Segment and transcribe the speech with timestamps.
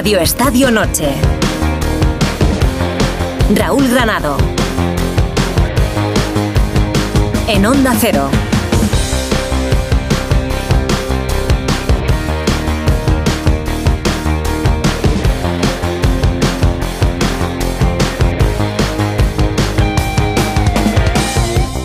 [0.00, 1.12] Radio Estadio Noche.
[3.54, 4.38] Raúl Granado.
[7.46, 8.30] En Onda Cero.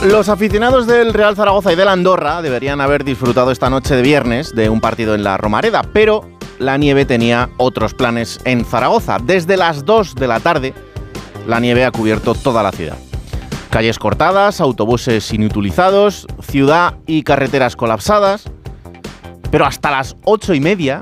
[0.06, 4.56] Los aficionados del Real Zaragoza y del Andorra deberían haber disfrutado esta noche de viernes
[4.56, 9.18] de un partido en la Romareda, pero la nieve tenía otros planes en Zaragoza.
[9.22, 10.74] Desde las 2 de la tarde,
[11.48, 12.98] la nieve ha cubierto toda la ciudad.
[13.70, 18.46] Calles cortadas, autobuses inutilizados, ciudad y carreteras colapsadas.
[19.52, 21.02] Pero hasta las ocho y media,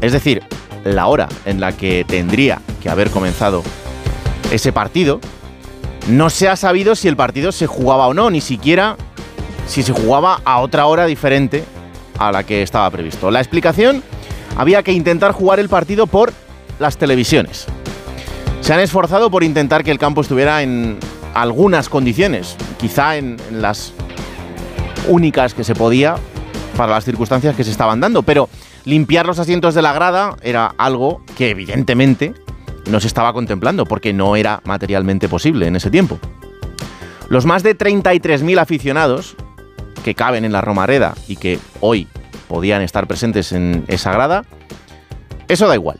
[0.00, 0.42] es decir,
[0.84, 3.62] la hora en la que tendría que haber comenzado
[4.50, 5.20] ese partido,
[6.08, 8.96] no se ha sabido si el partido se jugaba o no, ni siquiera
[9.66, 11.64] si se jugaba a otra hora diferente
[12.18, 13.30] a la que estaba previsto.
[13.30, 14.02] La explicación,
[14.56, 16.32] había que intentar jugar el partido por
[16.78, 17.66] las televisiones.
[18.60, 20.98] Se han esforzado por intentar que el campo estuviera en
[21.34, 23.92] algunas condiciones, quizá en, las
[25.08, 26.16] únicas que se podía
[26.76, 28.48] para las circunstancias que se estaban dando, pero
[28.84, 32.34] limpiar los asientos de la grada era algo que evidentemente
[32.90, 36.18] no se estaba contemplando porque no era materialmente posible en ese tiempo.
[37.28, 39.36] Los más de 33.000 aficionados
[40.04, 42.08] que caben en la Romareda y que hoy
[42.48, 44.44] podían estar presentes en esa grada,
[45.48, 45.98] eso da igual.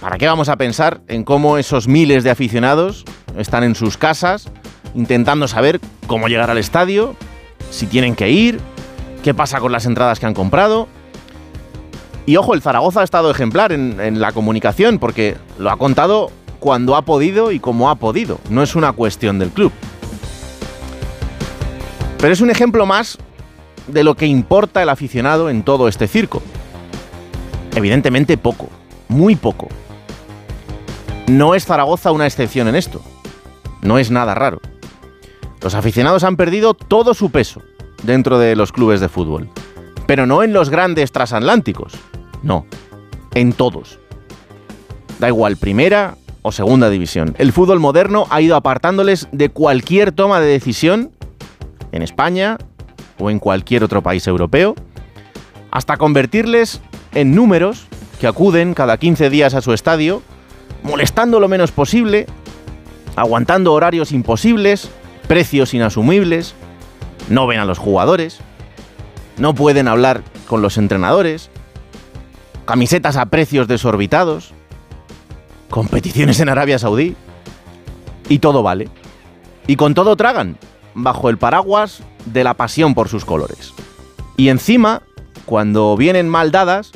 [0.00, 3.04] ¿Para qué vamos a pensar en cómo esos miles de aficionados
[3.36, 4.48] están en sus casas
[4.94, 7.14] intentando saber cómo llegar al estadio,
[7.70, 8.60] si tienen que ir,
[9.22, 10.88] qué pasa con las entradas que han comprado?
[12.26, 16.96] Y ojo, el Zaragoza ha estado ejemplar en, la comunicación porque lo ha contado cuando
[16.96, 18.38] ha podido y como ha podido.
[18.50, 19.72] No es una cuestión del club.
[22.18, 23.18] Pero es un ejemplo más
[23.90, 26.42] de lo que importa el aficionado en todo este circo.
[27.74, 28.68] Evidentemente poco,
[29.08, 29.68] muy poco.
[31.28, 33.00] No es Zaragoza una excepción en esto.
[33.82, 34.60] No es nada raro.
[35.62, 37.62] Los aficionados han perdido todo su peso
[38.02, 39.48] dentro de los clubes de fútbol.
[40.06, 41.92] Pero no en los grandes transatlánticos.
[42.42, 42.66] No,
[43.34, 43.98] en todos.
[45.18, 47.34] Da igual, primera o segunda división.
[47.38, 51.12] El fútbol moderno ha ido apartándoles de cualquier toma de decisión
[51.92, 52.56] en España
[53.20, 54.74] o en cualquier otro país europeo,
[55.70, 56.80] hasta convertirles
[57.12, 57.86] en números
[58.20, 60.22] que acuden cada 15 días a su estadio,
[60.82, 62.26] molestando lo menos posible,
[63.16, 64.90] aguantando horarios imposibles,
[65.28, 66.54] precios inasumibles,
[67.28, 68.38] no ven a los jugadores,
[69.38, 71.50] no pueden hablar con los entrenadores,
[72.64, 74.52] camisetas a precios desorbitados,
[75.70, 77.16] competiciones en Arabia Saudí,
[78.28, 78.88] y todo vale.
[79.66, 80.56] Y con todo tragan,
[80.94, 83.72] bajo el paraguas de la pasión por sus colores.
[84.36, 85.02] Y encima,
[85.44, 86.92] cuando vienen mal dadas,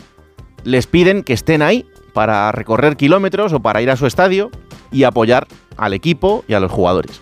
[0.64, 4.50] les piden que estén ahí para recorrer kilómetros o para ir a su estadio
[4.90, 5.46] y apoyar
[5.76, 7.20] al equipo y a los jugadores.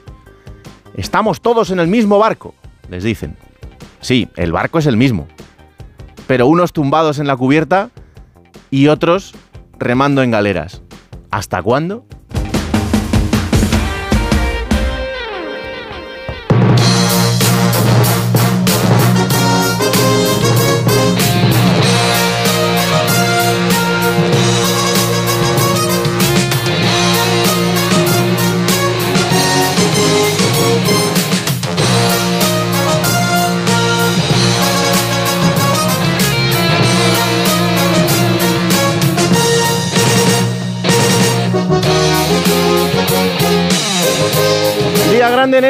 [0.95, 2.55] Estamos todos en el mismo barco,
[2.89, 3.37] les dicen.
[4.01, 5.27] Sí, el barco es el mismo.
[6.27, 7.91] Pero unos tumbados en la cubierta
[8.71, 9.35] y otros
[9.79, 10.83] remando en galeras.
[11.31, 12.05] ¿Hasta cuándo?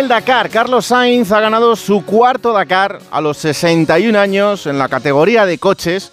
[0.03, 0.51] El Dakar.
[0.51, 5.59] Carlos Sainz ha ganado su cuarto Dakar a los 61 años en la categoría de
[5.59, 6.11] coches.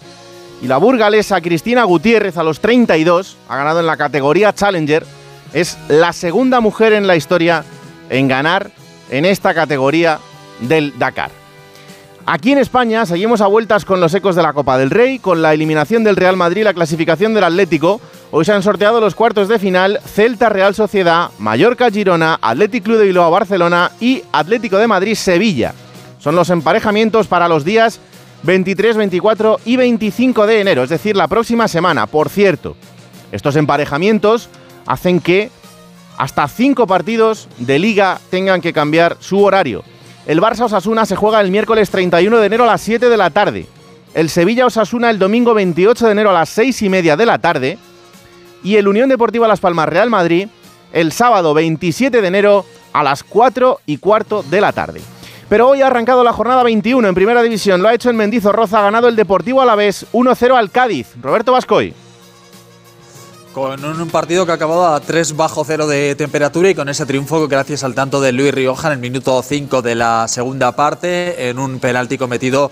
[0.62, 5.04] Y la burgalesa Cristina Gutiérrez a los 32 ha ganado en la categoría Challenger.
[5.52, 7.64] Es la segunda mujer en la historia
[8.10, 8.70] en ganar
[9.10, 10.20] en esta categoría
[10.60, 11.32] del Dakar.
[12.32, 15.42] Aquí en España seguimos a vueltas con los ecos de la Copa del Rey, con
[15.42, 18.00] la eliminación del Real Madrid, la clasificación del Atlético.
[18.30, 22.98] Hoy se han sorteado los cuartos de final Celta Real Sociedad, Mallorca Girona, Atlético Club
[22.98, 25.74] de Bilbao Barcelona y Atlético de Madrid Sevilla.
[26.20, 27.98] Son los emparejamientos para los días
[28.44, 32.06] 23, 24 y 25 de enero, es decir, la próxima semana.
[32.06, 32.76] Por cierto,
[33.32, 34.48] estos emparejamientos
[34.86, 35.50] hacen que
[36.16, 39.82] hasta cinco partidos de liga tengan que cambiar su horario.
[40.30, 43.30] El Barça Osasuna se juega el miércoles 31 de enero a las 7 de la
[43.30, 43.66] tarde.
[44.14, 47.38] El Sevilla Osasuna el domingo 28 de enero a las 6 y media de la
[47.38, 47.78] tarde.
[48.62, 50.46] Y el Unión Deportiva Las Palmas Real Madrid
[50.92, 55.00] el sábado 27 de enero a las 4 y cuarto de la tarde.
[55.48, 57.82] Pero hoy ha arrancado la jornada 21 en Primera División.
[57.82, 61.08] Lo ha hecho en Mendizorroza, ha ganado el Deportivo Alavés 1-0 al Cádiz.
[61.20, 61.92] Roberto Vascoy.
[63.60, 67.04] Con un partido que ha acabado a 3 bajo cero de temperatura y con ese
[67.04, 71.50] triunfo gracias al tanto de Luis Rioja en el minuto 5 de la segunda parte
[71.50, 72.70] en un penalti cometido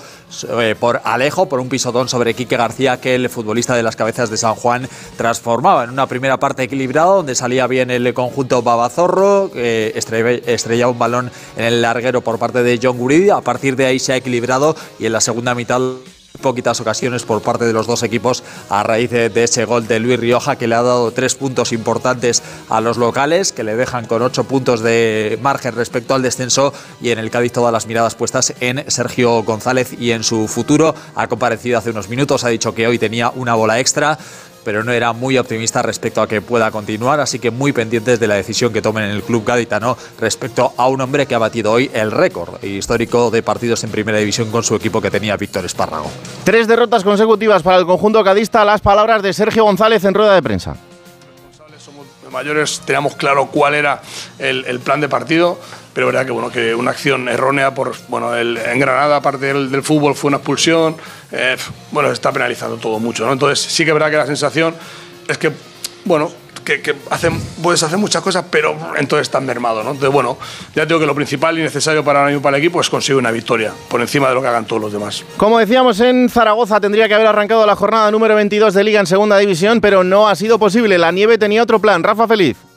[0.48, 4.30] eh, por Alejo, por un pisotón sobre Quique García que el futbolista de las cabezas
[4.30, 4.88] de San Juan
[5.18, 5.84] transformaba.
[5.84, 11.30] En una primera parte equilibrada donde salía bien el conjunto Babazorro, que estrellaba un balón
[11.58, 14.74] en el larguero por parte de John Guridi, a partir de ahí se ha equilibrado
[14.98, 15.82] y en la segunda mitad
[16.40, 20.18] poquitas ocasiones por parte de los dos equipos a raíz de, ese gol de Luis
[20.18, 24.22] Rioja que le ha dado tres puntos importantes a los locales, que le dejan con
[24.22, 28.54] ocho puntos de margen respecto al descenso y en el Cádiz todas las miradas puestas
[28.60, 30.94] en Sergio González y en su futuro.
[31.14, 34.18] Ha comparecido hace unos minutos, ha dicho que hoy tenía una bola extra
[34.68, 38.26] pero no era muy optimista respecto a que pueda continuar, así que muy pendientes de
[38.26, 41.72] la decisión que tomen en el club gaditano respecto a un hombre que ha batido
[41.72, 45.64] hoy el récord histórico de partidos en primera división con su equipo que tenía Víctor
[45.64, 46.10] Espárrago.
[46.44, 50.42] Tres derrotas consecutivas para el conjunto cadista, las palabras de Sergio González en rueda de
[50.42, 50.76] prensa
[52.30, 54.02] mayores teníamos claro cuál era
[54.38, 55.58] el, plan de partido,
[55.98, 60.14] pero verdad que bueno que una acción errónea por bueno en Granada aparte del, fútbol
[60.14, 60.96] fue una expulsión,
[61.32, 61.56] eh,
[61.90, 63.32] bueno está penalizando todo mucho, ¿no?
[63.32, 64.76] Entonces sí que verdad que la sensación
[65.26, 65.50] es que
[66.04, 66.30] bueno
[66.64, 69.90] que, hacen, puedes hacer muchas cosas, pero entonces están mermado, ¿no?
[69.90, 70.38] Entonces, bueno,
[70.72, 73.72] ya tengo que lo principal y necesario para, para el equipo es conseguir una victoria,
[73.88, 75.24] por encima de lo que hagan todos los demás.
[75.36, 79.06] Como decíamos, en Zaragoza tendría que haber arrancado la jornada número 22 de Liga en
[79.06, 80.96] Segunda División, pero no ha sido posible.
[80.98, 82.04] La nieve tenía otro plan.
[82.04, 82.67] Rafa Feliz.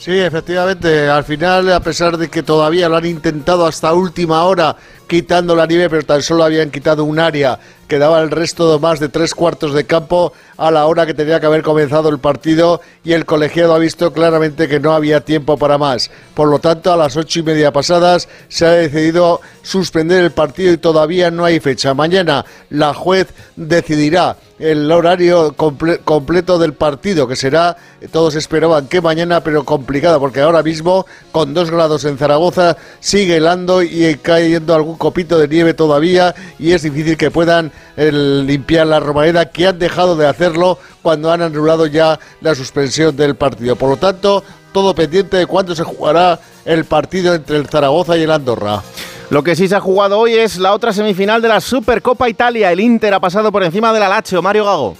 [0.00, 4.74] Sí, efectivamente, al final, a pesar de que todavía lo han intentado hasta última hora
[5.06, 7.60] quitando la nieve, pero tan solo habían quitado un área
[7.90, 11.40] quedaba el resto de más de tres cuartos de campo a la hora que tenía
[11.40, 15.58] que haber comenzado el partido y el colegiado ha visto claramente que no había tiempo
[15.58, 16.08] para más.
[16.32, 20.72] Por lo tanto, a las ocho y media pasadas se ha decidido suspender el partido
[20.72, 21.92] y todavía no hay fecha.
[21.92, 23.26] Mañana la juez
[23.56, 27.78] decidirá el horario completo del partido, que será,
[28.12, 33.38] todos esperaban que mañana, pero complicado, porque ahora mismo, con dos grados en Zaragoza, sigue
[33.38, 39.00] helando y cayendo algún copito de nieve todavía, y es difícil que puedan limpiar la
[39.00, 43.76] Romareda, que han dejado de hacerlo cuando han anulado ya la suspensión del partido.
[43.76, 48.24] Por lo tanto, todo pendiente de cuándo se jugará el partido entre el Zaragoza y
[48.24, 48.82] el Andorra.
[49.30, 52.72] Lo que sí se ha jugado hoy es la otra semifinal de la Supercopa Italia.
[52.72, 54.42] El Inter ha pasado por encima del Lazio.
[54.42, 54.96] Mario Gago.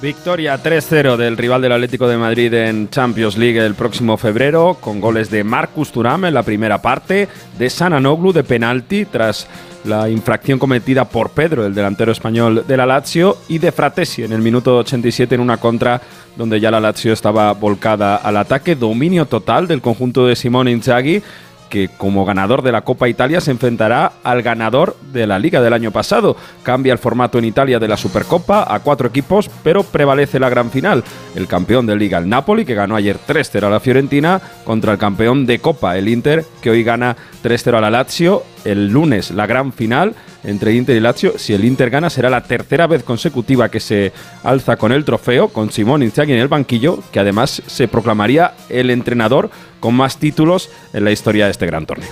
[0.00, 5.00] Victoria 3-0 del rival del Atlético de Madrid en Champions League el próximo febrero, con
[5.00, 7.26] goles de Marcus Thuram en la primera parte,
[7.58, 9.48] de Sananoglu de penalti tras
[9.84, 14.32] la infracción cometida por Pedro, el delantero español de la Lazio, y de Fratesi en
[14.32, 16.00] el minuto 87 en una contra
[16.36, 18.76] donde ya la Lazio estaba volcada al ataque.
[18.76, 21.24] Dominio total del conjunto de Simone Inzaghi
[21.68, 25.72] que como ganador de la Copa Italia se enfrentará al ganador de la Liga del
[25.72, 26.36] año pasado.
[26.62, 30.70] Cambia el formato en Italia de la Supercopa a cuatro equipos, pero prevalece la gran
[30.70, 31.04] final.
[31.34, 34.98] El campeón de Liga, el Napoli, que ganó ayer 3-0 a la Fiorentina, contra el
[34.98, 38.42] campeón de Copa, el Inter, que hoy gana 3-0 a la Lazio.
[38.64, 41.38] El lunes la gran final entre Inter y Lazio.
[41.38, 44.12] Si el Inter gana, será la tercera vez consecutiva que se
[44.44, 48.90] alza con el trofeo, con Simón Inzaghi en el banquillo, que además se proclamaría el
[48.90, 52.10] entrenador con más títulos en la historia de este gran torneo.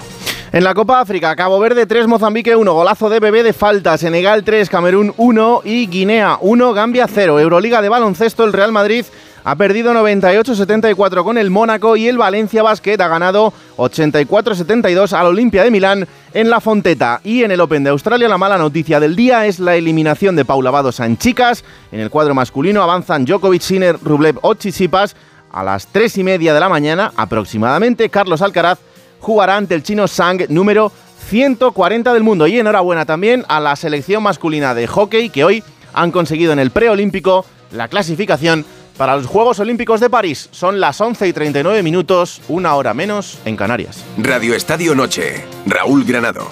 [0.52, 4.44] En la Copa África, Cabo Verde 3, Mozambique 1, golazo de bebé de falta, Senegal
[4.44, 7.40] 3, Camerún 1 y Guinea 1, Gambia 0.
[7.40, 9.04] Euroliga de baloncesto, el Real Madrid
[9.48, 15.62] ha perdido 98-74 con el Mónaco y el Valencia Basket ha ganado 84-72 al Olimpia
[15.62, 17.20] de Milán en la Fonteta.
[17.22, 20.44] Y en el Open de Australia la mala noticia del día es la eliminación de
[20.44, 21.62] Paula Badosa en chicas.
[21.92, 25.14] En el cuadro masculino avanzan Djokovic, Sinner, Rublev o Tsitsipas.
[25.56, 28.78] A las 3 y media de la mañana aproximadamente Carlos Alcaraz
[29.20, 30.92] jugará ante el chino Sang número
[31.30, 32.46] 140 del mundo.
[32.46, 36.70] Y enhorabuena también a la selección masculina de hockey que hoy han conseguido en el
[36.72, 38.66] preolímpico la clasificación
[38.98, 40.50] para los Juegos Olímpicos de París.
[40.52, 44.04] Son las 11 y 39 minutos, una hora menos en Canarias.
[44.18, 46.50] Radio Estadio Noche, Raúl Granado.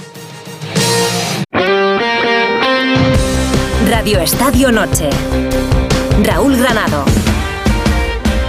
[3.86, 5.10] Radio Estadio Noche,
[6.22, 7.04] Raúl Granado.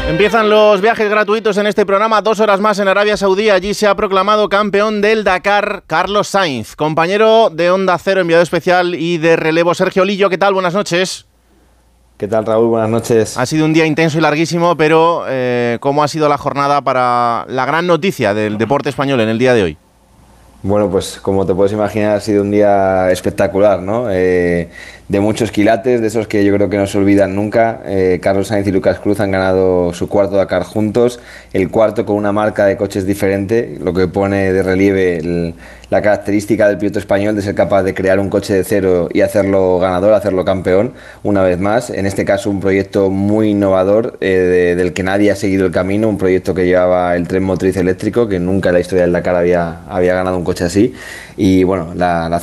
[0.07, 3.49] Empiezan los viajes gratuitos en este programa, dos horas más en Arabia Saudí.
[3.49, 8.93] Allí se ha proclamado campeón del Dakar Carlos Sainz, compañero de Onda Cero, enviado especial
[8.93, 10.29] y de relevo Sergio Lillo.
[10.29, 10.53] ¿Qué tal?
[10.53, 11.25] Buenas noches.
[12.17, 12.67] ¿Qué tal, Raúl?
[12.67, 13.35] Buenas noches.
[13.35, 17.45] Ha sido un día intenso y larguísimo, pero eh, ¿cómo ha sido la jornada para
[17.49, 19.77] la gran noticia del deporte español en el día de hoy?
[20.61, 24.09] Bueno, pues como te puedes imaginar, ha sido un día espectacular, ¿no?
[24.09, 24.69] Eh,
[25.07, 27.81] de muchos quilates, de esos que yo creo que no se olvidan nunca.
[27.85, 31.19] Eh, Carlos Sainz y Lucas Cruz han ganado su cuarto Dakar juntos,
[31.53, 35.53] el cuarto con una marca de coches diferente, lo que pone de relieve
[35.91, 39.21] la característica del piloto español de ser capaz de crear un coche de cero y
[39.21, 40.93] hacerlo ganador, hacerlo campeón,
[41.23, 41.91] una vez más.
[41.91, 46.09] En este caso, un proyecto muy innovador eh, del que nadie ha seguido el camino,
[46.09, 49.35] un proyecto que llevaba el tren motriz eléctrico, que nunca en la historia del Dakar
[49.35, 50.93] había, había ganado un coche así.
[51.37, 52.39] Y bueno, la, la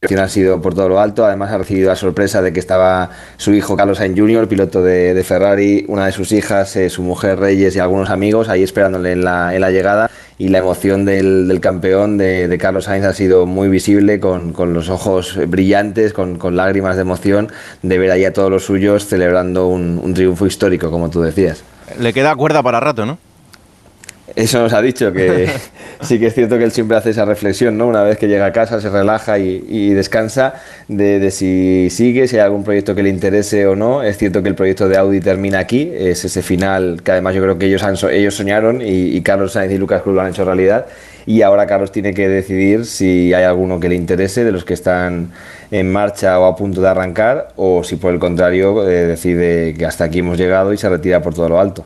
[0.00, 3.52] ha sido por todo lo alto, además ha recibido la sorpresa de que estaba su
[3.52, 7.74] hijo Carlos Sainz Jr., piloto de, Ferrari, una de sus hijas, eh, su mujer Reyes
[7.74, 12.84] y algunos amigos ahí esperándole en la, llegada y la emoción del, campeón de, Carlos
[12.84, 17.50] Sainz ha sido muy visible con, los ojos brillantes, con, lágrimas de emoción
[17.82, 21.64] de ver ahí a todos los suyos celebrando un, un triunfo histórico, como tú decías.
[21.98, 23.18] Le queda cuerda para rato, ¿no?
[24.38, 25.48] Eso nos ha dicho, que
[26.00, 27.88] sí que es cierto que él siempre hace esa reflexión, ¿no?
[27.88, 30.54] Una vez que llega a casa, se relaja y, descansa
[30.86, 34.04] de, si sigue, si hay algún proyecto que le interese o no.
[34.04, 37.42] Es cierto que el proyecto de Audi termina aquí, es ese final que además yo
[37.42, 40.44] creo que ellos, han, ellos soñaron y, Carlos Sainz y Lucas Cruz lo han hecho
[40.44, 40.86] realidad.
[41.26, 44.74] Y ahora Carlos tiene que decidir si hay alguno que le interese de los que
[44.74, 45.32] están
[45.72, 49.84] en marcha o a punto de arrancar, o si por el contrario eh, decide que
[49.84, 51.84] hasta aquí hemos llegado y se retira por todo lo alto.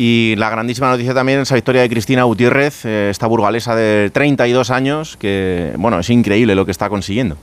[0.00, 4.70] Y la grandísima noticia también esa historia de Cristina Gutiérrez, eh, esta burgalesa de 32
[4.70, 7.36] años, que bueno, es increíble lo que está consiguiendo.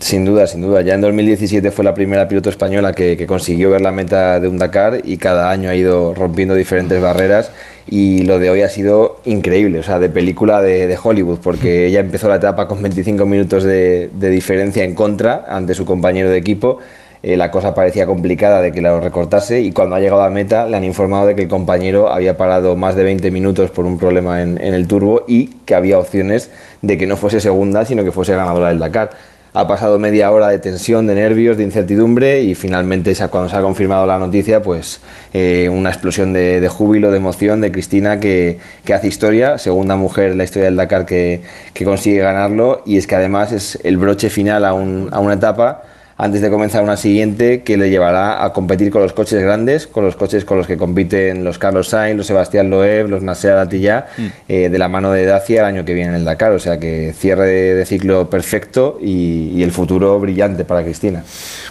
[0.00, 0.82] Sin duda, sin duda.
[0.82, 4.58] Ya en 2017 fue la primera piloto española que, consiguió ver la meta de un
[4.58, 7.52] Dakar y cada año ha ido rompiendo diferentes barreras
[7.86, 12.00] y lo de hoy ha sido increíble, o sea, de película de, Hollywood, porque ella
[12.00, 16.80] empezó la etapa con 25 minutos de diferencia en contra ante su compañero de equipo
[17.22, 20.66] eh, la cosa parecía complicada de que la recortase y cuando ha llegado a meta
[20.66, 23.98] le han informado de que el compañero había parado más de 20 minutos por un
[23.98, 26.50] problema en, el turbo y que había opciones
[26.80, 29.10] de que no fuese segunda sino que fuese ganadora del Dakar.
[29.52, 33.60] Ha pasado media hora de tensión, de nervios, de incertidumbre y finalmente cuando se ha
[33.60, 35.00] confirmado la noticia, pues
[35.34, 38.60] eh, una explosión de, júbilo, de emoción de Cristina que,
[38.94, 41.42] hace historia, segunda mujer en la historia del Dakar que,
[41.84, 45.82] consigue ganarlo y es que además es el broche final a, a una etapa
[46.20, 50.04] antes de comenzar una siguiente que le llevará a competir con los coches grandes, con
[50.04, 54.06] los coches con los que compiten los Carlos Sainz, los Sebastián Loeb, los Nasser Attiyah,
[54.18, 54.26] mm.
[54.46, 56.52] eh, de la mano de Dacia el año que viene en el Dakar.
[56.52, 61.22] O sea que cierre de, ciclo perfecto y, el futuro brillante para Cristina.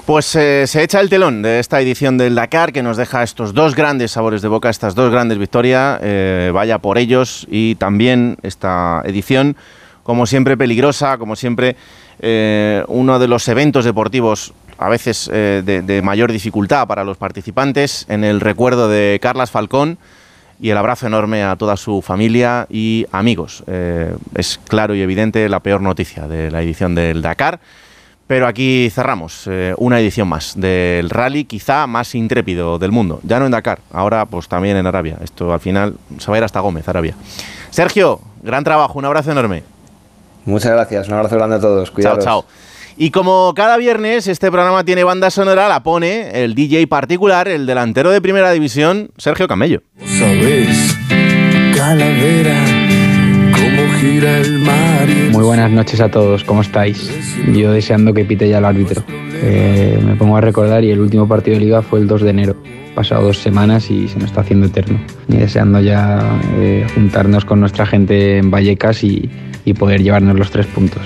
[0.06, 3.54] Pues eh, se echa el telón de esta edición del Dakar que nos deja estos
[3.54, 6.00] dos grandes sabores de boca, estas dos grandes victorias.
[6.02, 9.56] Eh, vaya por ellos y también esta edición,
[10.02, 11.76] como siempre, peligrosa, como siempre
[12.20, 18.06] eh, uno de los eventos deportivos a veces eh, de, mayor dificultad para los participantes,
[18.10, 19.98] en el recuerdo de Carlas Falcón
[20.62, 23.64] y el abrazo enorme a toda su familia y amigos.
[23.68, 27.60] Eh, es claro y evidente la peor noticia de la edición del Dakar,
[28.28, 33.48] pero aquí cerramos una edición más del rally quizá más intrépido del mundo, ya no
[33.48, 35.18] en Dakar, ahora pues también en Arabia.
[35.24, 37.16] Esto al final se va a ir hasta Gómez, Arabia.
[37.72, 39.64] Sergio, gran trabajo, un abrazo enorme.
[40.50, 41.92] Muchas gracias, un abrazo grande a todos.
[41.92, 42.24] Cuidados.
[42.24, 42.50] Chao, chao.
[42.98, 47.66] Y como cada viernes este programa tiene banda sonora, la pone el DJ particular, el
[47.66, 49.82] delantero de primera división, Sergio Camello.
[55.32, 57.10] Muy buenas noches a todos, ¿cómo estáis?
[57.54, 59.02] Yo deseando que pite ya el árbitro.
[59.08, 62.30] Eh, me pongo a recordar y el último partido de liga fue el 2 de
[62.30, 62.56] enero.
[62.96, 65.00] Pasado dos semanas y se me está haciendo eterno.
[65.28, 66.20] Y deseando ya
[66.58, 69.30] eh, juntarnos con nuestra gente en Vallecas y,
[69.66, 71.02] y poder llevarnos los tres puntos.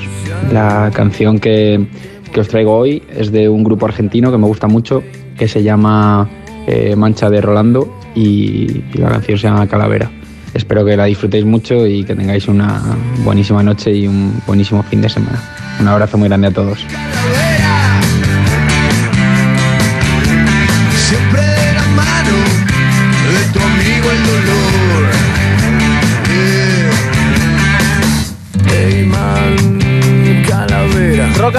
[0.51, 1.85] La canción que,
[2.31, 5.03] que, os traigo hoy es de un grupo argentino que me gusta mucho,
[5.37, 6.29] que se llama
[6.67, 10.09] eh, Mancha de Rolando y, y la canción se llama Calavera.
[10.53, 12.81] Espero que la disfrutéis mucho y que tengáis una
[13.23, 15.41] buenísima noche y un buenísimo fin de semana.
[15.79, 16.85] Un abrazo muy grande a todos.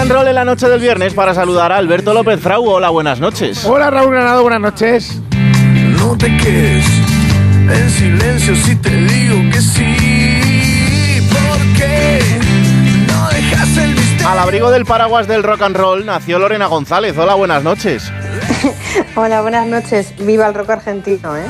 [0.04, 2.62] And roll en la noche del viernes para saludar a Alberto López Frau.
[2.68, 3.64] Hola, buenas noches.
[3.64, 5.18] Hola, Raúl Granado, buenas noches.
[5.98, 6.84] No te quedes
[7.70, 9.96] en silencio si te digo que sí.
[11.30, 12.20] Porque
[13.08, 14.28] no dejas el misterio.
[14.28, 17.16] Al abrigo del paraguas del rock and roll nació Lorena González.
[17.16, 18.12] Hola, buenas noches.
[19.14, 20.12] Hola, buenas noches.
[20.18, 21.46] Viva el rock argentino, ¿eh?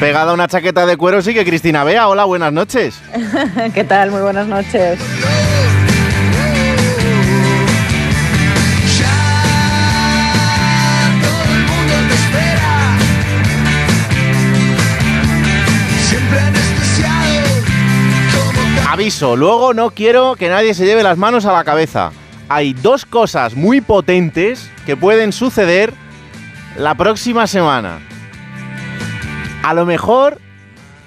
[0.00, 2.08] Pegada una chaqueta de cuero sigue Cristina Bea.
[2.08, 3.00] Hola, buenas noches.
[3.74, 4.10] ¿Qué tal?
[4.10, 4.98] Muy buenas noches.
[18.94, 22.12] aviso, luego no quiero que nadie se lleve las manos a la cabeza.
[22.48, 25.92] Hay dos cosas muy potentes que pueden suceder
[26.76, 27.98] la próxima semana.
[29.64, 30.38] A lo mejor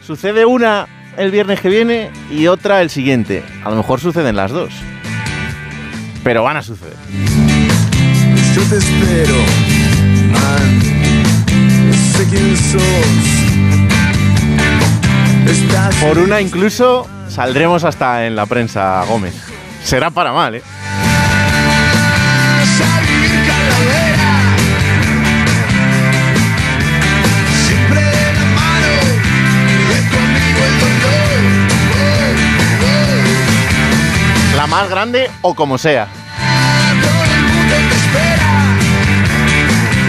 [0.01, 3.43] sucede una el viernes que viene y otra el siguiente.
[3.63, 4.73] A lo mejor suceden las dos.
[6.23, 6.95] Pero van a suceder.
[8.55, 9.35] Yo te espero,
[10.31, 10.81] man.
[11.93, 12.81] Sé quién sos.
[15.45, 19.35] Estás Por una incluso saldremos hasta en la prensa, Gómez.
[19.83, 20.63] Será para mal, ¿eh?
[34.69, 36.07] Más grande o como sea.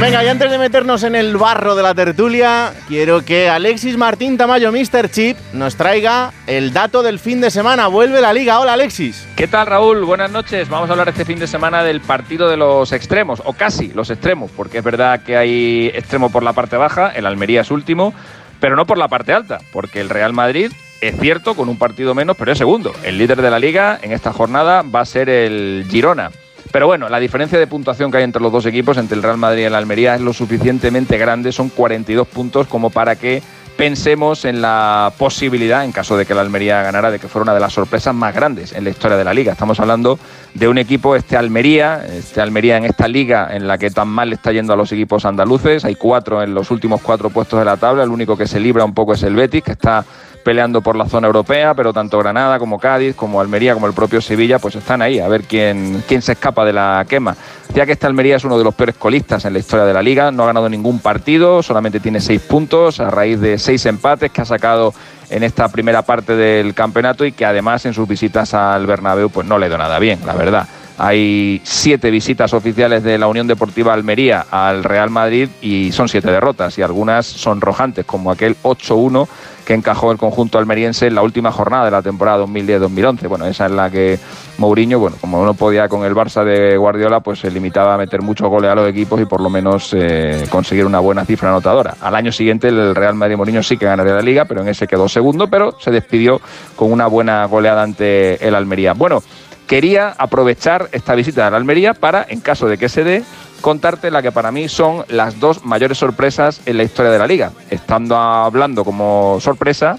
[0.00, 4.38] Venga, y antes de meternos en el barro de la tertulia, quiero que Alexis Martín
[4.38, 5.10] Tamayo, Mr.
[5.10, 7.88] Chip, nos traiga el dato del fin de semana.
[7.88, 8.60] Vuelve la liga.
[8.60, 9.26] Hola, Alexis.
[9.34, 10.04] ¿Qué tal, Raúl?
[10.04, 10.68] Buenas noches.
[10.68, 14.10] Vamos a hablar este fin de semana del partido de los extremos, o casi los
[14.10, 18.14] extremos, porque es verdad que hay extremo por la parte baja, el Almería es último,
[18.60, 22.14] pero no por la parte alta, porque el Real Madrid es cierto, con un partido
[22.14, 22.92] menos, pero es segundo.
[23.02, 26.30] El líder de la liga en esta jornada va a ser el Girona.
[26.70, 29.38] Pero bueno, la diferencia de puntuación que hay entre los dos equipos, entre el Real
[29.38, 33.42] Madrid y el Almería, es lo suficientemente grande, son 42 puntos como para que
[33.78, 37.54] pensemos en la posibilidad, en caso de que la Almería ganara, de que fuera una
[37.54, 39.52] de las sorpresas más grandes en la historia de la liga.
[39.52, 40.18] Estamos hablando
[40.52, 44.32] de un equipo, este Almería, este Almería en esta liga en la que tan mal
[44.32, 45.84] está yendo a los equipos andaluces.
[45.84, 48.84] Hay cuatro en los últimos cuatro puestos de la tabla, el único que se libra
[48.84, 50.04] un poco es el Betis, que está
[50.48, 54.22] peleando por la zona europea, pero tanto Granada como Cádiz, como Almería, como el propio
[54.22, 57.36] Sevilla, pues están ahí, a ver quién, quién se escapa de la quema.
[57.74, 60.02] Ya que esta Almería es uno de los peores colistas en la historia de la
[60.02, 64.30] liga, no ha ganado ningún partido, solamente tiene seis puntos a raíz de seis empates
[64.30, 64.94] que ha sacado
[65.28, 69.46] en esta primera parte del campeonato y que además en sus visitas al Bernabéu pues
[69.46, 70.66] no le ha ido nada bien, la verdad.
[70.96, 76.30] Hay siete visitas oficiales de la Unión Deportiva Almería al Real Madrid y son siete
[76.32, 79.28] derrotas y algunas son rojantes, como aquel 8-1
[79.68, 83.28] que encajó el conjunto almeriense en la última jornada de la temporada 2010-2011.
[83.28, 84.18] Bueno, esa es la que
[84.56, 88.22] Mourinho, bueno, como no podía con el Barça de Guardiola, pues se limitaba a meter
[88.22, 91.96] muchos goles a los equipos y por lo menos eh, conseguir una buena cifra anotadora.
[92.00, 94.86] Al año siguiente el Real Madrid Mourinho sí que ganaría la liga, pero en ese
[94.86, 96.40] quedó segundo, pero se despidió
[96.74, 98.94] con una buena goleada ante el Almería.
[98.94, 99.22] Bueno,
[99.66, 103.22] quería aprovechar esta visita a la Almería para, en caso de que se dé,
[103.60, 107.26] contarte la que para mí son las dos mayores sorpresas en la historia de la
[107.26, 107.52] liga.
[107.70, 109.98] Estando hablando como sorpresa,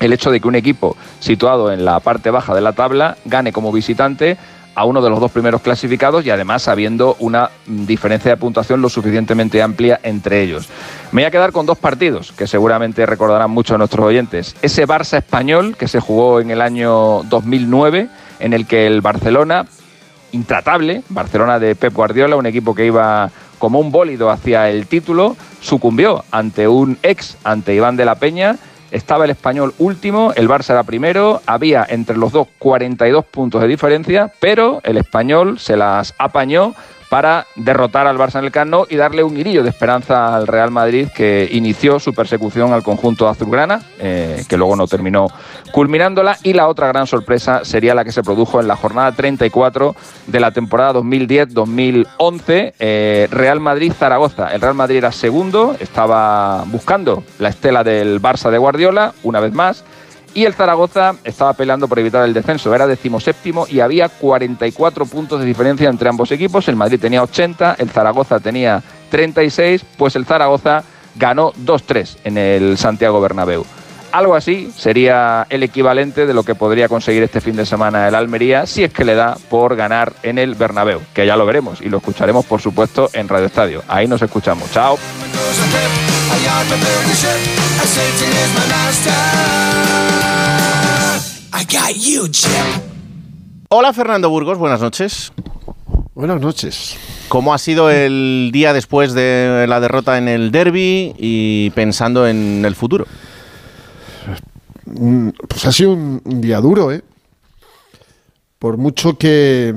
[0.00, 3.52] el hecho de que un equipo situado en la parte baja de la tabla gane
[3.52, 4.36] como visitante
[4.78, 8.88] a uno de los dos primeros clasificados y además habiendo una diferencia de puntuación lo
[8.88, 10.68] suficientemente amplia entre ellos.
[11.10, 14.54] Me voy a quedar con dos partidos que seguramente recordarán mucho a nuestros oyentes.
[14.62, 19.66] Ese Barça español que se jugó en el año 2009 en el que el Barcelona
[20.32, 25.36] intratable, Barcelona de Pep Guardiola, un equipo que iba como un bólido hacia el título,
[25.60, 28.56] sucumbió ante un ex, ante Iván de la Peña.
[28.90, 33.68] Estaba el español último, el Barça era primero, había entre los dos 42 puntos de
[33.68, 36.74] diferencia, pero el español se las apañó
[37.08, 40.46] para derrotar al Barça en el Camp Nou y darle un hirillo de esperanza al
[40.46, 45.28] Real Madrid que inició su persecución al conjunto azulgrana, eh, que luego no terminó
[45.72, 46.38] culminándola.
[46.42, 50.40] Y la otra gran sorpresa sería la que se produjo en la jornada 34 de
[50.40, 54.52] la temporada 2010-2011, eh, Real Madrid-Zaragoza.
[54.54, 59.52] El Real Madrid era segundo, estaba buscando la estela del Barça de Guardiola, una vez
[59.52, 59.84] más.
[60.34, 65.40] Y el Zaragoza estaba peleando por evitar el descenso, era decimoséptimo y había 44 puntos
[65.40, 66.68] de diferencia entre ambos equipos.
[66.68, 70.84] El Madrid tenía 80, el Zaragoza tenía 36, pues el Zaragoza
[71.16, 73.64] ganó 2-3 en el Santiago Bernabéu.
[74.10, 78.14] Algo así sería el equivalente de lo que podría conseguir este fin de semana el
[78.14, 81.82] Almería si es que le da por ganar en el Bernabéu, que ya lo veremos
[81.82, 83.82] y lo escucharemos por supuesto en Radio Estadio.
[83.86, 84.70] Ahí nos escuchamos.
[84.72, 84.98] Chao.
[93.70, 95.32] Hola Fernando Burgos, buenas noches.
[96.14, 96.96] Buenas noches.
[97.28, 102.64] ¿Cómo ha sido el día después de la derrota en el derby y pensando en
[102.64, 103.06] el futuro?
[104.86, 107.02] Mm, Pues ha sido un, un día duro, ¿eh?
[108.58, 109.74] Por mucho que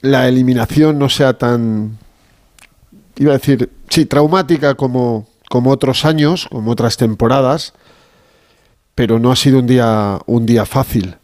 [0.00, 1.98] la eliminación no sea tan,
[3.16, 7.74] iba a decir, sí, traumática como, como otros años, como otras temporadas,
[8.94, 11.16] pero no ha sido un día, un día fácil.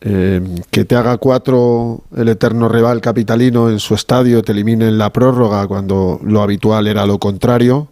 [0.00, 4.98] Eh, que te haga cuatro el eterno rival capitalino en su estadio, te elimine en
[4.98, 7.88] la prórroga cuando lo habitual era lo contrario,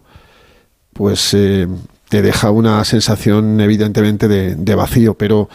[0.93, 1.67] pues eh,
[2.07, 5.49] te deja una sensación evidentemente de, vacío, pero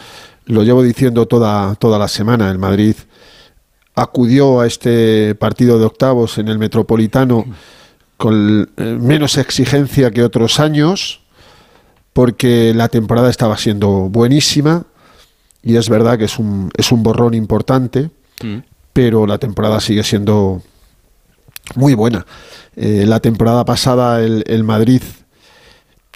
[0.45, 2.51] lo llevo diciendo toda, toda la semana.
[2.51, 2.95] El Madrid
[3.95, 7.45] acudió a este partido de octavos en el Metropolitano
[8.23, 11.19] con eh, menos exigencia que otros años,
[12.13, 14.85] porque la temporada estaba siendo buenísima
[15.61, 18.59] y es verdad que es un, es un borrón importante, Mm.
[18.93, 20.61] pero la temporada sigue siendo
[21.75, 22.25] muy buena.
[22.77, 25.01] Eh, la temporada pasada el, el Madrid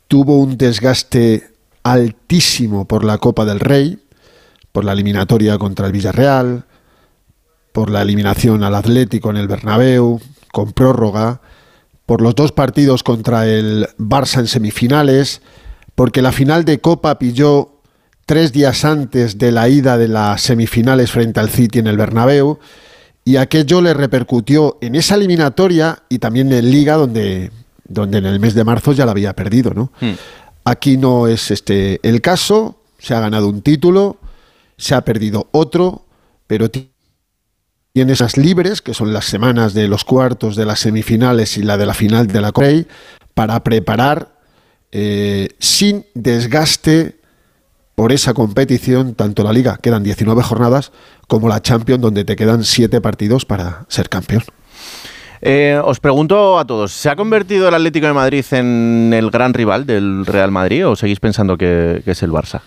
[0.07, 1.51] tuvo un desgaste
[1.83, 3.99] altísimo por la Copa del Rey,
[4.71, 6.63] por la eliminatoria contra el Villarreal,
[7.73, 10.21] por la eliminación al Atlético en el Bernabéu,
[10.53, 11.41] con prórroga,
[12.07, 15.41] por los dos partidos contra el Barça en semifinales,
[15.93, 17.81] porque la final de Copa pilló
[18.25, 22.59] tres días antes de la ida de las semifinales frente al City en el Bernabéu,
[23.25, 27.51] y aquello le repercutió en esa eliminatoria y también en Liga, donde,
[27.83, 29.91] donde en el mes de marzo ya la había perdido, ¿no?
[30.63, 34.17] Aquí no es este el caso, se ha ganado un título,
[34.77, 36.05] se ha perdido otro,
[36.47, 36.69] pero
[37.97, 41.63] ti- tienes las libres, que son las semanas de los cuartos de las semifinales y
[41.63, 42.67] la de la final de la Copa
[43.33, 44.29] para preparar
[44.91, 47.15] eh, sin desgaste
[47.95, 50.91] por esa competición, tanto la Liga, quedan 19 jornadas,
[51.27, 54.43] como la Champions, donde te quedan 7 partidos para ser campeón.
[55.41, 59.53] Eh, os pregunto a todos, ¿se ha convertido el Atlético de Madrid en el gran
[59.55, 62.61] rival del Real Madrid o seguís pensando que, que es el Barça?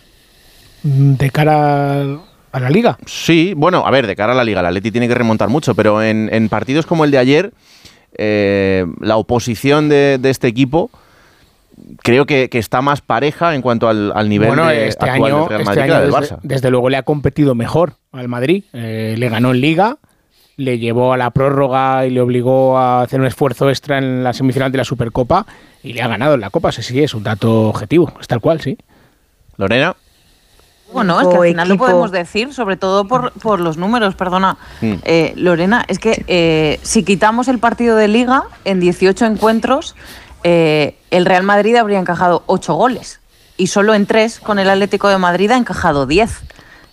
[0.83, 2.21] Mm, De cara al-
[2.53, 2.99] a la liga.
[3.07, 5.75] Sí, bueno, a ver, de cara a la Liga, el Atleti tiene que remontar mucho,
[5.75, 7.53] pero en, en partidos como el de ayer,
[8.19, 10.91] eh, la oposición de, de este equipo
[12.03, 15.33] creo que, que está más pareja en cuanto al, al nivel bueno, de- este actual
[15.33, 16.39] año, del Real este Madrid que año del desde, Barça.
[16.43, 18.65] desde luego le ha competido mejor al Madrid.
[18.73, 19.97] Eh, le ganó en Liga,
[20.57, 24.33] le llevó a la prórroga y le obligó a hacer un esfuerzo extra en la
[24.35, 25.47] semifinal de la Supercopa
[25.83, 26.71] y le ha ganado en la Copa.
[26.73, 28.77] Sí, sí, es un dato objetivo, es tal cual, sí.
[29.57, 29.95] Lorena.
[30.93, 34.57] Bueno, es que al final lo podemos decir, sobre todo por, por los números, perdona.
[34.81, 34.95] Mm.
[35.05, 39.95] Eh, Lorena, es que eh, si quitamos el partido de liga, en 18 encuentros,
[40.43, 43.21] eh, el Real Madrid habría encajado 8 goles.
[43.57, 46.43] Y solo en 3 con el Atlético de Madrid ha encajado 10.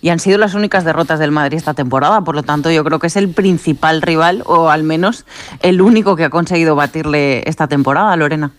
[0.02, 2.22] Y han sido las únicas derrotas del Madrid esta temporada.
[2.22, 5.26] Por lo tanto, yo creo que es el principal rival, o al menos
[5.62, 8.52] el único que ha conseguido batirle esta temporada, Lorena.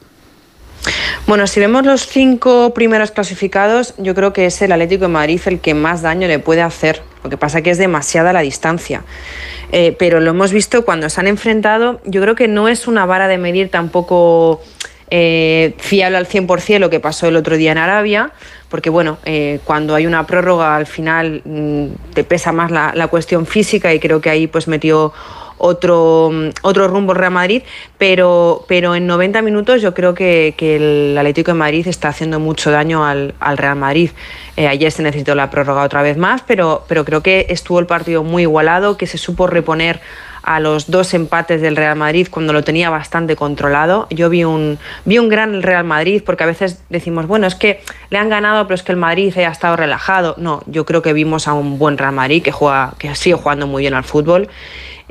[1.27, 5.41] Bueno, si vemos los cinco primeros clasificados, yo creo que es el Atlético de Madrid
[5.47, 7.03] el que más daño le puede hacer.
[7.23, 9.03] Lo que pasa que es demasiada la distancia.
[9.73, 12.01] Eh, pero lo hemos visto cuando se han enfrentado.
[12.05, 14.63] Yo creo que no es una vara de medir tampoco
[15.11, 18.33] eh, fiable al 100% lo que pasó el otro día en Arabia,
[18.69, 23.09] porque bueno, eh, cuando hay una prórroga al final mm, te pesa más la, la
[23.09, 25.15] cuestión física y creo que ahí pues metió
[25.59, 26.31] otro,
[26.63, 27.63] otro rumbo Real Madrid,
[27.99, 32.41] pero, pero en 90 minutos yo creo que, que el Atlético de Madrid está haciendo
[32.41, 34.11] mucho daño al, al Real Madrid.
[34.57, 37.87] Eh, ayer se necesitó la prórroga otra vez más, pero, pero creo que estuvo el
[37.87, 40.01] partido muy igualado, que se supo reponer
[40.43, 44.07] a los dos empates del Real Madrid cuando lo tenía bastante controlado.
[44.11, 47.83] Yo vi un, vi un gran Real Madrid porque a veces decimos, bueno, es que
[48.11, 50.35] le han ganado, pero es que el Madrid ha estado relajado.
[50.39, 53.67] No, yo creo que vimos a un buen Real Madrid que, juega, que sigue jugando
[53.67, 54.49] muy bien al fútbol.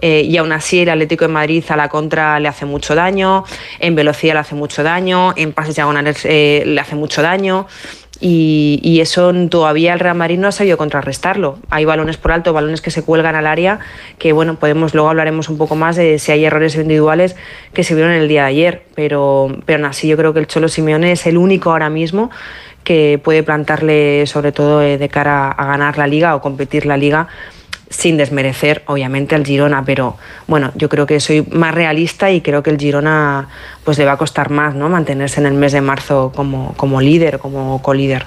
[0.01, 3.43] Eh, y aún así el Atlético de Madrid a la contra le hace mucho daño,
[3.79, 7.67] en velocidad le hace mucho daño, en pases diagonales eh, le hace mucho daño.
[8.19, 11.59] Y, y eso todavía el Real Madrid no ha sabido contrarrestarlo.
[11.69, 13.79] Hay balones por alto, balones que se cuelgan al área,
[14.17, 17.35] que bueno, podemos, luego hablaremos un poco más de si hay errores individuales
[17.73, 20.47] que se vieron el día de ayer, pero, pero aún así yo creo que el
[20.47, 22.31] Cholo Simeone es el único ahora mismo
[22.83, 26.97] que puede plantarle sobre todo eh, de cara a ganar la liga o competir la
[26.97, 27.27] liga
[27.89, 32.63] sin desmerecer obviamente al Girona, pero bueno, yo creo que soy más realista y creo
[32.63, 33.47] que el Girona
[33.83, 34.89] pues le va a costar más, ¿no?
[34.89, 38.25] Mantenerse en el mes de marzo como, como líder, como colíder.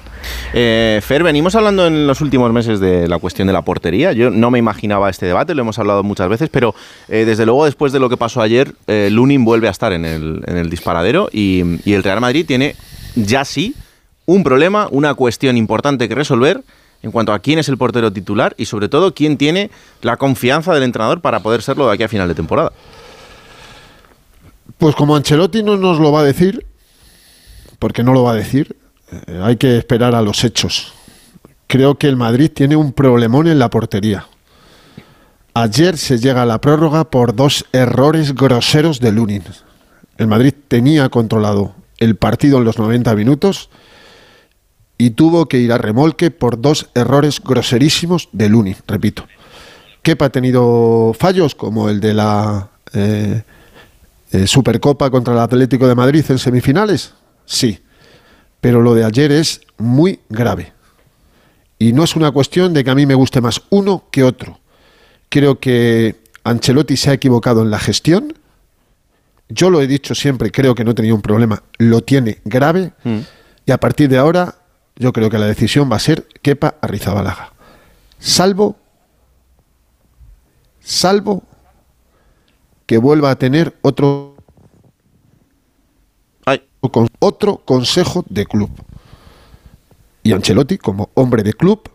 [0.52, 4.12] Eh, Fer, venimos hablando en los últimos meses de la cuestión de la portería.
[4.12, 6.74] Yo no me imaginaba este debate, lo hemos hablado muchas veces, pero
[7.08, 10.04] eh, desde luego después de lo que pasó ayer, eh, Lunin vuelve a estar en
[10.04, 12.74] el, en el disparadero y, y el Real Madrid tiene
[13.14, 13.74] ya sí
[14.26, 16.62] un problema, una cuestión importante que resolver
[17.02, 19.70] en cuanto a quién es el portero titular y sobre todo quién tiene
[20.02, 22.72] la confianza del entrenador para poder serlo de aquí a final de temporada.
[24.78, 26.66] Pues como Ancelotti no nos lo va a decir,
[27.78, 28.76] porque no lo va a decir,
[29.12, 30.92] eh, hay que esperar a los hechos.
[31.66, 34.26] Creo que el Madrid tiene un problemón en la portería.
[35.54, 39.44] Ayer se llega a la prórroga por dos errores groseros de Lunin.
[40.16, 43.68] El Madrid tenía controlado el partido en los 90 minutos
[45.00, 49.26] y tuvo que ir a remolque por dos errores groserísimos de Lunin, repito.
[50.02, 53.42] Kepa ha tenido fallos como el de la eh,
[54.30, 57.14] eh, Supercopa contra el Atlético de Madrid en semifinales,
[57.46, 57.78] sí,
[58.60, 60.74] pero lo de ayer es muy grave.
[61.78, 64.60] Y no es una cuestión de que a mí me guste más uno que otro.
[65.30, 68.34] Creo que Ancelotti se ha equivocado en la gestión.
[69.48, 71.62] Yo lo he dicho siempre, creo que no tenía un problema.
[71.78, 72.92] Lo tiene grave.
[73.64, 74.59] Y a partir de ahora,
[75.00, 77.52] yo creo que la decisión va a ser Kepa Arrizabalaga.
[78.18, 78.76] Salvo,
[80.80, 81.42] salvo
[82.86, 84.36] que vuelva a tener otro,
[86.92, 88.70] con otro consejo de club.
[90.22, 91.88] Y Ancelotti, como hombre de club,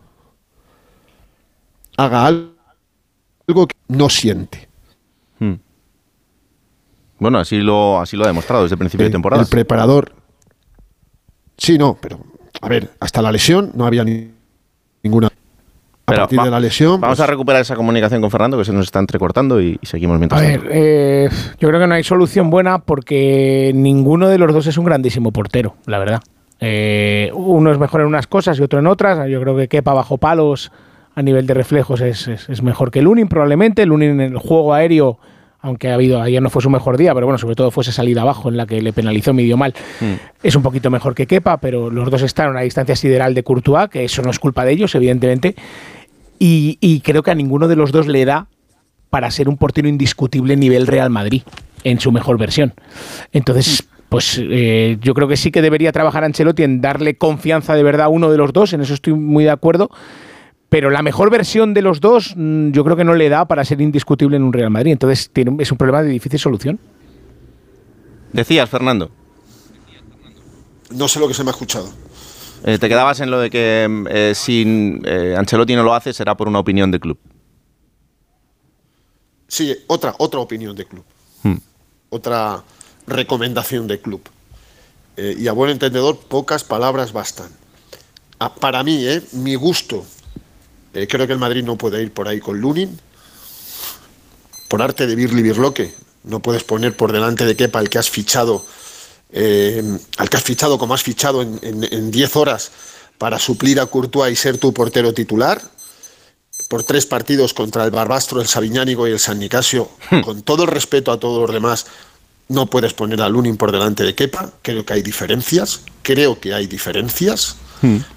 [1.96, 2.56] haga al-
[3.46, 4.68] algo que no siente.
[5.38, 5.54] Hmm.
[7.20, 9.42] Bueno, así lo, así lo ha demostrado desde el principio de temporada.
[9.42, 10.12] El preparador.
[11.56, 12.18] Sí, no, pero
[12.60, 14.30] a ver, hasta la lesión no había ni-
[15.02, 15.28] ninguna.
[15.28, 15.30] A
[16.12, 17.00] Pero partir va- de la lesión.
[17.00, 19.86] Vamos pues, a recuperar esa comunicación con Fernando que se nos está entrecortando y, y
[19.86, 20.68] seguimos A mientras ver, tanto.
[20.72, 24.84] eh, yo creo que no hay solución buena porque ninguno de los dos es un
[24.84, 26.20] grandísimo portero, la verdad.
[26.60, 29.28] Eh, uno es mejor en unas cosas y otro en otras.
[29.28, 30.70] Yo creo que Kepa bajo palos
[31.16, 33.84] a nivel de reflejos es, es- es mejor que Lunin, probablemente.
[33.84, 35.18] Lunin en el juego aéreo,
[35.60, 37.92] aunque ha habido, ayer no fue su mejor día, pero bueno, sobre todo fue esa
[37.92, 39.74] salida abajo en la que le penalizó, midió mal.
[40.42, 43.42] Es un poquito mejor que Kepa, pero los dos están a una distancia sideral de
[43.42, 45.54] Courtois, que eso no es culpa de ellos, evidentemente.
[46.38, 48.46] Y, y creo que a ninguno de los dos le da
[49.10, 51.42] para ser un portero indiscutible nivel Real Madrid
[51.84, 52.74] en su mejor versión.
[53.32, 57.82] Entonces, pues eh, yo creo que sí que debería trabajar Ancelotti en darle confianza de
[57.82, 59.90] verdad a uno de los dos, en eso estoy muy de acuerdo.
[60.68, 63.64] Pero la mejor versión de los dos, mm, yo creo que no le da para
[63.64, 64.92] ser indiscutible en un Real Madrid.
[64.92, 66.78] Entonces tiene, es un problema de difícil solución.
[68.32, 69.10] Decías, Fernando.
[70.90, 71.88] No sé lo que se me ha escuchado.
[72.64, 76.12] Eh, te quedabas en lo de que mm, eh, si eh, Ancelotti no lo hace
[76.12, 77.18] será por una opinión de club.
[79.48, 81.04] Sí, otra, otra opinión de club.
[81.42, 81.58] Hmm.
[82.10, 82.64] Otra
[83.06, 84.22] recomendación de club.
[85.16, 87.50] Eh, y a buen entendedor, pocas palabras bastan.
[88.38, 90.04] Ah, para mí, eh, mi gusto,
[90.96, 92.98] eh, creo que el Madrid no puede ir por ahí con Lunin.
[94.68, 98.10] Por arte de Birli Birloque, no puedes poner por delante de Kepa al que has
[98.10, 98.64] fichado,
[99.32, 99.82] eh,
[100.18, 102.72] al que has fichado como has fichado en- en en 10 horas
[103.18, 105.62] para suplir a Courtois y ser tu portero titular
[106.68, 109.88] por tres partidos contra el Barbastro, el Sabiñánigo y el San Nicasio,
[110.24, 111.86] con todo el respeto a todos los demás,
[112.48, 114.52] no puedes poner a Lunin por delante de Kepa.
[114.62, 117.56] Creo que hay diferencias, creo que hay diferencias,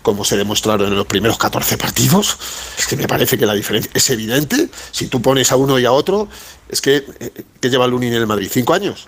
[0.02, 2.38] como se demostraron en los primeros 14 partidos.
[2.78, 4.70] Es que me parece que la diferencia es evidente.
[4.92, 6.28] Si tú pones a uno y a otro,
[6.70, 8.50] es que eh, ¿qué lleva Lunin en el Madrid?
[8.52, 9.08] ¿Cinco años?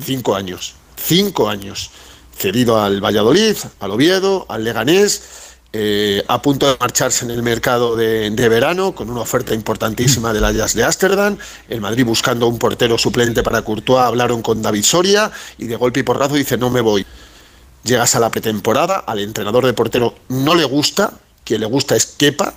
[0.00, 0.74] Cinco años.
[0.96, 1.90] Cinco años.
[2.36, 5.22] Cedido al Valladolid, al Oviedo, al Leganés,
[5.74, 10.30] eh, a punto de marcharse en el mercado de, de verano con una oferta importantísima
[10.34, 14.84] del Ajax de Ámsterdam, el Madrid buscando un portero suplente para Courtois, hablaron con David
[14.84, 17.06] Soria y de golpe y porrazo dice no me voy.
[17.84, 21.14] Llegas a la pretemporada, al entrenador de portero no le gusta,
[21.44, 22.54] quien le gusta es Kepa,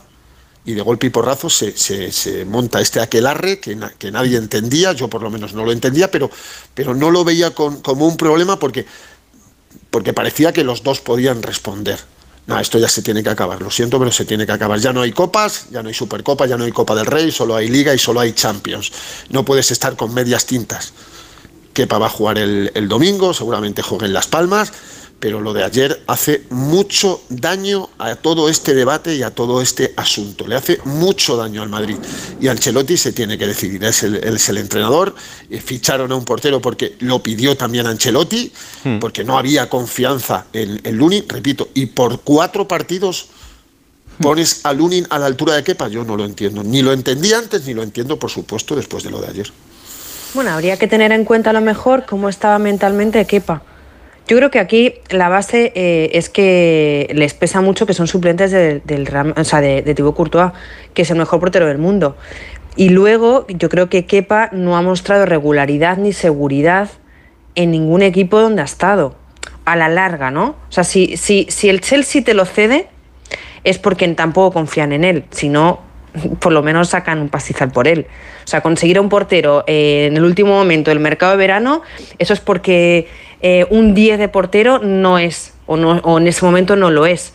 [0.65, 4.93] y de golpe y porrazo se, se- se monta este aquelarre que, que nadie entendía,
[4.93, 6.29] yo por lo menos no lo entendía, pero,
[6.73, 8.85] pero no lo veía como un problema porque,
[9.91, 11.99] porque parecía que los dos podían responder.
[12.47, 14.79] No, esto ya se tiene que acabar, lo siento, pero se tiene que acabar.
[14.79, 17.55] Ya no hay copas, ya no hay Supercopa, ya no hay Copa del Rey, solo
[17.55, 18.91] hay Liga y solo hay Champions.
[19.29, 20.93] No puedes estar con medias tintas.
[21.73, 24.71] Kepa va a jugar el, el domingo, seguramente juegue en Las Palmas,
[25.19, 29.93] pero lo de ayer hace mucho daño a todo este debate y a todo este
[29.95, 30.45] asunto.
[30.45, 31.97] Le hace mucho daño al Madrid.
[32.39, 33.83] Y Ancelotti se tiene que decidir.
[33.83, 35.15] Es el, él es el entrenador.
[35.49, 38.51] Eh, Ficharon a un portero porque lo pidió también Ancelotti,
[38.99, 43.27] porque no había confianza en, en Lunin, repito, y por cuatro partidos
[44.21, 45.87] pones a Lunin a la altura de Kepa.
[45.87, 46.63] Yo no lo entiendo.
[46.63, 49.51] Ni lo entendí antes, ni lo entiendo, por supuesto, después de lo de ayer.
[50.33, 53.63] Bueno, habría que tener en cuenta a lo mejor cómo estaba mentalmente Kepa.
[54.27, 58.51] Yo creo que aquí la base eh, es que les pesa mucho que son suplentes
[58.51, 60.51] de, del o sea, de, de Thibaut Courtois,
[60.93, 62.15] que es el mejor portero del mundo.
[62.75, 66.89] Y luego yo creo que Kepa no ha mostrado regularidad ni seguridad
[67.53, 69.15] en ningún equipo donde ha estado.
[69.63, 70.55] A la larga, ¿no?
[70.69, 72.87] O sea, si, si, si el Chelsea te lo cede,
[73.63, 75.25] es porque tampoco confían en él.
[75.31, 75.79] Si no,
[76.39, 78.07] por lo menos sacan un pastizal por él.
[78.43, 81.81] O sea, conseguir a un portero eh, en el último momento del mercado de verano,
[82.19, 83.07] eso es porque
[83.41, 87.05] eh, un 10 de portero no es, o, no, o en ese momento no lo
[87.05, 87.33] es.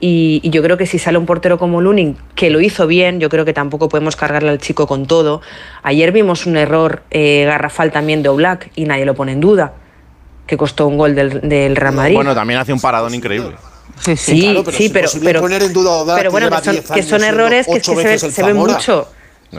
[0.00, 3.28] Y, yo creo que si sale un portero como Lunin, que lo hizo bien, yo
[3.28, 5.40] creo que tampoco podemos cargarle al chico con todo.
[5.82, 9.74] Ayer vimos un error eh, garrafal también de Oblak y nadie lo pone en duda,
[10.46, 12.14] que costó un gol del, del Real Madrid.
[12.14, 13.56] Bueno, también hace un paradón increíble.
[14.04, 16.72] Sí, sí, Claro, pero sí, es pero, pero, poner en duda pero bueno, que son,
[16.74, 19.08] 10 que son errores que, es ocho que se, ven- se mucho.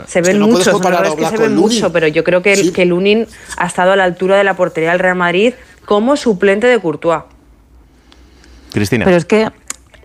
[0.08, 1.76] Se Es ven que no puedes mucho, son comparar a errores que se ven Lunin.
[1.76, 4.56] mucho, pero yo creo que, el- que Lunin ha estado a la altura de la
[4.56, 5.54] portería del Real Madrid
[5.86, 7.24] como suplente de Courtois.
[8.72, 9.06] Cristina.
[9.06, 9.50] Pero es que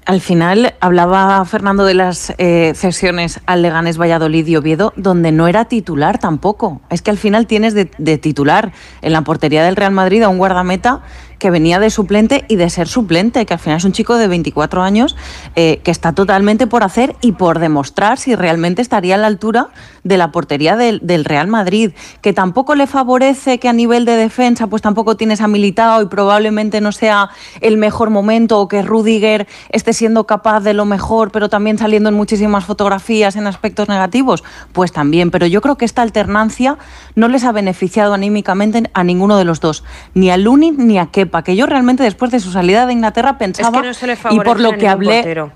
[0.06, 5.48] al final hablaba Fernando de las eh, cesiones al Leganés Valladolid y Oviedo, donde no
[5.48, 6.80] era titular tampoco.
[6.90, 10.28] Es que al final tienes de, de titular en la portería del Real Madrid a
[10.28, 11.02] un guardameta
[11.44, 14.28] que venía de suplente y de ser suplente, que al final es un chico de
[14.28, 15.14] 24 años
[15.56, 19.68] eh, que está totalmente por hacer y por demostrar si realmente estaría a la altura
[20.04, 24.68] de la portería del, Real Madrid, que tampoco le favorece que a nivel de defensa
[24.68, 27.28] pues tampoco tienes a Militao y probablemente no sea
[27.60, 32.08] el mejor momento o que Rudiger esté siendo capaz de lo mejor, pero también saliendo
[32.08, 36.78] en muchísimas fotografías en aspectos negativos, pues también, pero yo creo que esta alternancia
[37.14, 41.06] no les ha beneficiado anímicamente a ninguno de los dos, ni a Lunin ni a
[41.06, 43.82] Kepa, que yo realmente después de su salida de Inglaterra pensaba
[44.30, 45.52] y por lo que hablé portero.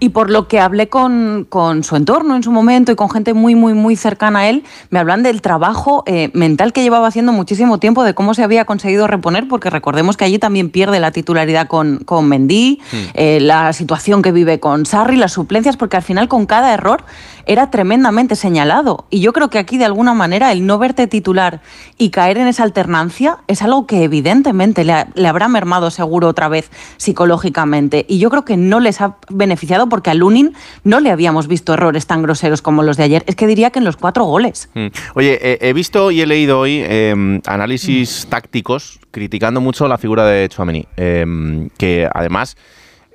[0.00, 3.34] Y por lo que hablé con, con su entorno en su momento y con gente
[3.34, 7.32] muy, muy, muy cercana a él, me hablan del trabajo eh, mental que llevaba haciendo
[7.32, 11.10] muchísimo tiempo, de cómo se había conseguido reponer, porque recordemos que allí también pierde la
[11.10, 12.80] titularidad con, con Mendy,
[13.14, 17.04] eh, la situación que vive con Sarri, las suplencias, porque al final con cada error
[17.46, 19.04] era tremendamente señalado.
[19.10, 21.60] Y yo creo que aquí, de alguna manera, el no verte titular
[21.98, 26.28] y caer en esa alternancia es algo que evidentemente le, ha- le habrá mermado seguro
[26.28, 28.04] otra vez psicológicamente.
[28.08, 31.74] Y yo creo que no les ha beneficiado porque a Lunin no le habíamos visto
[31.74, 33.24] errores tan groseros como los de ayer.
[33.26, 34.68] Es que diría que en los cuatro goles.
[34.74, 34.86] Mm.
[35.14, 40.26] Oye, eh, he visto y he leído hoy eh, análisis tácticos criticando mucho la figura
[40.26, 42.56] de Chouameni, eh, que además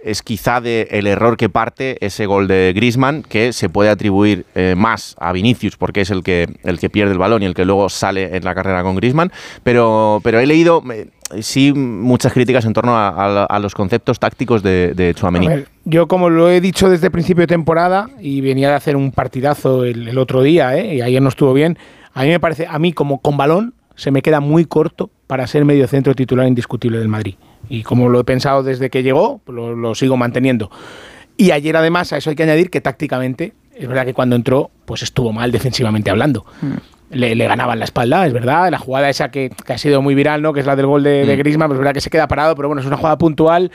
[0.03, 4.45] es quizá de el error que parte ese gol de Griezmann, que se puede atribuir
[4.55, 7.53] eh, más a Vinicius, porque es el que, el que pierde el balón y el
[7.53, 9.31] que luego sale en la carrera con Griezmann,
[9.63, 10.81] pero, he leído
[11.41, 15.13] sí muchas críticas en torno a, los conceptos tácticos de, de
[15.85, 19.83] yo como lo he dicho desde principio de temporada y venía de hacer un partidazo
[19.83, 20.95] el, el otro día, ¿eh?
[20.95, 21.77] y ayer no estuvo bien,
[22.13, 25.45] a mí me parece, a mí como con balón, se me queda muy corto para
[25.45, 27.35] ser medio centro titular indiscutible del Madrid.
[27.67, 30.71] Y como lo he pensado desde que llegó, lo, lo sigo manteniendo.
[31.37, 34.71] Y ayer además a eso hay que añadir que tácticamente, es verdad que cuando entró,
[34.85, 36.45] pues estuvo mal defensivamente hablando.
[37.11, 38.69] Le, le ganaban la espalda, es verdad.
[38.69, 40.53] La jugada esa que, que ha sido muy viral, ¿no?
[40.53, 41.39] Que es la del gol de, de Mm.
[41.39, 43.71] Griezmann, pues es verdad que se queda parado, pero bueno, es una jugada puntual.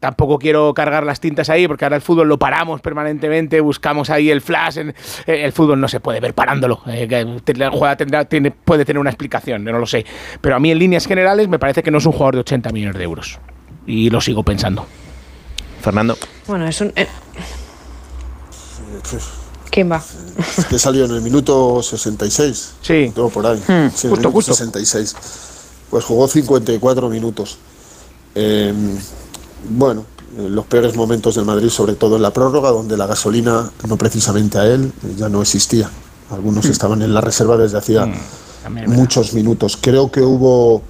[0.00, 4.30] Tampoco quiero cargar las tintas ahí, porque ahora el fútbol lo paramos permanentemente, buscamos ahí
[4.30, 4.78] el flash.
[4.78, 4.94] en-
[5.26, 6.80] eh, el fútbol no se puede ver parándolo.
[6.86, 7.06] eh,
[7.56, 10.06] la jugada tendrá, tiene, puede tener una explicación, yo no lo sé.
[10.40, 12.70] Pero a mí, en líneas generales, me parece que no es un jugador de 80
[12.70, 13.38] millones de euros.
[13.86, 14.86] Y lo sigo pensando.
[15.82, 16.16] Fernando.
[16.46, 16.92] Bueno, es un.
[16.96, 17.06] eh,
[19.70, 20.02] ¿Quién va?
[20.58, 22.72] Es que salió en el minuto 66.
[22.82, 23.12] Sí.
[23.14, 23.58] Todo por ahí.
[23.68, 23.90] Hmm.
[23.94, 24.52] Sí, Justo, justo.
[24.52, 25.14] 66.
[25.90, 27.58] Pues jugó 54 minutos.
[28.34, 28.72] Eh,
[29.68, 30.04] bueno,
[30.38, 33.96] eh, los peores momentos del Madrid, sobre todo en la prórroga, donde la gasolina, no
[33.96, 35.90] precisamente a él, eh, ya no existía.
[36.30, 36.70] Algunos Hmm.
[36.70, 38.88] estaban en la reserva desde hacía verdad.
[38.94, 39.76] muchos minutos.
[39.80, 40.82] Creo que hubo.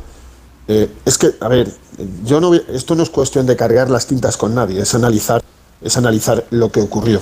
[0.68, 1.74] eh, es que, a ver,
[2.24, 5.42] yo no, esto no es cuestión de cargar las tintas con nadie, es analizar,
[5.82, 7.20] es analizar lo que ocurrió.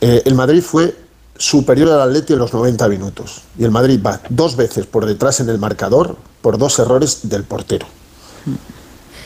[0.00, 0.96] Eh, el Madrid fue
[1.36, 5.40] superior al Atleti en los 90 minutos y el Madrid va dos veces por detrás
[5.40, 7.86] en el marcador por dos errores del portero.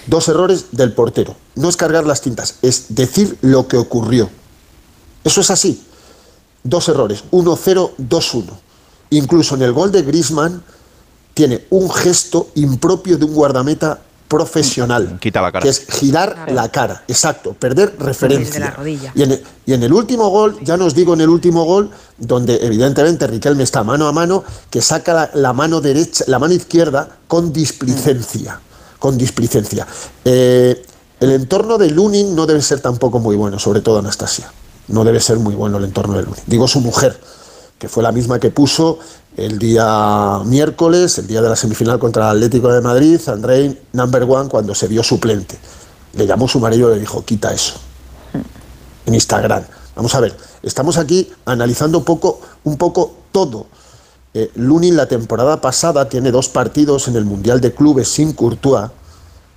[0.06, 1.34] Dos errores del portero.
[1.56, 4.30] No es cargar las tintas, es decir lo que ocurrió.
[5.24, 5.82] Eso es así.
[6.62, 8.44] Dos errores, 1-0, 2-1.
[9.10, 10.62] Incluso en el gol de Griezmann
[11.34, 15.62] tiene un gesto impropio de un guardameta profesional, Quita la cara.
[15.62, 18.70] que es girar la cara, exacto, perder la referencia.
[18.72, 19.12] rodilla.
[19.14, 21.90] Y en, el, y en el último gol, ya nos digo en el último gol,
[22.18, 26.54] donde evidentemente Riquelme está mano a mano, que saca la, la mano derecha, la mano
[26.54, 28.60] izquierda con displicencia.
[29.06, 29.86] Con displicencia.
[30.24, 30.84] Eh,
[31.20, 34.52] el entorno de Lunin no debe ser tampoco muy bueno, sobre todo Anastasia.
[34.88, 36.42] No debe ser muy bueno el entorno de Lunin.
[36.48, 37.16] Digo su mujer,
[37.78, 38.98] que fue la misma que puso
[39.36, 44.24] el día miércoles, el día de la semifinal contra el Atlético de Madrid, Andrei number
[44.24, 45.56] one, cuando se vio suplente.
[46.14, 47.74] Le llamó su marido y le dijo, quita eso
[49.06, 49.62] en Instagram.
[49.94, 53.68] Vamos a ver, estamos aquí analizando poco, un poco todo.
[54.38, 58.90] Eh, Lunin la temporada pasada tiene dos partidos en el Mundial de Clubes sin Courtois,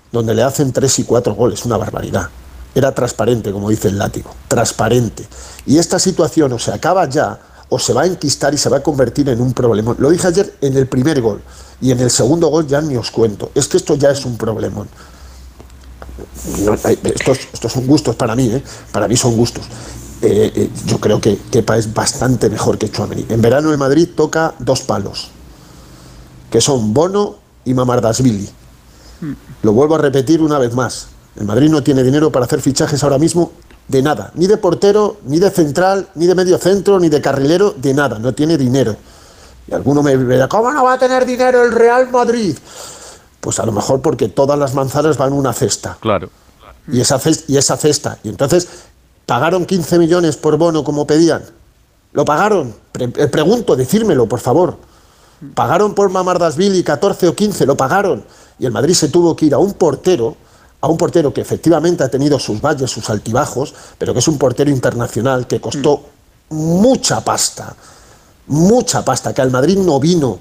[0.10, 2.30] donde le hacen tres y cuatro goles, una barbaridad.
[2.74, 5.28] Era transparente, como dice el látigo, transparente.
[5.66, 7.38] Y esta situación o se acaba ya,
[7.68, 9.98] o se va a enquistar y se va a convertir en un problema.
[10.00, 11.42] Lo dije ayer en el primer gol,
[11.82, 13.52] y en el segundo gol ya ni os cuento.
[13.56, 14.88] Es que esto ya es un problemón.
[16.86, 18.64] Hay- estos, estos son gustos para mí, ¿eh?
[18.94, 19.66] para mí son gustos.
[20.22, 23.26] Eh, eh, yo creo que Kepa es bastante mejor que Chouameni.
[23.30, 25.30] En verano en Madrid toca dos palos,
[26.52, 28.50] que son Bono y Mamardasvili.
[29.64, 31.08] Lo vuelvo a repetir una vez más.
[31.38, 33.52] El Madrid no tiene dinero para hacer fichajes ahora mismo
[33.88, 37.74] de nada, ni de portero, ni de central, ni de medio centro, ni de carrilero,
[37.78, 38.96] de nada, no tiene dinero.
[39.68, 42.58] Y alguno me dirá, ¿cómo no va a tener dinero el Real Madrid?
[43.40, 45.98] Pues a lo mejor porque todas las manzanas van en una cesta.
[46.02, 46.30] Claro.
[46.92, 48.18] y esa, ces- y esa cesta.
[48.24, 48.68] Y entonces,
[49.30, 51.44] ¿pagaron 15 millones por bono como pedían?
[52.14, 52.74] ¿Lo pagaron?
[52.98, 54.78] Eh, pregunto, decírmelo, por favor.
[55.54, 57.68] ¿Pagaron por Mamardasvili 14 o 15?
[57.68, 58.26] ¿Lo pagaron?
[58.58, 60.36] Y el Madrid se tuvo que ir a un portero,
[60.82, 64.40] a un portero que efectivamente ha tenido sus valles, sus altibajos, pero que es un
[64.40, 66.06] portero internacional que costó
[66.50, 67.76] mucha pasta,
[68.48, 70.40] mucha pasta, que al Madrid no vino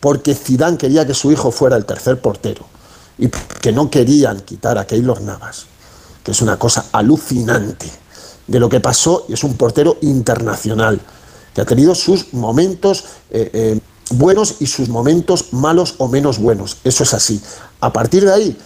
[0.00, 2.66] porque Zidane quería que su hijo fuera el tercer portero
[3.18, 5.66] y que no querían quitar a Keylor Navas,
[6.24, 7.88] que es una cosa alucinante
[8.46, 11.00] de lo que pasó y es un portero internacional
[11.54, 13.80] que ha tenido sus momentos eh, eh,
[14.10, 16.76] buenos y sus momentos malos o menos buenos.
[16.84, 17.40] Eso es así.
[17.80, 18.56] A partir de ahí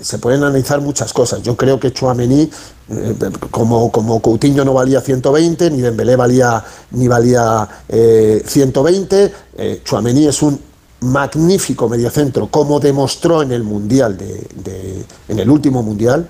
[0.00, 1.42] se pueden analizar muchas cosas.
[1.42, 2.48] Yo creo que Chouameni,
[2.88, 3.14] eh,
[3.50, 10.26] como, como Coutinho no valía 120, ni Dembélé valía, ni valía eh, 120, eh, Chouameni
[10.26, 10.58] es un
[11.00, 16.28] magnífico mediocentro, como demostró en el Mundial, de, de- en el último Mundial,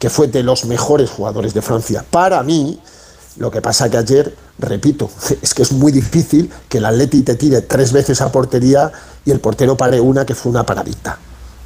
[0.00, 2.04] que fue de los mejores jugadores de Francia.
[2.10, 2.80] Para mí,
[3.36, 5.08] lo que pasa que ayer, repito,
[5.42, 8.90] es que es muy difícil que el Atleti te tire tres veces a portería
[9.24, 11.18] y el portero pare una que fue una paradita.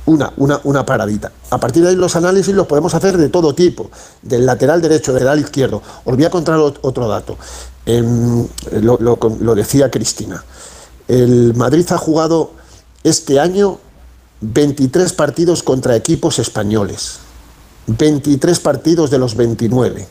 [0.07, 1.33] Una, una, una paradita.
[1.49, 5.15] A partir de ahí los análisis los podemos hacer de todo tipo, del lateral derecho,
[5.15, 5.81] del lateral izquierdo.
[6.05, 7.39] Os voy a contar ot- otro dato.
[7.87, 8.47] Em,
[8.83, 10.45] lo decía Cristina.
[11.09, 12.51] El Madrid ha jugado
[13.03, 13.79] este año
[14.43, 17.21] 23 partidos contra equipos españoles.
[17.87, 20.09] 23 partidos de los 29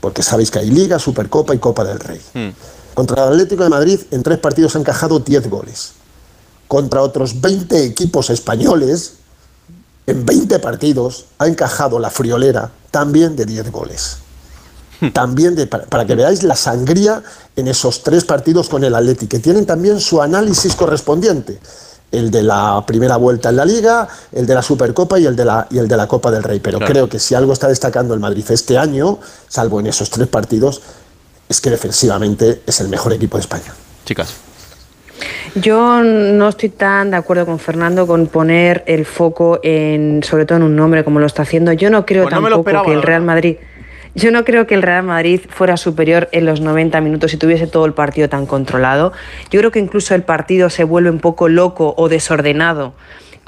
[0.00, 2.20] porque sabéis que hay Liga, Supercopa y Copa del Rey.
[2.94, 5.92] Contra el Atlético de Madrid en tres partidos ha encajado 10 goles.
[6.66, 9.14] Contra otros 20 equipos españoles,
[10.06, 14.16] en 20 partidos ha encajado la friolera también de 10 goles.
[15.12, 17.22] También de, para, para que veáis la sangría
[17.56, 21.58] en esos tres partidos con el Atlético, que tienen también su análisis correspondiente.
[22.12, 25.44] El de la primera vuelta en la Liga, el de la Supercopa y el de
[25.44, 26.58] la, y el de la Copa del Rey.
[26.60, 26.92] Pero Claro.
[26.92, 30.82] creo que si algo está destacando el Madrid este año, salvo en esos tres partidos,
[31.48, 33.72] es que defensivamente es el mejor equipo de España.
[34.04, 34.34] Chicas.
[35.54, 40.58] Yo no estoy tan de acuerdo con Fernando con poner el foco en, sobre todo
[40.58, 41.72] en un nombre como lo está haciendo.
[41.72, 43.56] Yo no creo Pues no tampoco esperaba, que el Real Madrid,
[44.14, 47.66] yo no creo que el Real Madrid fuera superior en los 90 minutos si tuviese
[47.66, 49.12] todo el partido tan controlado.
[49.50, 52.94] Yo creo que incluso el partido se vuelve un poco loco o desordenado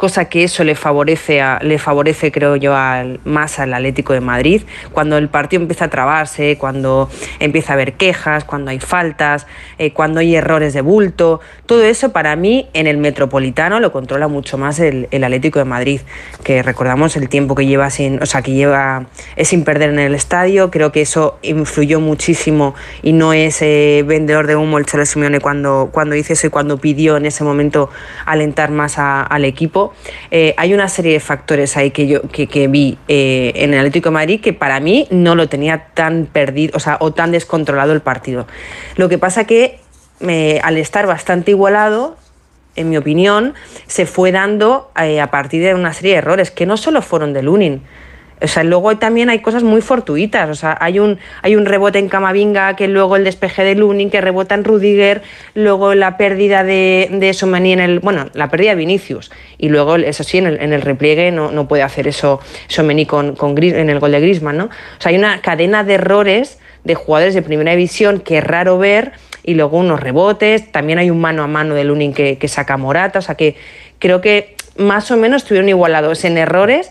[0.03, 4.20] cosa que eso le favorece, a- le favorece creo yo, al, más al Atlético de
[4.20, 4.62] Madrid.
[4.90, 9.46] Cuando el partido empieza a trabarse, cuando empieza a haber quejas, cuando hay faltas,
[9.78, 14.26] eh, cuando hay errores de bulto, todo eso para mí en el Metropolitano lo controla
[14.26, 16.00] mucho más el, Atlético de Madrid,
[16.42, 20.00] que recordamos el tiempo que lleva sin, o sea, que lleva es sin perder en
[20.00, 20.72] el estadio.
[20.72, 22.74] Creo que eso influyó muchísimo
[23.05, 26.50] y no es eh, vendedor de humo el Cholo Simeone cuando, cuando hizo eso y
[26.50, 27.88] cuando pidió en ese momento
[28.26, 29.91] alentar más al equipo.
[30.30, 34.11] Eh, hay una serie de factores ahí que yo que, vi eh, en el Atlético
[34.11, 37.93] de Madrid que para mí no lo tenía tan perdido, o sea, o tan descontrolado
[37.93, 38.47] el partido.
[38.97, 39.80] Lo que pasa que
[40.62, 42.16] al estar bastante igualado,
[42.76, 43.55] en mi opinión,
[43.86, 47.32] se fue dando eh, a partir de una serie de errores que no solo fueron
[47.32, 47.82] de Lunin.
[48.43, 50.49] O sea, luego también hay cosas muy fortuitas.
[50.51, 54.11] O sea, hay un, hay un rebote en Camavinga, que luego el despeje de Lunin,
[54.11, 55.22] que rebota en Rudiger,
[55.55, 58.01] luego la pérdida de, de Somani en el.
[58.01, 59.30] Bueno, la pérdida de Vinicius.
[59.59, 63.07] Y luego, eso sí, en el, en el repliegue no, no puede hacer eso Somani
[63.07, 64.64] con, con Gris- en el gol de Grisman, ¿no?
[64.64, 64.70] O
[65.01, 69.12] sea, hay una cadena de errores de jugadores de primera división que es raro ver
[69.45, 72.76] y luego unos rebotes, también hay un mano a mano de Lunin que, que saca
[72.76, 73.57] Morata, o sea que
[74.01, 76.90] creo que más o menos estuvieron igualados en errores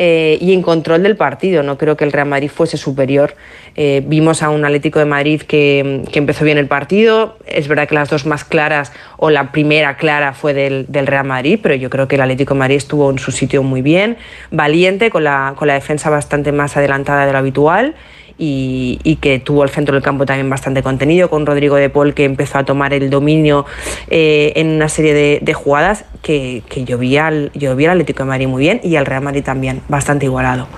[0.00, 1.64] eh, y en control del partido.
[1.64, 3.34] No creo que el Real Madrid fuese superior.
[3.74, 7.36] Eh, vimos a un Atlético de Madrid que, que empezó bien el partido.
[7.46, 11.26] Es verdad que las dos más claras, o la primera clara fue del, del Real
[11.26, 14.16] Madrid, pero yo creo que el Atlético de Madrid estuvo en su sitio muy bien,
[14.52, 17.96] valiente, con la, con la defensa bastante más adelantada de lo habitual.
[18.38, 22.14] Y, y que tuvo el centro del campo también bastante contenido, con Rodrigo de Paul
[22.14, 23.66] que empezó a tomar el dominio
[24.08, 28.60] eh, en una serie de, jugadas que, que yo, al, al Atlético de Madrid muy
[28.60, 30.68] bien y al Real Madrid también, bastante igualado.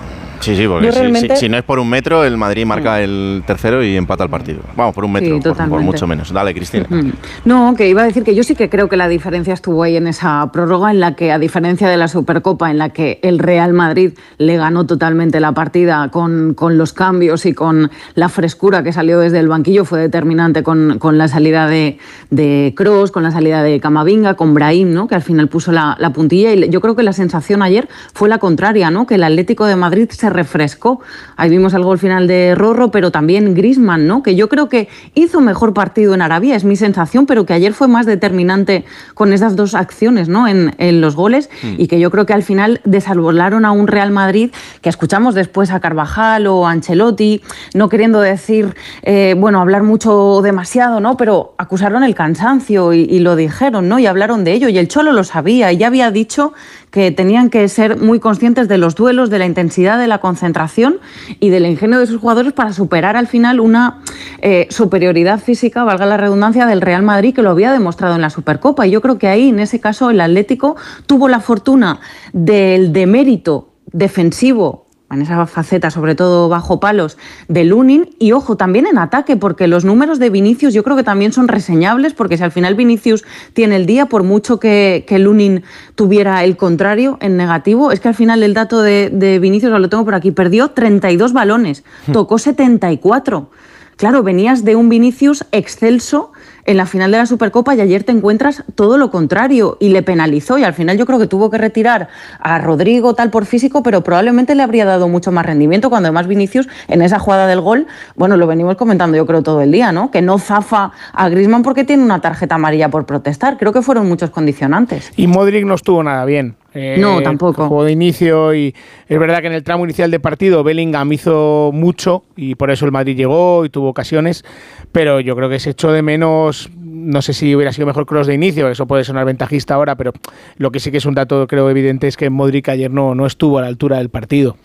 [0.41, 3.01] Sí, sí, porque si, realmente- si- si no es por un metro, el Madrid marca
[3.01, 4.59] el tercero y empata el partido.
[4.75, 6.33] Vamos, por un metro, Sí, por- mucho menos.
[6.33, 6.85] Dale, Cristina.
[6.89, 7.11] Mm.
[7.45, 9.95] No, que iba a decir que yo sí que creo que la diferencia estuvo ahí
[9.95, 13.39] en esa prórroga en la que, a diferencia de la Supercopa, en la que el
[13.39, 18.83] Real Madrid le ganó totalmente la partida con, con los cambios y con la frescura
[18.83, 21.99] que salió desde el banquillo, fue determinante con, con la salida de,
[22.31, 25.07] de Kroos, con la salida de Camavinga, con Brahim, ¿no?
[25.07, 26.53] que al final puso la, la puntilla.
[26.53, 29.05] Y yo creo que la sensación ayer fue la contraria, ¿no?
[29.05, 31.01] que el Atlético de Madrid se refrescó.
[31.37, 34.23] Ahí vimos el gol final de Rorro, pero también Grisman, ¿no?
[34.23, 37.73] Que yo creo que hizo mejor partido en Arabia, es mi sensación, pero que ayer
[37.73, 40.47] fue más determinante con esas dos acciones, ¿no?
[40.47, 41.75] En, en los goles Mm.
[41.77, 44.51] y que yo creo que al final desarbolaron a un Real Madrid
[44.81, 47.41] que escuchamos después a Carvajal o a Ancelotti,
[47.73, 51.17] no queriendo decir, eh, bueno, hablar mucho demasiado, ¿no?
[51.17, 53.99] Pero acusaron el cansancio y, y lo dijeron, ¿no?
[53.99, 54.69] Y hablaron de ello.
[54.69, 56.53] Y el Cholo lo sabía y ya había dicho
[56.91, 60.99] que tenían que ser muy conscientes de los duelos, de la intensidad de la concentración
[61.39, 64.01] y del ingenio de sus jugadores para superar al final una
[64.41, 68.29] eh, superioridad física, valga la redundancia, del Real Madrid que lo había demostrado en la
[68.29, 68.85] Supercopa.
[68.85, 70.75] Y yo creo que ahí, en ese caso, el Atlético
[71.05, 71.99] tuvo la fortuna
[72.33, 78.09] del demérito defensivo en esa faceta, sobre todo bajo palos, de Lunin.
[78.19, 81.47] Y ojo, también en ataque, porque los números de Vinicius yo creo que también son
[81.47, 85.63] reseñables, porque si al final Vinicius tiene el día, por mucho que, que Lunin
[85.95, 89.89] tuviera el contrario en negativo, es que al final el dato de, de Vinicius, lo
[89.89, 93.49] tengo por aquí, perdió 32 balones, tocó 74.
[93.97, 96.31] Claro, venías de un Vinicius excelso
[96.65, 100.03] en la final de la Supercopa y ayer te encuentras todo lo contrario y le
[100.03, 102.09] penalizó y al final yo creo que tuvo que retirar
[102.39, 106.27] a Rodrigo tal por físico, pero probablemente le habría dado mucho más rendimiento cuando además
[106.27, 109.91] Vinicius en esa jugada del gol, bueno, lo venimos comentando yo creo todo el día,
[109.91, 110.11] ¿no?
[110.11, 113.57] Que no zafa a Griezmann porque tiene una tarjeta amarilla por protestar.
[113.57, 115.11] Creo que fueron muchos condicionantes.
[115.15, 116.55] Y Modric no estuvo nada bien.
[116.73, 117.67] Eh, No, tampoco.
[117.67, 118.73] Juego de inicio y
[119.07, 122.85] es verdad que en el tramo inicial de partido Bellingham hizo mucho y por eso
[122.85, 124.45] el Madrid llegó y tuvo ocasiones,
[124.91, 128.27] pero yo creo que se echó de menos, no sé si hubiera sido mejor cross
[128.27, 130.13] de inicio, eso puede sonar ventajista ahora, pero
[130.57, 133.25] lo que sí que es un dato creo evidente es que Modric ayer no, no
[133.25, 134.55] estuvo a la altura del partido.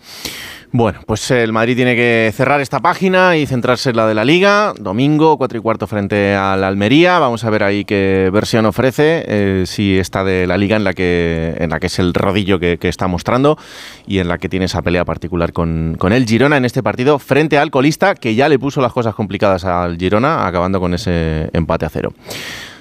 [0.77, 4.23] Bueno, pues el Madrid tiene que cerrar esta página y centrarse en la de la
[4.23, 4.75] Liga.
[4.79, 7.17] Domingo, 4 y cuarto frente al Almería.
[7.17, 9.25] Vamos a ver ahí qué versión ofrece.
[9.27, 12.59] eh, si esta de la Liga en la que, en la que es el rodillo
[12.59, 13.57] que, que está mostrando
[14.05, 17.17] y en la que tiene esa pelea particular con, con el Girona en este partido
[17.17, 21.49] frente al colista que ya le puso las cosas complicadas al Girona, acabando con ese
[21.53, 22.13] empate a cero.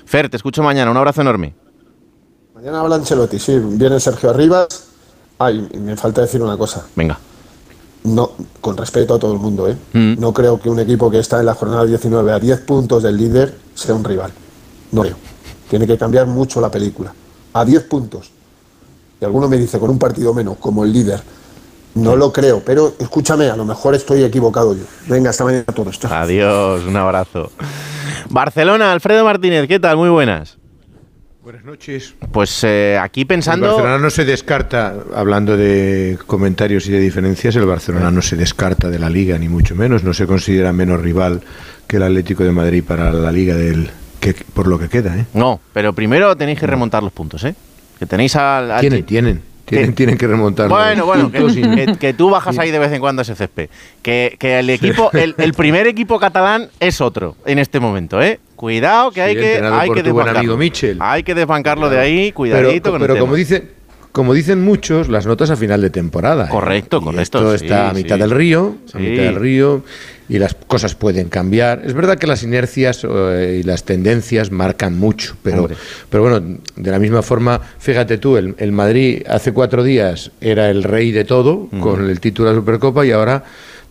[0.04, 0.90] Fer, te escucho mañana.
[0.90, 1.54] Un abrazo enorme.
[2.54, 4.88] Mañana habla Ancelotti, sí, viene Sergio Arribas.
[5.38, 6.84] Ay, me falta decir una cosa.
[6.94, 7.18] Venga.
[8.06, 8.30] No,
[8.60, 9.76] con respeto a todo el mundo, ¿eh?
[9.92, 10.20] Mm.
[10.20, 13.16] No creo que un equipo que está en la jornada 19 a 10 puntos del
[13.16, 14.30] líder sea un rival.
[14.92, 15.16] No creo.
[15.68, 17.12] Tiene que cambiar mucho la película.
[17.52, 18.30] A 10 puntos.
[19.20, 21.20] Y alguno me dice, con un partido menos, como el líder.
[21.94, 24.84] No lo creo, pero escúchame, a lo mejor estoy equivocado yo.
[25.08, 25.98] Venga, hasta mañana a todos.
[25.98, 26.12] Chao.
[26.12, 27.50] Adiós, un abrazo.
[28.28, 29.96] Barcelona, Alfredo Martínez, ¿qué tal?
[29.96, 30.55] Muy buenas.
[31.46, 32.16] Buenas noches.
[32.32, 33.68] Pues eh, aquí El pensando...
[33.68, 38.90] Barcelona no se descarta, hablando de comentarios y de diferencias, el Barcelona no se descarta
[38.90, 40.02] de la liga, ni mucho menos.
[40.02, 41.42] No se considera menos rival
[41.86, 43.88] que el Atlético de Madrid para la liga del
[44.18, 45.24] que por lo que queda, ¿eh?
[45.34, 47.54] No, pero primero tenéis que remontar los puntos, ¿eh?
[47.96, 48.72] Que tenéis al...
[48.72, 50.68] al- Tienen, tienen, tienen, tienen que remontar.
[50.68, 53.68] Bueno, bueno, que, tú bajas ahí de vez en cuando a ese césped.
[54.02, 58.40] Que, que el equipo, el, el primer equipo catalán es otro en este momento, ¿eh?
[58.56, 60.38] Cuidado que Sí, hay que, hay que desbancarlo.
[60.40, 60.96] amigo Mitchell.
[61.00, 63.38] Hay que desbancarlo de ahí, cuidadito pero con pero el como tema.
[63.38, 63.76] dicen
[64.12, 66.46] como dicen muchos, las notas a final de temporada.
[66.46, 66.48] ¿eh?
[66.50, 68.22] Correcto, Y correcto, Esto sí, está a mitad sí.
[68.22, 69.84] del río, a mitad del río,
[70.26, 71.82] y las cosas pueden cambiar.
[71.84, 75.76] Es verdad que las inercias eh, y las tendencias marcan mucho, pero, Hombre.
[76.08, 80.70] pero bueno, de la misma forma, fíjate tú, el, el Madrid hace cuatro días era
[80.70, 83.44] el rey de todo con el título de la Supercopa y ahora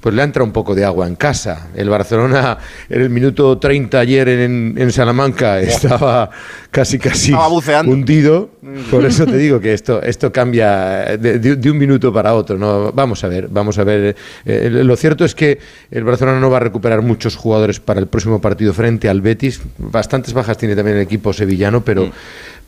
[0.05, 1.69] pues le ha entrado un poco de agua en casa.
[1.75, 6.29] El Barcelona en el minuto 30 ayer en, en Salamanca estaba
[6.69, 7.47] casi casi Estaba
[7.89, 8.51] hundido.
[8.91, 12.55] Por eso te digo que esto, esto cambia de, de- de un minuto para otro.
[12.55, 12.91] ¿no?
[12.91, 14.15] Vamos a ver, vamos a ver.
[14.45, 15.57] Eh, lo cierto es que
[15.89, 19.59] el Barcelona no va a recuperar muchos jugadores para el próximo partido frente al Betis.
[19.79, 22.11] Bastantes bajas tiene también el equipo sevillano, pero,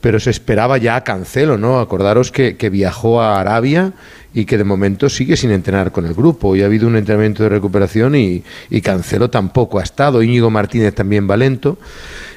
[0.00, 1.80] pero se esperaba ya a Cancelo, ¿no?
[1.80, 3.92] Acordaros que, viajó a Arabia
[4.32, 6.54] y que de momento sigue sin entrenar con el grupo.
[6.54, 8.42] Y ha habido un entrenamiento de recuperación y,
[8.82, 10.22] Cancelo tampoco ha estado.
[10.22, 11.78] Íñigo Martínez también va lento.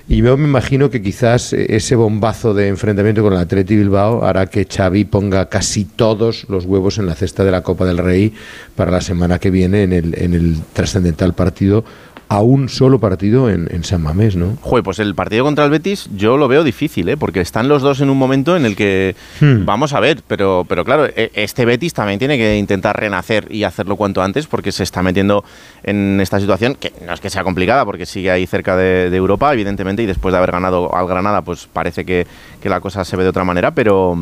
[0.10, 4.48] Y yo me imagino que quizás ese bombazo de enfrentamiento con el Atleti Bilbao hará
[4.48, 8.34] que Xavi ponga casi todos los huevos en la cesta de la Copa del Rey
[8.76, 11.86] para la semana que viene en el, en el trascendental partido
[12.32, 14.56] a un solo partido en, en San Mamés, ¿no?
[14.62, 17.18] Joder, pues el partido contra el Betis yo lo veo difícil, ¿eh?
[17.18, 19.66] porque están los dos en un momento en el que Hmm.
[19.66, 23.64] vamos a ver, pero, pero claro, e- este Betis también tiene que intentar renacer y
[23.64, 25.44] hacerlo cuanto antes porque se está metiendo
[25.84, 29.18] en esta situación que no es que sea complicada porque sigue ahí cerca de, de
[29.18, 32.26] Europa, evidentemente, y después de haber ganado al Granada, pues parece que,
[32.62, 34.18] que la cosa se ve de otra manera, pero,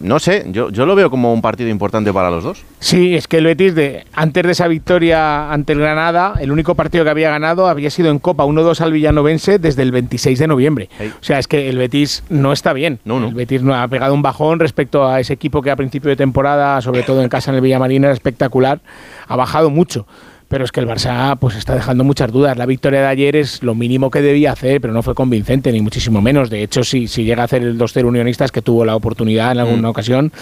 [0.00, 2.64] no sé, yo, yo lo veo como un partido importante para los dos.
[2.78, 6.74] Sí, es que el Betis, de, antes de esa victoria ante el Granada, el único
[6.74, 10.46] partido que había ganado había sido en Copa 1-2 al Villanovense desde el 26 de
[10.46, 10.88] noviembre.
[11.20, 12.98] O sea, es que el Betis no está bien.
[13.04, 16.16] El Betis no ha pegado un bajón respecto a ese equipo que a principio de
[16.16, 18.80] temporada, sobre todo en casa en el Villamarín, era espectacular.
[19.28, 20.06] Ha bajado mucho
[20.50, 22.56] pero es que el Barça pues está dejando muchas dudas.
[22.58, 25.80] La victoria de ayer es lo mínimo que debía hacer, pero no fue convincente, ni
[25.80, 26.50] muchísimo menos.
[26.50, 29.58] De hecho, si, si llega a hacer el 2-0 Unionistas, que tuvo la oportunidad en
[29.60, 29.90] alguna Mm.
[29.90, 30.32] ocasión,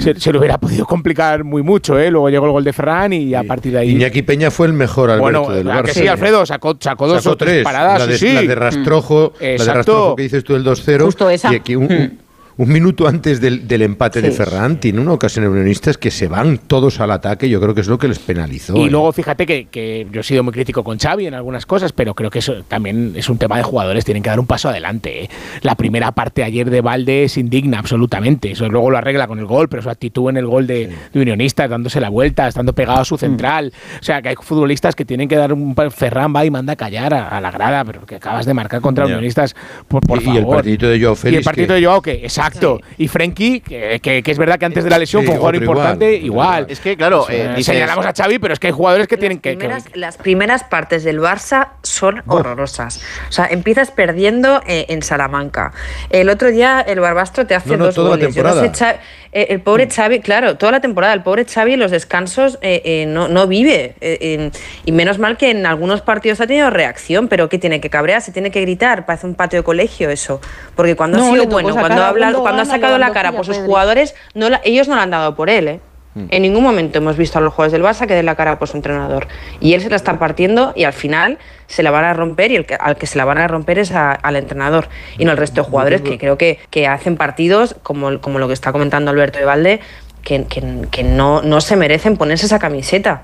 [0.00, 1.96] se, se lo hubiera podido complicar muy mucho.
[1.98, 2.10] ¿eh?
[2.10, 3.90] Luego llegó el gol de Ferran y a partir de ahí...
[3.92, 5.86] Iñaki Peña fue el mejor Alberto Bueno, del ¿verdad Barça.
[5.86, 6.44] que sí, Alfredo?
[6.44, 7.64] Sacó, sacó dos Sacó o tres tres.
[7.64, 8.00] paradas.
[8.00, 8.34] La de, sí, sí.
[8.34, 9.74] la de Rastrojo, la de Exacto.
[9.76, 11.04] Rastrojo que dices tú el 2-0.
[11.04, 11.52] Justo esa.
[11.52, 12.18] Y aquí un,
[12.58, 14.30] un minuto antes del, del empate de.
[14.32, 17.48] Ferran tiene una ocasión en Unionistas que se van todos al ataque.
[17.48, 18.76] Yo creo que es lo que les penalizó.
[18.76, 18.90] Y ¿eh?
[18.90, 22.14] luego fíjate que, que yo he sido muy crítico con Xavi en algunas cosas, pero
[22.14, 25.24] creo que eso también es un tema de jugadores, tienen que dar un paso adelante.
[25.24, 25.30] ¿eh?
[25.62, 29.46] La primera parte ayer de Valde es indigna absolutamente, eso luego lo arregla con el
[29.46, 33.00] gol, pero su actitud en el gol de, de Unionistas, dándose la vuelta, estando pegado
[33.00, 36.44] a su central, o sea que hay futbolistas que tienen que dar un Ferran va
[36.44, 39.02] y manda a callar a, a la grada, pero que acabas de marcar contra.
[39.06, 39.54] Unionistas,
[39.88, 40.36] por, por Y- favor.
[40.36, 42.51] y el partidito de Joao Y el que- de Joao, que exacto,
[42.98, 45.38] y Frenkie, que, que- que es verdad que antes de la lesión Sí, fue un
[45.40, 46.66] jugador igual, importante, igual.
[46.68, 49.38] Es que, claro, eh, dices- señalamos a Xavi, pero es que hay jugadores que tienen
[49.38, 53.00] que, que- primeras- las primeras partes del Barça son horrorosas.
[53.28, 55.72] O sea, empiezas perdiendo eh, en Salamanca.
[56.10, 58.34] El otro día el Barbastro te hace No, no, dos toda la goles.
[58.34, 59.00] Yo no sé, temporada.
[59.34, 62.82] Eh, el pobre Xavi, claro, toda la temporada, el pobre Xavi en los descansos eh,
[62.84, 63.94] eh, no, no vive.
[64.02, 64.50] eh,
[64.84, 68.20] y menos mal que en algunos partidos ha tenido reacción, pero que tiene que cabrear,
[68.20, 70.40] se tiene que gritar, parece un patio de colegio eso.
[70.76, 73.32] Porque cuando No, ha sido bueno, sacar cuando ha hablado, cuando ha sacado la cara
[73.32, 73.68] por sus Pedri.
[73.68, 75.80] jugadores, no la- ellos no la han dado por él, ¿eh?
[76.14, 76.24] Mm.
[76.28, 78.68] En ningún momento hemos visto a los jugadores del Barça que den la cara por
[78.68, 79.28] su entrenador.
[79.60, 82.56] Y él se la está partiendo y al final se la van a romper y
[82.56, 85.38] el que, al que se la van a romper es al entrenador y no al
[85.38, 89.10] resto de jugadores que creo que, que hacen partidos como, como lo que está comentando
[89.10, 89.80] Alberto de Valde
[90.22, 93.22] que, que- que no, no se merecen ponerse esa camiseta.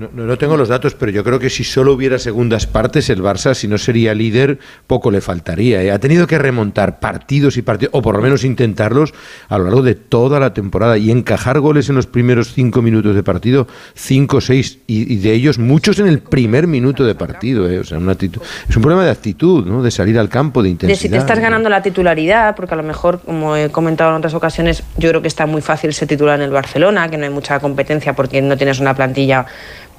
[0.00, 3.22] No, no- tengo los datos, pero yo creo que si solo hubiera segundas partes, el
[3.22, 5.82] Barça, si no sería líder, poco le faltaría.
[5.82, 5.90] ¿eh?
[5.92, 9.12] Ha tenido que remontar partidos y partidos, o por lo menos intentarlos
[9.48, 13.14] a lo largo de toda la temporada y encajar goles en los primeros cinco minutos
[13.14, 17.14] de partido, cinco o seis, y, y de ellos muchos en el primer minuto de
[17.14, 17.68] partido.
[17.68, 17.80] ¿eh?
[17.80, 19.82] O sea, una actitud, es un problema de actitud, ¿no?
[19.82, 20.98] de salir al campo, de De intensidad.
[21.00, 21.42] si te estás ¿no?
[21.42, 25.20] ganando la titularidad, porque a lo mejor, como he comentado en otras ocasiones, yo creo
[25.20, 28.40] que está muy fácil ser titular en el Barcelona, que no hay mucha competencia porque
[28.40, 29.44] no tienes una plantilla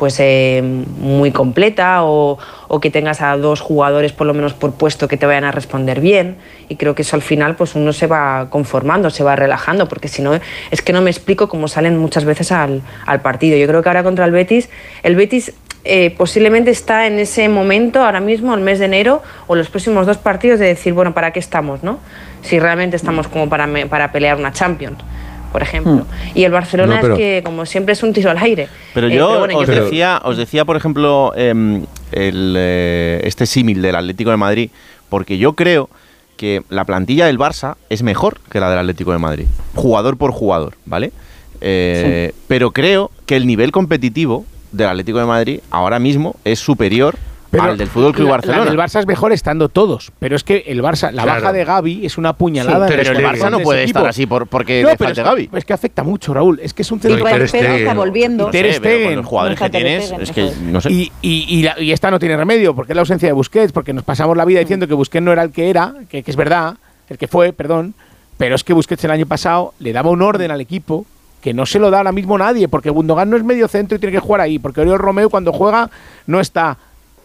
[0.01, 0.63] pues eh,
[0.99, 5.15] muy completa o, o que tengas a dos jugadores por lo menos por puesto que
[5.15, 6.37] te vayan a responder bien
[6.69, 10.07] y creo que eso al final pues uno se va conformando, se va relajando porque
[10.07, 10.31] si no
[10.71, 13.57] es que no me explico cómo salen muchas veces al, al partido.
[13.57, 14.71] Yo creo que ahora contra el Betis,
[15.03, 19.53] el Betis eh, posiblemente está en ese momento, ahora mismo, el mes de enero, o
[19.55, 21.83] los próximos dos partidos, de decir, bueno, ¿para qué estamos?
[21.83, 21.99] no
[22.41, 24.97] Si realmente estamos como para, me- para pelear una Champions,
[25.51, 26.05] por ejemplo.
[26.33, 28.67] Y el Barcelona No, pero- es que, como siempre, es un tiro al aire.
[28.93, 33.81] Pero Eh, yo bueno, os, decía, os decía, por ejemplo, em, el, eh, este símil
[33.81, 34.69] del Atlético de Madrid,
[35.09, 35.89] porque yo creo
[36.37, 39.45] que la plantilla del Barça es mejor que la del Atlético de Madrid,
[39.75, 41.11] jugador por jugador, ¿vale?
[41.61, 47.15] Eh, Pero creo que el nivel competitivo del Atlético de Madrid ahora mismo es superior
[47.51, 48.63] Pero al del Fútbol Club la- Barcelona.
[48.65, 51.41] La del Barça es mejor estando todos, pero es que el Barça, la Claro.
[51.41, 52.87] baja de Gaby es una puñalada.
[52.87, 54.09] Sí, pero el Barça no de puede estar equipo.
[54.09, 55.49] así por- porque No, le pero falte es que- Gavi.
[55.59, 56.59] Es que afecta mucho, Raúl.
[56.63, 57.71] Es que es un Y centro Ter Stegen.
[57.73, 58.45] está volviendo.
[58.45, 59.15] No Ter sé, pero con Stegen.
[59.17, 60.91] los jugadores que tienes, es que no sé.
[60.91, 63.73] Y, y- y la- y esta no tiene remedio, porque es la ausencia de Busquets,
[63.73, 66.31] porque nos pasamos la vida diciendo que Busquets no era el que era, que, que
[66.31, 66.75] es verdad,
[67.09, 67.93] el que fue, perdón,
[68.37, 71.05] pero es que Busquets el año pasado le daba un orden al equipo
[71.41, 73.99] que no se lo da ahora mismo nadie, porque Gundogan no es medio centro y
[73.99, 75.89] tiene que jugar ahí, porque Oriol Romeo cuando juega
[76.27, 76.77] no está,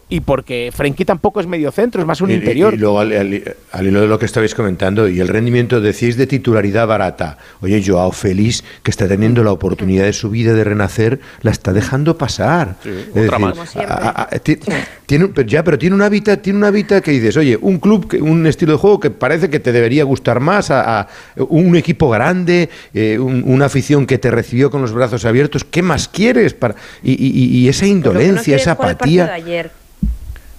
[0.09, 2.73] y porque Frenkie tampoco es medio centro, es más un Y- y- interior.
[2.73, 6.15] Y, luego, al, al- al hilo de lo que estabais comentando, y el rendimiento, decís,
[6.15, 7.37] de titularidad barata.
[7.61, 11.73] Oye, Joao Félix, que está teniendo la oportunidad de su vida de renacer, la está
[11.73, 12.75] dejando pasar.
[12.85, 13.75] Es otra más.
[13.75, 14.57] A- a- ti-
[15.05, 17.77] tiene, un- pero ya, pero tiene una vida, tiene una vida que dices, oye, un
[17.79, 21.07] club, que- un estilo de juego que parece que te debería gustar más, a, a
[21.49, 25.65] un equipo grande, eh, un- una afición que te recibió con los brazos abiertos.
[25.65, 26.53] ¿Qué más quieres?
[26.53, 29.37] Para, y, y- y esa no indolencia, quieres esa apatía.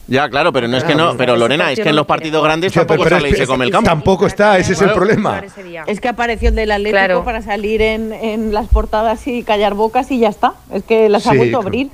[0.08, 1.16] Ya, claro, pero no es que no.
[1.18, 3.70] pero Lorena, es que en los partidos grandes tampoco pero sale y se come el
[3.70, 3.90] campo.
[3.90, 5.42] Tampoco está, ese es el problema.
[5.86, 7.24] Es que apareció el del Atlético Claro.
[7.24, 10.54] para salir en, en las portadas y callar bocas y ya está.
[10.72, 11.90] Es que las ha Sí, vuelto a abrir.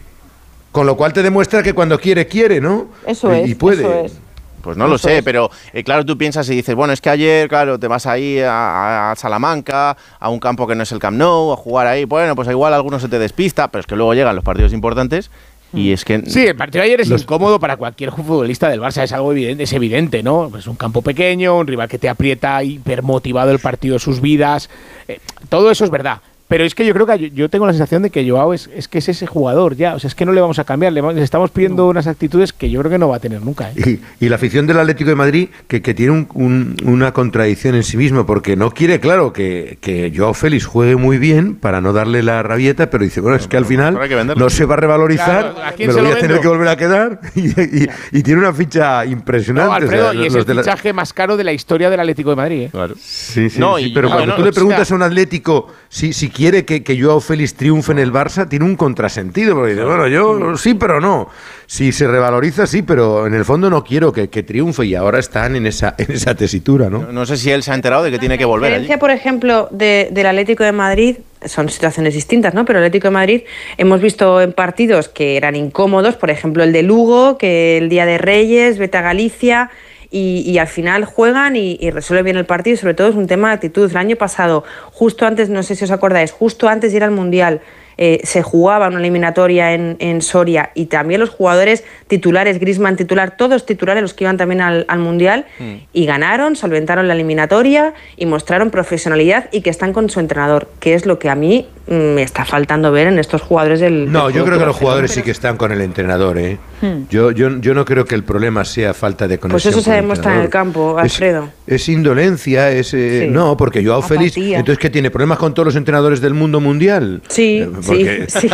[0.70, 2.86] Con lo cual te demuestra que cuando quiere, quiere, ¿no?
[3.06, 3.48] Eso es.
[3.48, 3.82] y puede.
[3.82, 4.18] Eso es.
[4.62, 7.48] Pues no lo sé, pero eh, claro, tú piensas y dices, bueno, es que ayer,
[7.50, 11.18] claro, te vas ahí a, a Salamanca, a un campo que no es el Camp
[11.18, 14.14] Nou, a jugar ahí, bueno, pues igual alguno se te despista, pero es que luego
[14.14, 15.30] llegan los partidos importantes
[15.74, 19.02] Y es que Sí, el partido de ayer es incómodo para cualquier futbolista del Barça,
[19.02, 20.50] es algo evidente, es evidente, ¿no?
[20.56, 24.70] Es un campo pequeño, un rival que te aprieta, hipermotivado el partido de sus vidas,
[25.08, 26.20] eh, todo eso es verdad.
[26.54, 28.86] Pero es que yo creo que yo, tengo la sensación de que Joao es, es
[28.86, 31.00] que es ese jugador ya, o sea, es que no le vamos a cambiar, le,
[31.00, 33.70] vamos- le estamos pidiendo unas actitudes que yo creo que no va a tener nunca.
[33.74, 33.98] ¿eh?
[34.20, 37.74] Y, y la afición del Atlético de Madrid, que, que tiene un- un- una contradicción
[37.74, 41.80] en sí mismo, porque no quiere, claro, que, que Joao Félix juegue muy bien para
[41.80, 43.98] no darle la rabieta, pero dice, bueno, es que al final
[44.36, 46.46] no se va a revalorizar, Claro, ¿a me se lo lo voy a tener que
[46.46, 47.20] volver a quedar.
[47.34, 49.68] Y, y- y tiene una ficha impresionante.
[49.68, 51.98] No, o sea, Alfredo, y es el la- fichaje más caro de la historia del
[51.98, 52.68] Atlético de Madrid.
[52.72, 52.88] ¿eh?
[53.00, 54.94] Sí, sí, No, sí, y- pero claro, cuando no, tú le o sea- preguntas a
[54.94, 58.76] un Atlético si, si quiere que, que Joao Félix triunfe en el Barça, tiene un
[58.76, 61.28] contrasentido, porque dice, bueno, yo sí, pero no.
[61.66, 65.18] Si se revaloriza, sí, pero en el fondo no quiero que, que triunfe y ahora
[65.18, 67.10] están en esa, en esa tesitura, ¿no?
[67.10, 68.82] no sé si él se ha enterado de que tiene que La volver allí.
[68.82, 71.16] diferencia, por ejemplo, de- del Atlético de Madrid,
[71.46, 72.64] son situaciones distintas, ¿no?
[72.64, 73.42] Pero el Atlético de Madrid
[73.76, 78.06] hemos visto en partidos que eran incómodos, por ejemplo el de Lugo, que el día
[78.06, 79.70] de Reyes, vete a Galicia,
[80.14, 83.48] y, y al final juegan y, resuelven bien el partido, sobre todo es un tema
[83.48, 83.90] de actitud.
[83.90, 84.62] El año pasado,
[84.92, 87.60] justo antes, no sé si os acordáis, justo antes de ir al Mundial,
[87.96, 93.36] eh, se jugaba una eliminatoria en, en Soria y también los jugadores titulares, Grisman titular,
[93.36, 95.46] todos titulares los que iban también al, al Mundial
[95.92, 100.94] y ganaron, solventaron la eliminatoria y mostraron profesionalidad y que están con su entrenador, que
[100.94, 104.10] es lo que a mí mm, me está faltando ver en estos jugadores del...
[104.10, 106.58] No, del yo creo que los jugadores sí que están con el entrenador, ¿eh?
[106.80, 107.04] Hmm.
[107.10, 109.72] Yo, yo, yo no creo que el problema sea falta de Pues conexión.
[109.74, 111.48] eso se demuestra en el campo, Alfredo.
[111.66, 112.92] Es, indolencia, es...
[112.94, 113.28] eh, Sí.
[113.30, 115.10] No, porque Joao Félix, entonces ¿qué tiene?
[115.10, 117.22] ¿Problemas con todos los entrenadores del mundo mundial?
[117.28, 118.48] Sí, Eh, sí, porque- sí,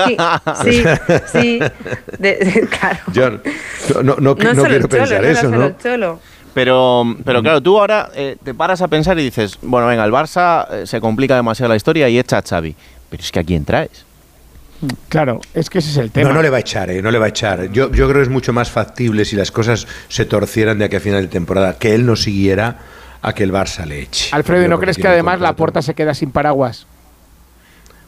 [0.65, 0.83] sí,
[1.33, 1.61] sí.
[2.19, 2.99] De- de- claro.
[3.13, 5.77] Yo no, no, no, No, no solo quiero cholo, pensar no eso, solo ¿no?
[5.83, 6.21] cholo.
[6.53, 10.11] Pero, pero claro, tú ahora eh, te paras a pensar y dices, bueno, venga, el
[10.13, 12.75] Barça eh, se complica demasiado la historia y echa a Xavi.
[13.09, 14.05] Pero es que a quién traes.
[15.09, 16.29] Claro, es que ese es el tema.
[16.31, 17.03] No, no le va a echar, ¿eh?
[17.03, 17.71] no le va a echar.
[17.71, 20.97] Yo, yo creo que es mucho más factible si las cosas se torcieran de aquí
[20.97, 22.79] a final de temporada, que él no siguiera
[23.23, 24.31] a que el Barça le eche.
[24.33, 26.87] Alfredo, ¿y Yo ¿no crees que además la puerta se queda sin paraguas?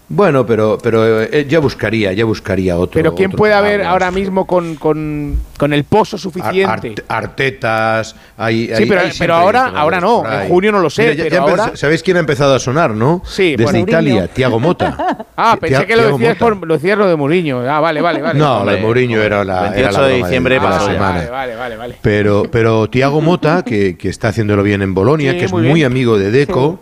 [0.09, 2.93] Bueno, pero, pero eh, ya buscaría, ya buscaría otro.
[2.93, 7.03] Pero ¿quién otro puede haber ahora mismo con, con, con el pozo suficiente?
[7.09, 10.81] Ar- Artetas, hay, Sí, hay- pero- hay pero siempre ahora- ahora no, en junio no
[10.81, 13.23] lo sé, Mira, ya- pero ya ahora- ¿Sabéis quién ha empezado a sonar, no?
[13.25, 13.79] Sí, Desde bueno.
[13.79, 14.29] Italia.
[14.29, 14.97] Tiago Mota.
[15.35, 17.61] Ah, pensé que lo decías, por, lo decías lo de Mourinho.
[17.69, 18.39] Ah, vale, vale, vale.
[18.39, 20.93] No, lo de Mourinho era la, era 28 la de diciembre de la pasó ya.
[20.93, 21.13] semana.
[21.19, 21.95] Vale, vale, vale, vale.
[22.03, 25.83] Pero, pero Tiago Mota, que, que está haciéndolo bien en Bolonia, Sí, que es muy
[25.85, 26.81] amigo de Deco,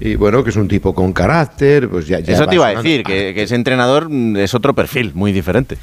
[0.00, 2.74] y bueno, que es un tipo con carácter, pues ya, ya Eso te iba a
[2.74, 5.76] decir, que, que ese entrenador mm, es otro perfil, muy diferente.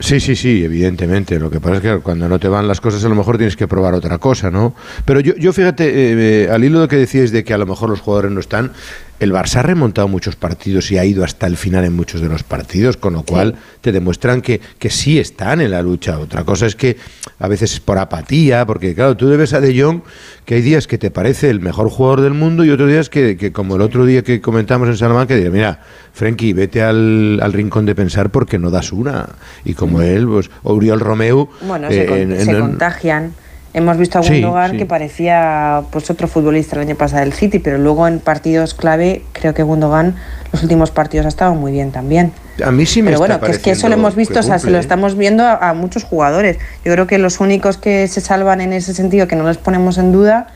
[0.00, 1.38] Sí, sí, sí, evidentemente.
[1.38, 3.54] Lo que pasa es que cuando no te van las cosas a lo mejor tienes
[3.54, 4.74] que probar otra cosa, ¿no?
[5.04, 7.66] Pero yo, yo fíjate, eh, eh, al hilo de que decíais de que a lo
[7.66, 8.72] mejor los jugadores no están,
[9.20, 12.28] el Barça ha remontado muchos partidos y ha ido hasta el final en muchos de
[12.28, 16.18] los partidos, con lo cual te demuestran que, que sí están en la lucha.
[16.18, 16.96] Otra cosa es que
[17.38, 20.00] a veces es por apatía, porque claro, tú debes a De Jong
[20.46, 23.36] que hay días que te parece el mejor jugador del mundo y otros días que,
[23.36, 25.80] que como el otro día que comentamos en Salamanca, diré, mira,
[26.14, 29.28] Frenkie, vete al, al rincón de pensar porque no das una.
[29.64, 31.48] Y como él, pues, Oriol Romeu...
[31.60, 33.32] Bueno, eh, se, con- en- se en- contagian.
[33.72, 34.78] Hemos visto a Gundogan sí.
[34.78, 39.22] que parecía pues otro futbolista el año pasado del City, pero luego en partidos clave
[39.32, 40.16] creo que Gundogan
[40.52, 42.32] los últimos partidos ha estado muy bien también.
[42.64, 44.42] A mí sí me Pero está bueno, que es que eso lo hemos visto, o
[44.42, 44.80] sea, se lo ¿eh?
[44.80, 46.58] estamos viendo a, a muchos jugadores.
[46.84, 49.98] Yo creo que los únicos que se salvan en ese sentido, que no los ponemos
[49.98, 50.48] en duda,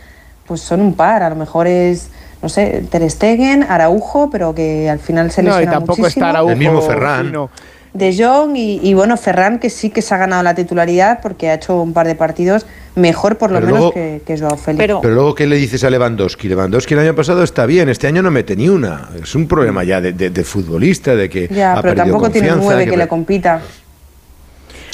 [0.46, 1.22] pues son un par.
[1.22, 2.10] A lo mejor es,
[2.42, 6.26] no sé, Ter Stegen, Araujo, pero que al final se No, y lesiona tampoco muchísimo.
[6.26, 6.50] está Araujo.
[6.50, 7.26] El mismo Ferran.
[7.26, 7.50] fino.
[7.94, 11.48] De Jong y, y, bueno, Ferran que sí que se ha ganado la titularidad porque
[11.48, 12.66] ha hecho un par de partidos
[12.96, 14.78] mejor por lo Pero menos luego- que, que Joao Félix.
[14.82, 16.48] Pero- Pero luego, ¿qué le dices a Lewandowski?
[16.48, 19.10] Lewandowski el año pasado está bien, este año no mete ni una.
[19.22, 22.30] Es un problema ya de, de- de futbolista, de que ya, ha pero perdido tampoco
[22.32, 23.60] tiene un confianza, 9 que, que- le compita.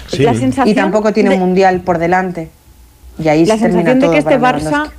[0.08, 0.22] Sí.
[0.22, 2.50] La sensación Y tampoco tiene de- un mundial por delante.
[3.18, 4.90] Y ahí la se termina sensación de que este Barça.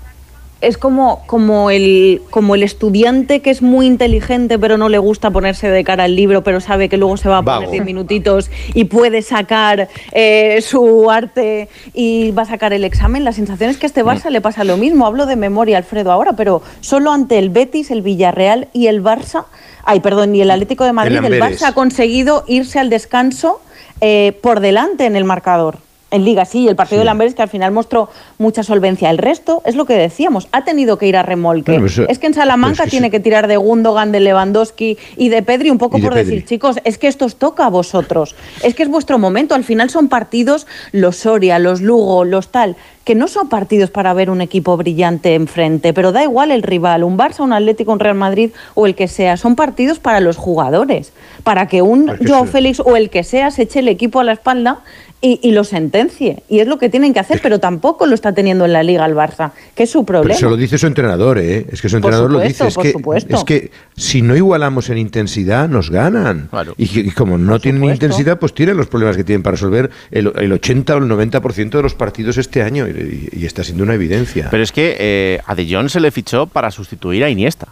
[0.62, 5.32] Es como, como, el, como el estudiante que es muy inteligente pero no le gusta
[5.32, 7.72] ponerse de cara al libro pero sabe que luego se va a poner Vago.
[7.72, 13.24] 10 minutitos y puede sacar eh, su arte y va a sacar el examen.
[13.24, 15.06] La sensación es que a este Barça le pasa lo mismo.
[15.06, 19.46] Hablo de memoria, Alfredo, ahora, pero solo ante el Betis, el Villarreal y el Barça,
[19.84, 21.62] ay, perdón, y el Atlético de Madrid, el, Amberes.
[21.62, 23.62] Barça ha conseguido irse al descanso
[24.00, 25.78] eh, por delante en el marcador.
[26.12, 29.10] En Liga sí, y el partido de Lamberes que al final mostró mucha solvencia.
[29.10, 31.72] El resto es lo que decíamos, ha tenido que ir a remolque.
[31.72, 35.30] Bueno, pues, es que en Salamanca que tiene que tirar de Gundogan, de Lewandowski y
[35.30, 38.36] de Pedri un poco de por decir, chicos, es que esto os toca a vosotros.
[38.62, 39.56] Es que es vuestro momento.
[39.56, 44.14] Al final son partidos, los Soria, los Lugo, los tal, que no son partidos para
[44.14, 48.00] ver un equipo brillante enfrente, pero da igual el rival, un Barça, un Atlético, un
[48.00, 49.38] Real Madrid o el que sea.
[49.38, 53.64] Son partidos para los jugadores, para que un Joao Félix o el que sea se
[53.64, 54.82] eche el equipo a la espalda
[55.22, 56.42] y, y lo sentencie.
[56.50, 59.06] Y es lo que tienen que hacer, pero tampoco lo está teniendo en la liga
[59.06, 60.38] el Barça, que es su Pero problema.
[60.38, 61.68] eso lo dice su entrenador, ¿eh?
[61.72, 62.68] Es que su entrenador lo dice.
[62.68, 63.36] Es que, supuesto.
[63.36, 66.50] es que si no igualamos en intensidad, nos ganan.
[66.78, 70.32] Y, y como no tienen intensidad, pues tienen los problemas que tienen para resolver el,
[70.36, 72.88] el 80 o el 90% de los partidos este año.
[72.88, 74.48] Y, y está siendo una evidencia.
[74.50, 77.68] Pero es que eh, a De Jong se le fichó para sustituir a Iniesta.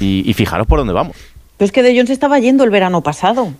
[0.00, 1.16] Y, y fijaros por dónde vamos.
[1.56, 3.52] Pero es que De Jong se estaba yendo el verano pasado.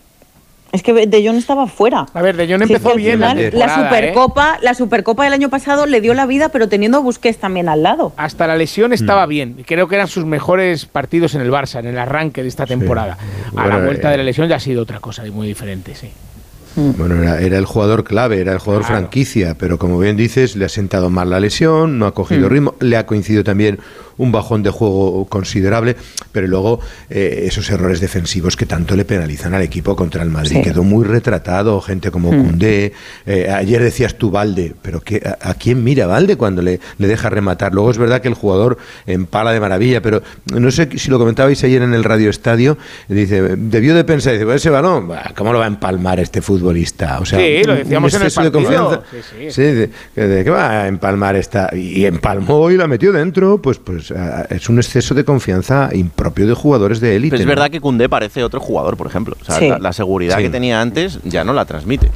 [0.74, 2.04] Es que De Jong estaba fuera.
[2.12, 3.84] A ver, De Jong empezó bien la final, la temporada, ¿eh?
[3.84, 7.68] Supercopa, la Supercopa del año pasado le dio la vida, pero teniendo a Busquets también
[7.68, 8.12] al lado.
[8.16, 8.94] Hasta la lesión Mm.
[8.94, 9.56] estaba bien.
[9.66, 13.16] Creo que eran sus mejores partidos en el Barça, en el arranque de esta temporada.
[13.54, 15.94] A la vuelta eh, de la lesión ya ha sido otra cosa y muy diferente,
[15.94, 16.10] sí.
[16.76, 18.98] Bueno, era, era el jugador clave, era el jugador Claro.
[19.02, 22.52] franquicia, pero como bien dices, le ha sentado mal la lesión, no ha cogido Mm.
[22.52, 23.78] ritmo, le ha coincidido también
[24.18, 25.96] un bajón de juego considerable,
[26.32, 30.56] pero luego eh, esos errores defensivos que tanto le penalizan al equipo contra el Madrid.
[30.56, 30.62] Sí.
[30.62, 32.44] Quedó muy retratado, gente como Mm.
[32.46, 32.92] Cundé,
[33.26, 37.06] eh, ayer decías tú Valde, pero ¿qué, a, a quién mira Valde cuando le, le
[37.08, 37.72] deja rematar?
[37.74, 41.62] Luego es verdad que el jugador empala de maravilla, pero no sé si lo comentabais
[41.64, 42.76] ayer en el Radio Estadio,
[43.08, 47.18] dice, debió de pensar, dice, "Pues ese balón, ¿cómo lo va a empalmar este futbolista?
[47.20, 48.84] O sea, Sí, lo decíamos un en el exceso de partido.
[48.88, 49.06] confianza.
[49.10, 49.50] Sí, sí.
[49.50, 51.70] Sí, de, de- ¿qué va a empalmar esta?
[51.74, 54.03] Y empalmó y la metió dentro, pues, pues
[54.50, 57.30] es un exceso de confianza impropio de jugadores de élite.
[57.36, 57.50] Pero es ¿no?
[57.50, 59.36] verdad que Cundé parece otro jugador, por ejemplo.
[59.40, 59.68] O sea, Sí.
[59.68, 60.44] la, la seguridad Sí.
[60.44, 62.10] que tenía antes ya no la transmite.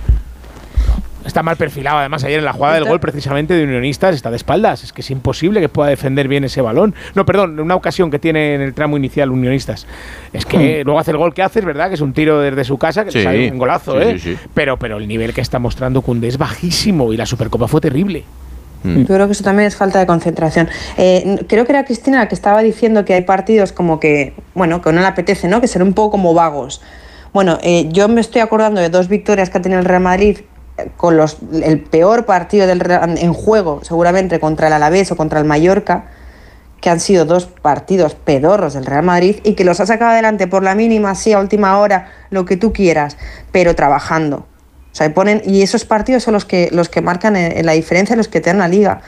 [1.26, 4.36] Está mal perfilado, además, ayer en la jugada del gol precisamente de Unionistas está de
[4.36, 4.82] espaldas.
[4.82, 6.95] Es que es imposible que pueda defender bien ese balón.
[7.14, 9.86] No, perdón, una ocasión que tiene en el tramo inicial Unionistas.
[10.32, 12.64] Es que luego hace el gol que hace, es verdad, que es un tiro desde
[12.64, 13.18] su casa, que Sí.
[13.18, 14.18] le sale un golazo, Sí, ¿eh?
[14.18, 14.39] sí, sí.
[14.55, 18.24] Pero, pero el nivel que está mostrando Koundé es bajísimo y la Supercopa fue terrible.
[18.83, 19.01] Mm.
[19.01, 20.68] Yo creo que eso también es falta de concentración.
[20.97, 24.83] Eh, creo que era Cristina la que estaba diciendo que hay partidos como que, bueno,
[24.83, 25.61] que no le apetece, ¿no?
[25.61, 26.81] Que ser un poco como vagos.
[27.33, 30.39] Bueno, eh, yo me estoy acordando de dos victorias que ha tenido el Real Madrid
[30.76, 32.83] eh, con los, el peor partido del
[33.18, 36.07] en juego, seguramente contra el Alavés o contra el Mallorca,
[36.81, 40.47] que han sido dos partidos pedorros del Real Madrid y que los ha sacado adelante
[40.47, 43.16] por la mínima, sí, a última hora, lo que tú quieras,
[43.53, 44.47] pero trabajando.
[44.99, 47.70] O sea, y ponen, y esos partidos son los que, los que marcan eh, la
[47.70, 49.01] diferencia, los que te dan la liga.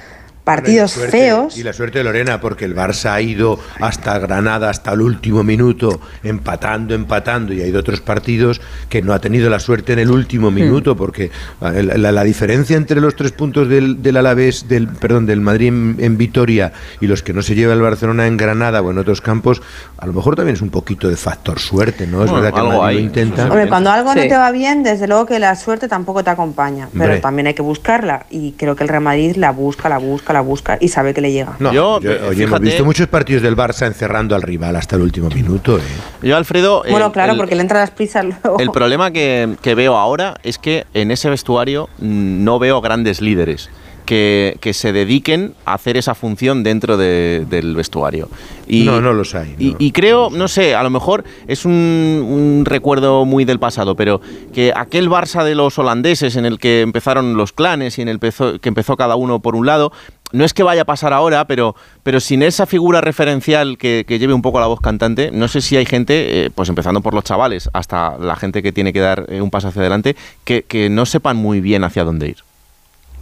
[0.45, 1.57] Partidos Suerte, feos.
[1.59, 5.45] Y la suerte de Lorena, porque el Barça ha ido hasta Granada, hasta el último
[5.45, 9.99] minuto, empatando, empatando, y ha ido otros partidos que no ha tenido la suerte en
[10.01, 10.15] el Hmm.
[10.15, 11.31] último minuto, porque
[11.61, 15.69] la, la- la diferencia entre los tres puntos del, del Alavés, del, perdón, del Madrid
[15.69, 18.99] en, en Vitoria y los que no se lleva el Barcelona en Granada o en
[18.99, 19.63] otros campos,
[19.99, 22.25] a lo mejor también es un poquito de factor suerte, ¿no?
[22.25, 23.45] Es Bueno, verdad que el algo Madrid lo intenta.
[23.45, 26.89] Hombre, cuando algo no te va bien, desde luego que la suerte tampoco te acompaña.
[26.93, 27.21] Pero Hombre.
[27.21, 28.27] también hay que buscarla.
[28.31, 31.21] Y creo que el Real Madrid la busca, la busca, la busca y sabe que
[31.21, 31.57] le llega.
[31.59, 34.97] No, Yo, yo- eh, oye, hemos visto muchos partidos del Barça encerrando al rival hasta
[34.97, 35.79] el último minuto.
[35.79, 35.83] ¿eh?
[36.23, 36.83] Yo, Alfredo.
[36.91, 38.59] Bueno, el- claro, el- porque le entra las prisas luego.
[38.59, 43.21] El problema que, que veo ahora es que en ese vestuario mm, no veo grandes
[43.21, 43.71] líderes
[44.07, 48.29] que, que se dediquen a hacer esa función dentro de- del vestuario.
[48.67, 51.73] Y, No, no los hay, Y, y creo, no sé, a lo mejor es un,
[51.73, 54.21] un recuerdo muy del pasado, pero
[54.53, 58.19] que aquel Barça de los holandeses en el que empezaron los clanes y en el
[58.19, 59.93] pezo- que empezó cada uno por un lado,
[60.33, 64.35] no es que vaya a pasar ahora, pero, pero sin esa figura referencial que, lleve
[64.35, 67.25] un poco la voz cantante, no sé si hay gente, eh, pues empezando por los
[67.25, 70.91] chavales, hasta la gente que tiene que dar eh, un paso hacia adelante, que, que
[70.91, 72.50] no sepan muy bien hacia dónde ir.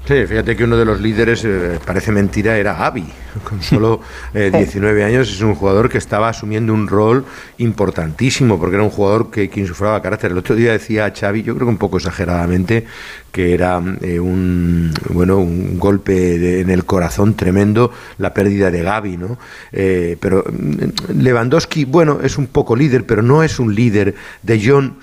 [0.08, 3.04] Sí, fíjate que uno de los líderes, eh, parece mentira, era Avi.
[3.44, 4.00] Con solo
[4.32, 7.26] eh, 19 años es un jugador que estaba asumiendo un rol
[7.58, 10.30] importantísimo, porque era un jugador que, que insuflaba carácter.
[10.30, 12.86] El otro día decía Xavi, yo creo que un poco exageradamente,
[13.30, 18.82] que era eh, un, bueno, un golpe de- en el corazón tremendo la pérdida de
[18.82, 19.38] Gaby, ¿no?
[19.72, 24.14] Eh, pero mm, Lewandowski, bueno, es un poco líder, pero no es un líder.
[24.42, 24.96] De John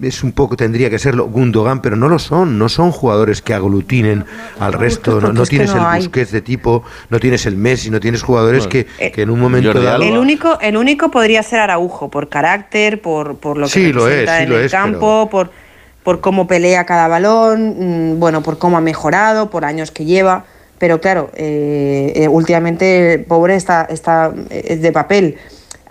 [0.00, 3.54] es un poco, tendría que serlo Gundogan, pero no lo son, no son jugadores que
[3.54, 4.24] aglutinen
[4.58, 5.80] al resto, no, no es tienes el.
[5.96, 9.80] Busquets de tipo, no tienes el Messi, no tienes jugadores que, que en un momento
[9.80, 10.02] dado...
[10.02, 14.08] El único, el único podría ser Araujo, por carácter, por, por lo que Sí, lo
[14.08, 15.50] es, representa sí en lo el es, campo, por,
[16.02, 20.44] por cómo pelea cada balón, mm, bueno, por cómo ha mejorado, por años que lleva.
[20.78, 25.36] Pero claro, eh, eh, últimamente el pobre está, está eh, de papel.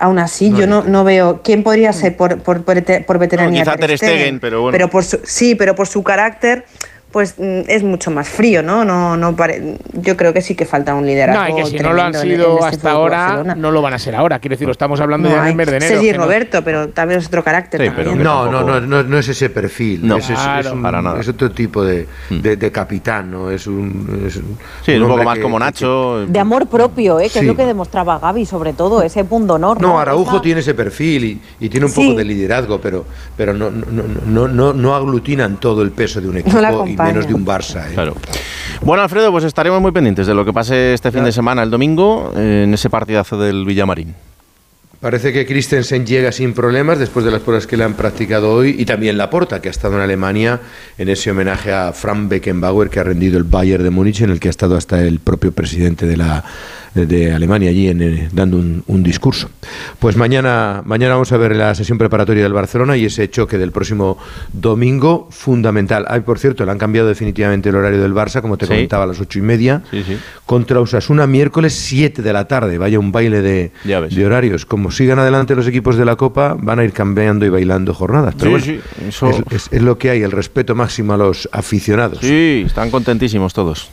[0.02, 3.60] Aún así, No, yo no, no veo quién podría ser por, por, por, por veteranía.
[3.64, 4.72] No, quizá Ter Ter Stegen, pero bueno.
[4.72, 6.64] Pero por su- sí, pero por su carácter,
[7.12, 8.84] pues mm, es mucho más frío, ¿no?
[8.84, 11.42] no, no pare- Yo creo que sí que falta un liderazgo.
[11.42, 13.54] No, y que si no lo han sido este hasta ahora, Barcelona.
[13.54, 14.38] no lo van a ser ahora.
[14.38, 15.50] Quiero decir, lo estamos hablando No ya en hay.
[15.50, 15.94] el mes de enero.
[15.94, 17.84] Sergi que no- Roberto, pero también es otro carácter.
[17.94, 18.22] también.
[18.22, 20.00] no, no, no, no, no es ese perfil.
[20.06, 20.16] No.
[20.16, 20.72] es, Claro.
[20.72, 21.20] un- Para nada.
[21.20, 23.50] es otro tipo de, de- de capitán, ¿no?
[23.50, 24.24] Es un.
[24.26, 26.26] Es un, Sí, es un poco más que- como que- Nacho.
[26.26, 27.24] De amor propio, ¿eh?
[27.24, 27.38] que Sí.
[27.40, 29.80] es lo que demostraba Gaby, sobre todo, ese punto honor.
[29.80, 32.00] No, Araujo Esa- tiene ese perfil y, y tiene un Sí.
[32.04, 33.04] poco de liderazgo, pero,
[33.36, 36.56] pero no, no, no, no, no, no aglutinan todo el peso de un equipo
[37.04, 37.86] menos de un Barça.
[37.88, 37.94] ¿eh?
[37.94, 38.16] Claro.
[38.82, 41.70] Bueno, Alfredo, pues estaremos muy pendientes de lo que pase este fin de semana, el
[41.70, 44.14] domingo, en ese partidazo del Villamarín.
[45.02, 48.76] Parece que Christensen llega sin problemas después de las pruebas que le han practicado hoy
[48.78, 50.60] y también Laporta, que ha estado en Alemania
[50.96, 54.38] en ese homenaje a Frank Beckenbauer que ha rendido el Bayern de Múnich, en el
[54.38, 56.44] que ha estado hasta el propio presidente de la
[56.94, 59.48] de Alemania allí en, eh, dando un, un discurso.
[59.98, 63.72] Pues mañana, mañana vamos a ver la sesión preparatoria del Barcelona y ese choque del
[63.72, 64.18] próximo
[64.52, 66.04] domingo fundamental.
[66.08, 68.72] Ay, por cierto, le han cambiado definitivamente el horario del Barça, como te Sí.
[68.72, 70.18] comentaba, a las ocho y media, Sí, sí.
[70.46, 72.78] contra Osasuna miércoles 7 de la tarde.
[72.78, 74.66] Vaya un baile de, de horarios.
[74.66, 78.34] Como sigan adelante los equipos de la Copa, van a ir cambiando y bailando jornadas.
[78.38, 81.16] Pero Sí, bueno, sí, eso- es, es- es lo que hay, el respeto máximo a
[81.16, 82.18] los aficionados.
[82.20, 83.90] Sí, están contentísimos todos.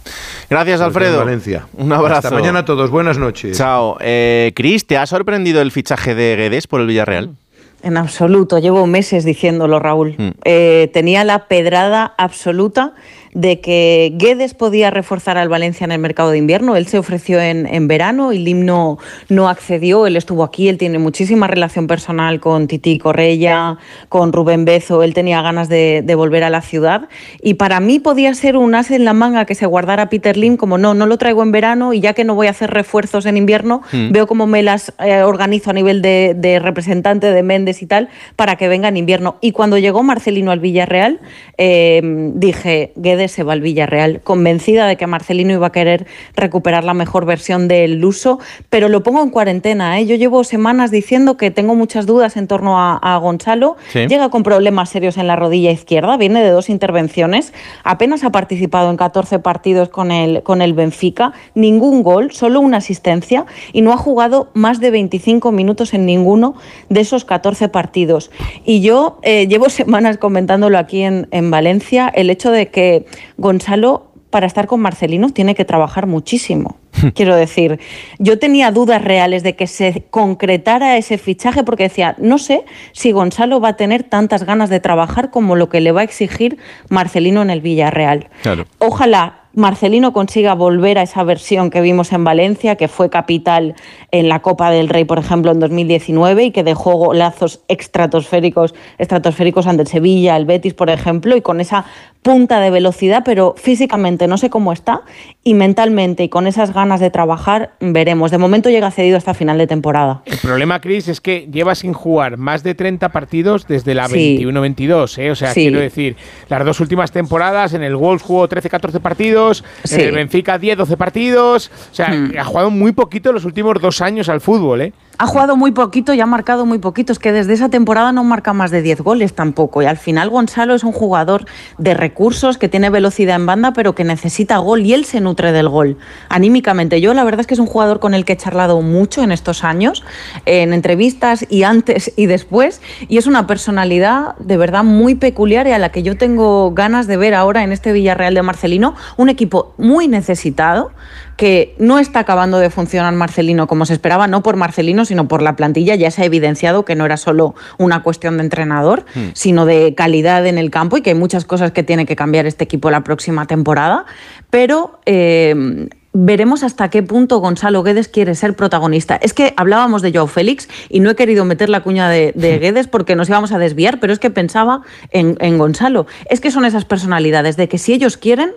[0.50, 1.14] Gracias, Alfredo.
[1.20, 1.68] en Valencia.
[1.74, 2.28] Un abrazo.
[2.28, 2.89] Hasta mañana a todos.
[2.90, 3.58] Buenas noches.
[3.58, 3.98] Chao.
[4.02, 7.36] Eh, Cris, ¿te ha sorprendido el fichaje de Guedes por el Villarreal?
[7.82, 10.16] En absoluto, llevo meses diciéndolo, Raúl.
[10.18, 10.30] Mm.
[10.44, 12.94] Eh, tenía la pedrada absoluta
[13.34, 16.76] de que Guedes podía reforzar al Valencia en el mercado de invierno.
[16.76, 18.98] Él se ofreció en, en verano y Lim no,
[19.30, 20.08] no accedió.
[20.08, 23.78] Él estuvo aquí, él tiene muchísima relación personal con Titi Correia,
[24.10, 25.04] con Rubén Bezo.
[25.04, 27.10] Él tenía ganas de, de volver a la ciudad.
[27.42, 30.58] Y para mí podía ser un as en la manga que se guardara Peter Lim,
[30.58, 33.26] como no, no lo traigo en verano y ya que no voy a hacer refuerzos
[33.26, 34.12] en invierno, Mm.
[34.12, 38.10] veo cómo me las eh, organizo a nivel de, de representante de Méndez y tal
[38.36, 39.38] para que venga en invierno.
[39.42, 41.20] Y cuando llegó Marcelino al Villarreal,
[41.58, 42.02] eh,
[42.36, 46.94] dije, Guedes se va al Villarreal, convencida de que Marcelino iba a querer recuperar la
[46.94, 48.40] mejor versión del Luso,
[48.70, 50.00] pero lo pongo en cuarentena.
[50.00, 50.06] ¿eh?
[50.06, 53.78] Yo llevo semanas diciendo que tengo muchas dudas en torno a, a Gonzalo.
[53.92, 54.08] Sí.
[54.08, 57.54] Llega con problemas serios en la rodilla izquierda, viene de dos intervenciones,
[57.84, 62.78] apenas ha participado en 14 partidos con el, con el Benfica, ningún gol, solo una
[62.78, 66.56] asistencia y no ha jugado más de 25 minutos en ninguno
[66.90, 68.32] de esos 14 partidos.
[68.66, 73.06] Y yo eh, llevo semanas comentándolo aquí en, en Valencia, el hecho de que
[73.38, 76.78] Gonzalo para estar con Marcelino tiene que trabajar muchísimo.
[77.16, 77.80] Quiero decir,
[78.20, 83.12] yo tenía dudas reales de que se concretara ese fichaje porque decía, no sé si
[83.12, 86.58] Gonzalo va a tener tantas ganas de trabajar como lo que le va a exigir
[86.90, 88.30] Marcelino en el Villarreal.
[88.44, 88.66] Claro.
[88.80, 93.76] Ojalá Marcelino consiga volver a esa versión que vimos en Valencia, que fue capital
[94.12, 99.66] en la Copa del Rey, por ejemplo, en 2019, y que dejó golazos estratosféricos, estratosféricos
[99.66, 101.86] ante el Sevilla, el Betis, por ejemplo, y con esa
[102.22, 105.02] punta de velocidad, pero físicamente no sé cómo está,
[105.44, 108.30] y mentalmente y con esas ganas de trabajar, veremos.
[108.32, 110.22] De momento llega cedido hasta final de temporada.
[110.26, 114.38] El problema, Chris, es que lleva sin jugar más de 30 partidos desde la Sí.
[114.38, 115.18] 21-22.
[115.18, 115.32] ¿eh?
[115.32, 115.62] O sea, Sí.
[115.62, 116.18] quiero decir,
[116.50, 119.96] las dos últimas temporadas en el Wolves jugó 13-14 partidos, Sí.
[119.96, 121.72] en el Benfica 10-12 partidos.
[121.92, 124.82] O sea, ha jugado muy poquito los últimos dos años al fútbol.
[124.82, 124.94] ¿eh?
[125.22, 127.12] Ha jugado muy poquito y ha marcado muy poquito.
[127.12, 129.82] Es que desde esa temporada no marca más de 10 goles tampoco.
[129.82, 131.44] Y al final Gonzalo es un jugador
[131.78, 135.52] de recursos, que tiene velocidad en banda, pero que necesita gol y él se nutre
[135.52, 135.98] del gol.
[136.30, 137.02] Anímicamente.
[137.02, 139.34] Yo la verdad es que es un jugador con el que he charlado mucho en
[139.34, 140.06] estos años,
[140.46, 142.80] en entrevistas y antes y después.
[143.10, 147.08] Y es una personalidad de verdad muy peculiar y a la que yo tengo ganas
[147.08, 148.96] de ver ahora en este Villarreal de Marcelino.
[149.18, 150.92] Un equipo muy necesitado
[151.40, 155.42] que no está acabando de funcionar Marcelino como se esperaba, no por Marcelino, sino por
[155.42, 155.96] la plantilla.
[155.96, 159.30] Ya se ha evidenciado que no era solo una cuestión de entrenador, Hmm.
[159.34, 162.46] sino de calidad en el campo y que hay muchas cosas que tiene que cambiar
[162.46, 164.06] este equipo la próxima temporada.
[164.50, 169.16] Pero eh, veremos hasta qué punto Gonzalo Guedes quiere ser protagonista.
[169.16, 172.60] Es que hablábamos de Joao Félix y no he querido meter la cuña de, de
[172.60, 174.82] Guedes porque nos íbamos a desviar, pero es que pensaba
[175.12, 176.06] en, en Gonzalo.
[176.30, 178.52] Es que son esas personalidades de que si ellos quieren...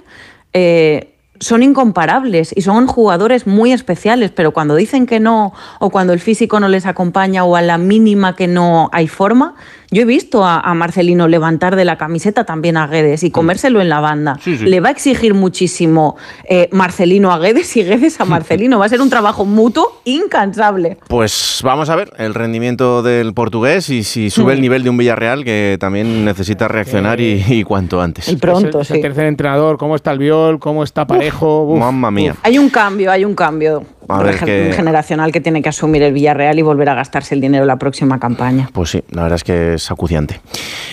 [0.53, 1.11] eh,
[1.43, 6.21] son incomparables y son jugadores muy especiales, pero cuando dicen que no, o cuando el
[6.21, 9.55] físico no les acompaña, o a la mínima que no hay forma,
[9.93, 13.81] yo he visto a, a Marcelino levantar de la camiseta también a Guedes y comérselo
[13.81, 14.39] en la banda.
[14.43, 14.65] Sí, sí.
[14.65, 16.17] Le va a exigir muchísimo
[16.49, 18.79] eh, Marcelino a Guedes y Guedes a Marcelino.
[18.79, 20.99] Va a ser un trabajo mutuo incansable.
[21.09, 24.57] Pues vamos a ver el rendimiento del portugués y si sube Mm.
[24.57, 28.29] el nivel de un Villarreal que también necesita reaccionar y, y cuanto antes.
[28.29, 29.03] Y pronto, Es el, es el sí.
[29.03, 31.65] tercer entrenador, cómo está el Viol, cómo está Parejo.
[31.65, 32.35] uf, Mamma mía.
[32.43, 36.13] Hay un cambio, hay un cambio A ver qué- generacional que tiene que asumir el
[36.13, 38.69] Villarreal y volver a gastarse el dinero en la próxima campaña.
[38.73, 40.41] Pues sí, la verdad es que es acuciante.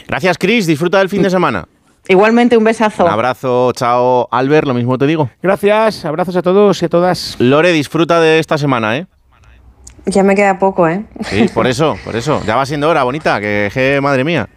[0.08, 0.68] Gracias, Chris.
[0.68, 1.68] Disfruta del fin de semana.
[2.08, 3.04] Igualmente, un besazo.
[3.06, 5.30] Un abrazo, chao, Albert, lo mismo te digo.
[5.44, 7.36] Gracias, abrazos a todos y a todas.
[7.40, 9.06] Lore, disfruta de esta semana, ¿eh?
[10.06, 11.06] Ya me queda poco, ¿eh?
[11.26, 12.42] Sí, por eso, por eso.
[12.48, 14.50] Ya va siendo hora, bonita, que, que madre mía.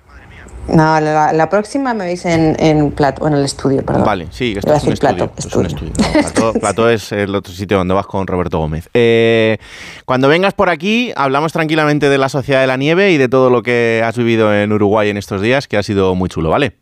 [0.69, 4.05] No, la, la próxima me veis en, en plato, en el estudio, perdón.
[4.05, 5.17] Vale, sí, esto es un estudio.
[5.17, 5.93] plato, esto es un estudio.
[5.99, 8.89] No, plato, plato es el otro sitio donde vas con Roberto Gómez.
[8.95, 9.59] Eh,
[10.05, 13.51] cuando vengas por aquí, hablamos tranquilamente de la Sociedad de la Nieve y de todo
[13.51, 16.82] lo que has vivido en Uruguay en estos días, que ha sido muy chulo, ¿vale?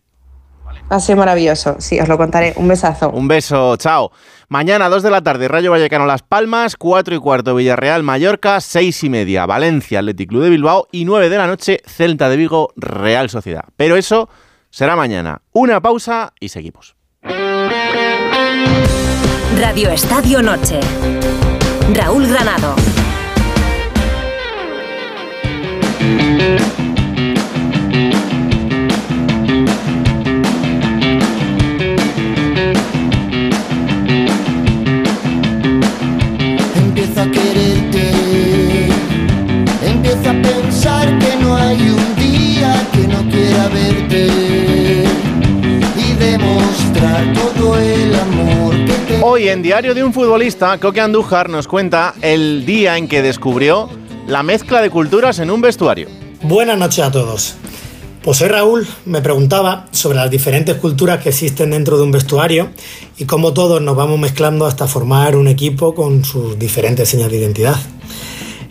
[0.90, 2.52] Ha sido maravilloso, sí, os lo contaré.
[2.56, 3.10] Un besazo.
[3.10, 4.10] Un beso, chao.
[4.48, 9.04] Mañana, 2 de la tarde, Rayo Vallecano Las Palmas, 4 y cuarto Villarreal Mallorca, 6
[9.04, 12.72] y media Valencia Athletic Club de Bilbao y 9 de la noche Celta de Vigo
[12.74, 13.66] Real Sociedad.
[13.76, 14.28] Pero eso
[14.68, 15.42] será mañana.
[15.52, 16.96] Una pausa y seguimos.
[19.60, 20.80] Radio Estadio Noche.
[21.94, 22.74] Raúl Granado.
[43.00, 44.26] Que no quiera verte
[45.96, 51.48] y demostrar todo el amor que te Hoy en Diario de un Futbolista, Coque Andújar
[51.48, 53.88] nos cuenta el día en que descubrió
[54.26, 56.08] la mezcla de culturas en un vestuario.
[56.42, 57.54] Buenas noches a todos.
[58.22, 62.68] Pues soy Raúl, me preguntaba sobre las diferentes culturas que existen dentro de un vestuario
[63.16, 67.38] y cómo todos nos vamos mezclando hasta formar un equipo con sus diferentes señas de
[67.38, 67.76] identidad.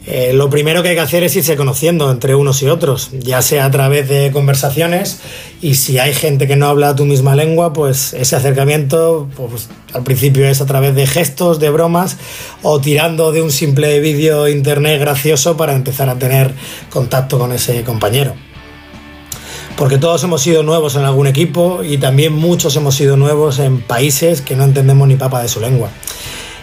[0.06, 3.42] Eh, lo primero que hay que hacer es irse conociendo entre unos y otros, ya
[3.42, 5.20] sea a través de conversaciones
[5.62, 10.04] y si hay gente que no habla tu misma lengua, pues ese acercamiento pues, al
[10.04, 12.18] principio es a través de gestos, de bromas
[12.64, 16.54] o tirando de un simple vídeo internet gracioso para empezar a tener
[16.90, 18.34] contacto con ese compañero
[19.80, 23.80] porque todos hemos sido nuevos en algún equipo y también muchos hemos sido nuevos en
[23.82, 25.90] países que no entendemos ni papa de su lengua.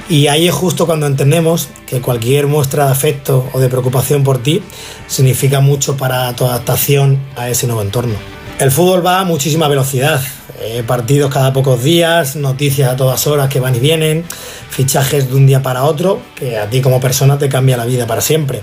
[0.09, 4.39] Y ahí es justo cuando entendemos que cualquier muestra de afecto o de preocupación por
[4.39, 4.63] ti
[5.09, 8.15] significa mucho para tu adaptación a ese nuevo entorno.
[8.61, 10.21] El fútbol va a muchísima velocidad,
[10.61, 14.25] eh, partidos cada pocos días, noticias a todas horas que van y vienen,
[14.71, 18.07] fichajes de un día para otro, que a ti como persona te cambia la vida
[18.07, 18.63] para siempre.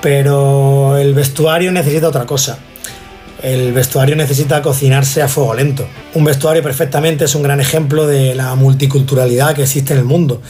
[0.00, 2.58] Pero el vestuario necesita otra cosa,
[3.42, 5.86] el vestuario necesita cocinarse a fuego lento.
[6.14, 10.40] Un vestuario perfectamente es un gran ejemplo de la multiculturalidad que existe en el mundo.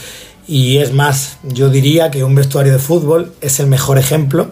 [0.47, 4.51] Y es más, yo diría que un vestuario de fútbol es el mejor ejemplo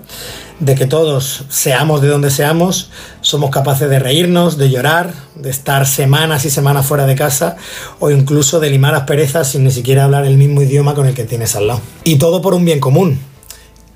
[0.59, 5.87] de que todos, seamos de donde seamos, somos capaces de reírnos, de llorar, de estar
[5.87, 7.57] semanas y semanas fuera de casa
[7.99, 11.25] o incluso de limar asperezas sin ni siquiera hablar el mismo idioma con el que
[11.25, 11.81] tienes al lado.
[12.05, 13.19] Y todo por un bien común,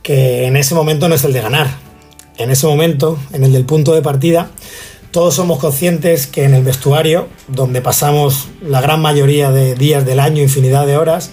[0.03, 1.86] que en ese momento no es el de ganar,
[2.39, 4.51] en ese momento, en el del punto de partida,
[5.11, 10.21] todos somos conscientes que en el vestuario, donde pasamos la gran mayoría de días del
[10.21, 11.31] año, infinidad de horas,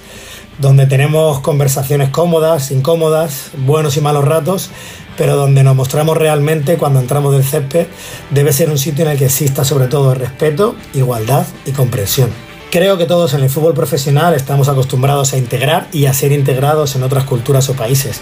[0.60, 4.70] donde tenemos conversaciones cómodas, incómodas, buenos y malos ratos,
[5.18, 7.88] pero donde nos mostramos realmente cuando entramos del césped,
[8.30, 12.53] debe ser un sitio en el que exista sobre todo respeto, igualdad y comprensión.
[12.74, 16.96] Creo que todos en el fútbol profesional estamos acostumbrados a integrar y a ser integrados
[16.96, 18.22] en otras culturas o países,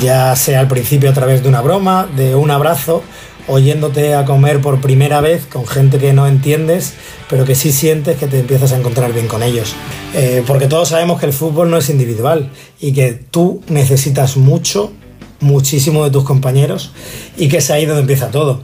[0.00, 3.02] ya sea al principio a través de una broma, de un abrazo,
[3.46, 6.94] o yéndote a comer por primera vez con gente que no entiendes,
[7.28, 9.74] pero que sí sientes que te empiezas a encontrar bien con ellos.
[10.14, 14.92] Eh, porque todos sabemos que el fútbol no es individual y que tú necesitas mucho,
[15.40, 16.92] muchísimo de tus compañeros
[17.36, 18.62] y que es ahí donde empieza todo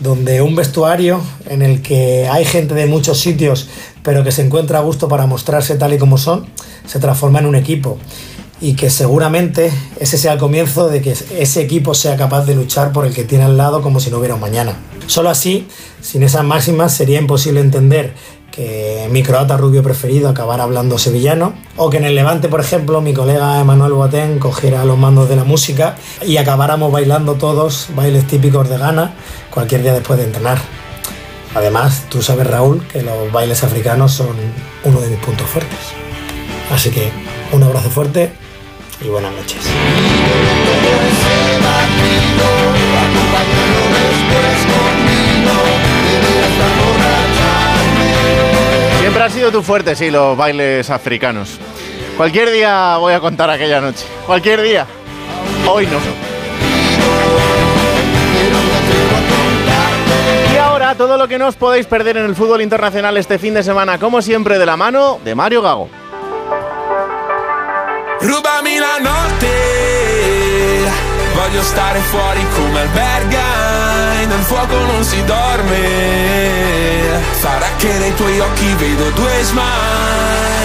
[0.00, 3.68] donde un vestuario en el que hay gente de muchos sitios,
[4.02, 6.46] pero que se encuentra a gusto para mostrarse tal y como son,
[6.86, 7.98] se transforma en un equipo.
[8.62, 12.92] Y que seguramente ese sea el comienzo de que ese equipo sea capaz de luchar
[12.92, 14.76] por el que tiene al lado como si no hubiera un mañana.
[15.06, 15.66] Solo así,
[16.02, 18.14] sin esas máximas, sería imposible entender
[18.50, 23.00] que mi croata rubio preferido acabara hablando sevillano, o que en el Levante, por ejemplo,
[23.00, 25.96] mi colega Emanuel Boateng cogiera los mandos de la música
[26.26, 29.14] y acabáramos bailando todos bailes típicos de Ghana
[29.50, 30.58] cualquier día después de entrenar.
[31.54, 34.36] Además, tú sabes, Raúl, que los bailes africanos son
[34.84, 35.78] uno de mis puntos fuertes.
[36.72, 37.10] Así que
[37.52, 38.32] un abrazo fuerte
[39.00, 39.58] y buenas noches.
[49.20, 51.58] Siempre ha sido tu fuerte, sí, los bailes africanos.
[52.16, 54.06] Cualquier día voy a contar aquella noche.
[54.24, 54.86] Cualquier día.
[55.68, 55.98] Hoy no.
[60.54, 63.52] Y ahora todo lo que no os podéis perder en el fútbol internacional este fin
[63.52, 65.90] de semana, como siempre, de la mano de Mario Gago.
[68.22, 69.54] Rubami la notte,
[71.36, 77.09] voglio stare fuori come alberga, nel fuoco non si dorme,
[77.40, 80.59] farò che nei tuoi occhi vedo due smile.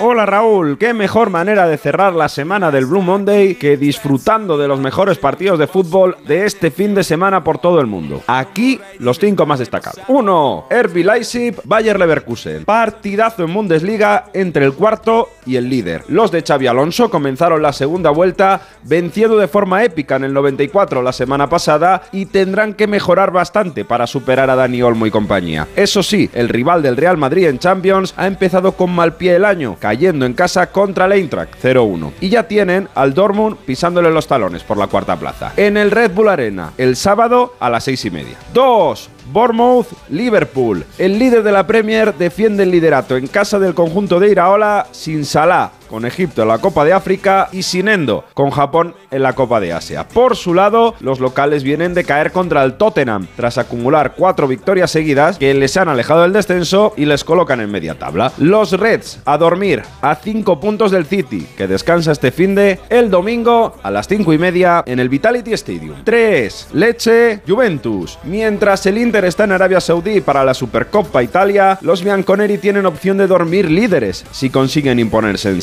[0.00, 4.68] Hola Raúl, qué mejor manera de cerrar la semana del Blue Monday que disfrutando de
[4.68, 8.22] los mejores partidos de fútbol de este fin de semana por todo el mundo.
[8.26, 10.00] Aquí los cinco más destacados.
[10.08, 10.66] 1.
[10.70, 12.64] RB Leipzig, Bayer Leverkusen.
[12.64, 16.04] Partidazo en Bundesliga entre el cuarto y el líder.
[16.08, 21.02] Los de Xavi Alonso comenzaron la segunda vuelta venciendo de forma épica en el 94
[21.02, 25.66] la semana pasada y tendrán que mejorar bastante para superar a Dani Olmo y compañía.
[25.74, 29.44] Eso sí, el rival del Real Madrid en Champions ha empezado con mal pie el
[29.44, 32.12] año, cayendo en casa contra el Eintracht 0-1.
[32.20, 35.52] Y ya tienen al Dortmund pisándole los talones por la cuarta plaza.
[35.56, 38.36] En el Red Bull Arena, el sábado a las seis y media.
[38.52, 39.10] 2.
[39.32, 40.84] Bournemouth, Liverpool.
[40.98, 45.24] El líder de la Premier defiende el liderato en casa del conjunto de Iraola sin
[45.24, 49.34] Salah, con Egipto en la Copa de África y sin Endo, con Japón en la
[49.34, 50.08] Copa de Asia.
[50.08, 54.90] Por su lado, los locales vienen de caer contra el Tottenham, tras acumular cuatro victorias
[54.90, 58.32] seguidas que les han alejado del descenso y les colocan en media tabla.
[58.38, 63.08] Los Reds a dormir a cinco puntos del City, que descansa este fin de el
[63.08, 65.98] domingo a las cinco y media en el Vitality Stadium.
[66.02, 66.70] 3.
[66.72, 68.18] Leche, Juventus.
[68.24, 73.16] Mientras el Inter está en Arabia Saudí para la Supercopa Italia, los bianconeri tienen opción
[73.16, 75.62] de dormir líderes si consiguen imponerse en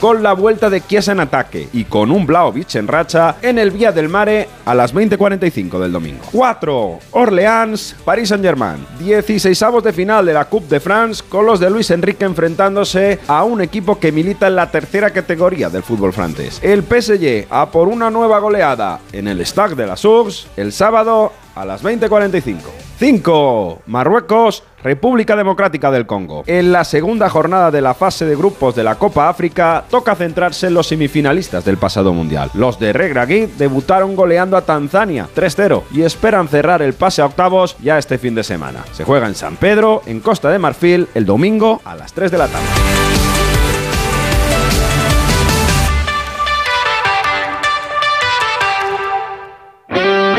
[0.00, 3.70] Con la vuelta de Chiesa en ataque y con un Blaovic en racha en el
[3.70, 6.22] Vía del Mare a las 20.45 del domingo.
[6.32, 6.98] 4.
[7.12, 8.86] Orleans, Paris Saint-Germain.
[8.98, 13.44] 16 de final de la Coupe de France con los de Luis Enrique enfrentándose a
[13.44, 16.60] un equipo que milita en la tercera categoría del fútbol francés.
[16.62, 21.32] El PSG a por una nueva goleada en el Stade de la Subs el sábado
[21.54, 22.58] a las 20.45.
[22.98, 23.82] 5.
[23.86, 26.44] Marruecos, República Democrática del Congo.
[26.46, 30.68] En la segunda jornada de la fase de grupos de la Copa África, toca centrarse
[30.68, 32.50] en los semifinalistas del pasado mundial.
[32.54, 37.76] Los de Regragui debutaron goleando a Tanzania 3-0 y esperan cerrar el pase a octavos
[37.82, 38.84] ya este fin de semana.
[38.92, 42.38] Se juega en San Pedro, en Costa de Marfil, el domingo a las 3 de
[42.38, 43.53] la tarde.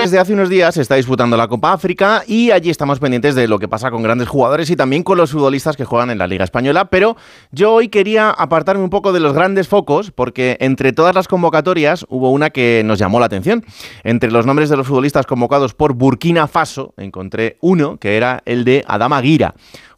[0.05, 3.47] Desde hace unos días se está disputando la Copa África y allí estamos pendientes de
[3.47, 6.27] lo que pasa con grandes jugadores y también con los futbolistas que juegan en la
[6.27, 6.91] Liga Española.
[6.91, 7.17] Pero
[7.49, 12.05] yo hoy quería apartarme un poco de los grandes focos porque entre todas las convocatorias
[12.07, 13.65] hubo una que nos llamó la atención.
[14.03, 18.63] Entre los nombres de los futbolistas convocados por Burkina Faso encontré uno que era el
[18.63, 19.55] de Adama Guira.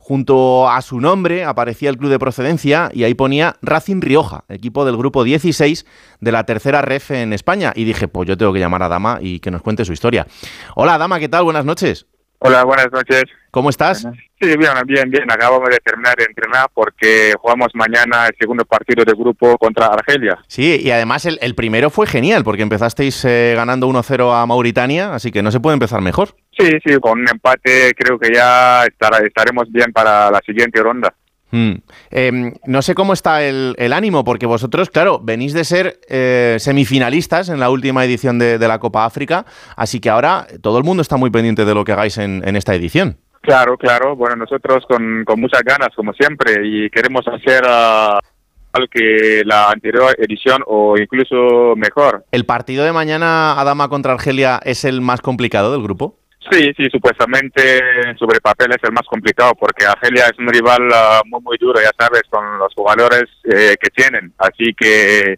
[0.08, 4.86] Junto a su nombre aparecía el club de procedencia y ahí ponía Racing Rioja, equipo
[4.86, 5.86] del grupo 16
[6.22, 7.74] de la tercera ref en España.
[7.76, 10.26] Y dije, pues yo tengo que llamar a Dama y que nos cuente su historia.
[10.76, 11.44] Hola Dama, ¿qué tal?
[11.44, 12.06] Buenas noches.
[12.40, 13.24] Hola, buenas noches.
[13.52, 14.08] ¿Cómo estás?
[14.40, 15.30] Sí, bien, bien, bien.
[15.30, 20.38] Acabamos de terminar de entrenar porque jugamos mañana el segundo partido de grupo contra Argelia.
[20.48, 25.14] Sí, y además el, el primero fue genial porque empezasteis eh, ganando 1-0 a Mauritania,
[25.14, 26.36] así que no se puede empezar mejor.
[26.58, 31.14] Sí, sí, con un empate creo que ya estará- estaremos bien para la siguiente ronda.
[31.52, 31.76] Mm.
[32.12, 36.58] Eh, no sé cómo está el, el ánimo, porque vosotros, claro, venís de ser eh,
[36.60, 40.84] semifinalistas en la última edición de, de la Copa África, así que ahora todo el
[40.84, 43.18] mundo está muy pendiente de lo que hagáis en, en esta edición.
[43.42, 44.16] Claro, claro.
[44.18, 48.20] Bueno, nosotros con, con muchas ganas, como siempre, y queremos hacer ah,
[48.74, 52.26] algo que la anterior edición o incluso mejor.
[52.32, 56.20] ¿El partido de mañana, Adama contra Argelia, es el más complicado del grupo?
[56.52, 57.62] Sí, sí, supuestamente
[58.18, 61.80] sobre papel es el más complicado porque Argelia es un rival ah, muy, muy duro,
[61.82, 64.34] ya sabes, con los jugadores eh, que tienen.
[64.38, 65.36] Así que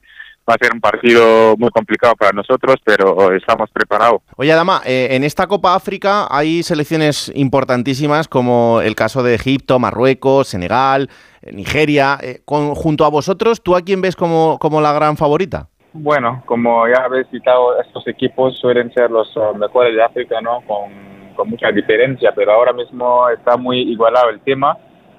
[0.47, 4.21] va a ser un partido muy complicado para nosotros, pero estamos preparados.
[4.35, 9.77] Oye, Adama, eh, en esta Copa África hay selecciones importantísimas como el caso de Egipto,
[9.79, 11.09] Marruecos, Senegal,
[11.41, 12.17] eh, Nigeria.
[12.21, 15.69] Eh, con- junto a vosotros, ¿tú a quién ves como, como la gran favorita?
[15.93, 20.61] Bueno, como ya habéis citado, estos equipos suelen ser los ah, mejores de África, ¿no?
[20.67, 20.91] Con,
[21.35, 24.77] con mucha diferencia, pero ahora mismo está muy igualado el tema,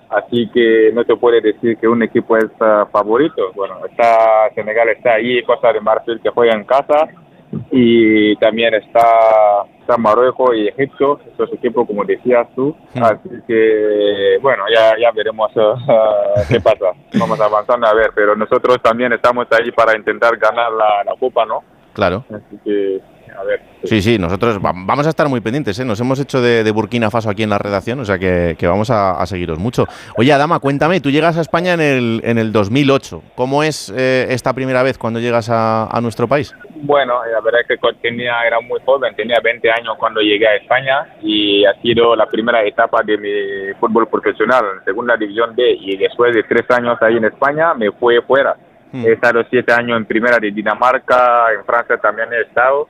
[0.09, 3.51] así que no te puede decir que un equipo es ah, favorito.
[3.55, 7.09] Bueno, está Senegal está ahí, Costa de Marfil que juega en casa,
[7.71, 9.03] y también está,
[9.81, 15.51] está Marruecos y Egipto, estos equipos como decías tú, así que bueno, ya, ya veremos
[15.57, 20.71] ah, qué pasa, vamos avanzando a ver, pero nosotros también estamos ahí para intentar ganar
[20.73, 21.63] la, la copa, ¿no?
[21.93, 22.25] Claro.
[22.31, 23.01] Así que,
[23.37, 23.61] a ver.
[23.83, 25.85] Sí, sí, nosotros va- vamos a estar muy pendientes, ¿eh?
[25.85, 28.67] Nos hemos hecho de, de Burkina Faso aquí en la redacción, o sea que, que
[28.69, 29.87] vamos a, a seguiros mucho.
[30.17, 33.23] Oye, Adama, cuéntame, tú llegas a España en el, en el 2008.
[33.35, 36.55] ¿Cómo es eh, esta primera vez cuando llegas a, a nuestro país?
[36.83, 40.57] Bueno, la verdad es que tenía, era muy joven, tenía 20 años cuando llegué a
[40.57, 45.77] España y ha sido la primera etapa de mi fútbol profesional, en segunda división B,
[45.81, 48.57] y después de tres años ahí en España me fui fuera.
[48.93, 52.89] He estado siete años en primera de Dinamarca, en Francia también he estado,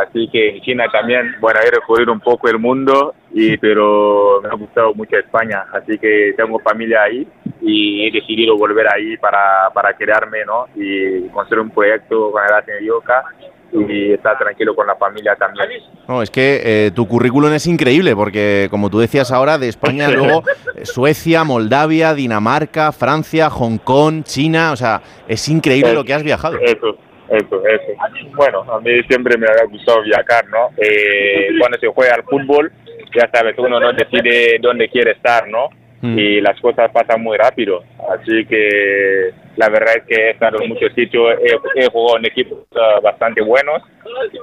[0.00, 4.48] Así que en China también, bueno, he recorrido un poco el mundo, y, pero me
[4.48, 5.64] ha gustado mucho España.
[5.72, 7.26] Así que tengo familia ahí
[7.60, 10.66] y he decidido volver ahí para, para quedarme, ¿no?
[10.74, 13.24] Y construir un proyecto con el Yoka
[13.72, 15.68] y estar tranquilo con la familia también.
[16.08, 20.08] No, es que eh, tu currículum es increíble porque, como tú decías ahora, de España
[20.12, 20.44] luego
[20.74, 26.22] eh, Suecia, Moldavia, Dinamarca, Francia, Hong Kong, China, o sea, es increíble lo que has
[26.22, 26.58] viajado.
[26.60, 26.96] Eso,
[27.30, 27.92] eso, eso.
[28.34, 30.70] Bueno, a mí siempre me ha gustado viajar, ¿no?
[30.76, 32.72] Eh, cuando se juega al fútbol,
[33.14, 35.68] ya sabes, uno no decide dónde quiere estar, ¿no?
[36.02, 36.18] Mm.
[36.18, 37.82] Y las cosas pasan muy rápido.
[38.10, 42.26] Así que la verdad es que he estado en muchos sitios, he, he jugado en
[42.26, 43.82] equipos ah, bastante buenos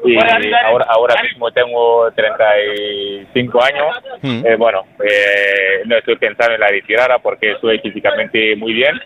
[0.05, 0.17] y
[0.65, 3.95] ahora, ahora mismo tengo 35 años.
[4.21, 4.45] Mm.
[4.45, 8.99] Eh, bueno, eh, no estoy pensando en la retirada porque estoy físicamente muy bien.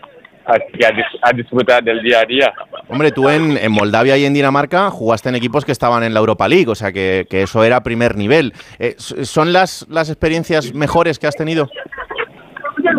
[0.50, 2.52] A, dis- a disfrutar del día a día.
[2.88, 6.20] Hombre, tú en, en Moldavia y en Dinamarca jugaste en equipos que estaban en la
[6.20, 8.54] Europa League, o sea que, que eso era primer nivel.
[8.78, 11.68] Eh, ¿Son las, las experiencias mejores que has tenido?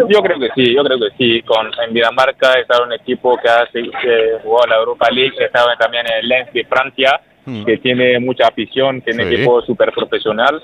[0.09, 1.41] Yo creo que sí, yo creo que sí.
[1.43, 3.65] Con, en Dinamarca en un equipo que ha
[4.63, 7.63] en la Europa League, he estado también en el Lens de Francia, Mm.
[7.65, 9.33] que tiene mucha afición, tiene Sí.
[9.35, 10.61] equipo súper profesional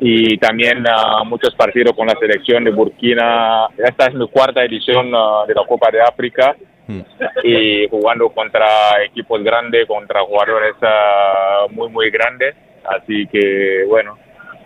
[0.00, 3.66] y también ah, muchos partidos con la selección de Burkina.
[3.78, 6.54] Esta es mi cuarta edición ah, de la Copa de África
[6.86, 7.00] Mm.
[7.44, 8.66] y jugando contra
[9.06, 12.54] equipos grandes, contra jugadores ah, muy, muy grandes.
[12.84, 14.18] Así que, bueno,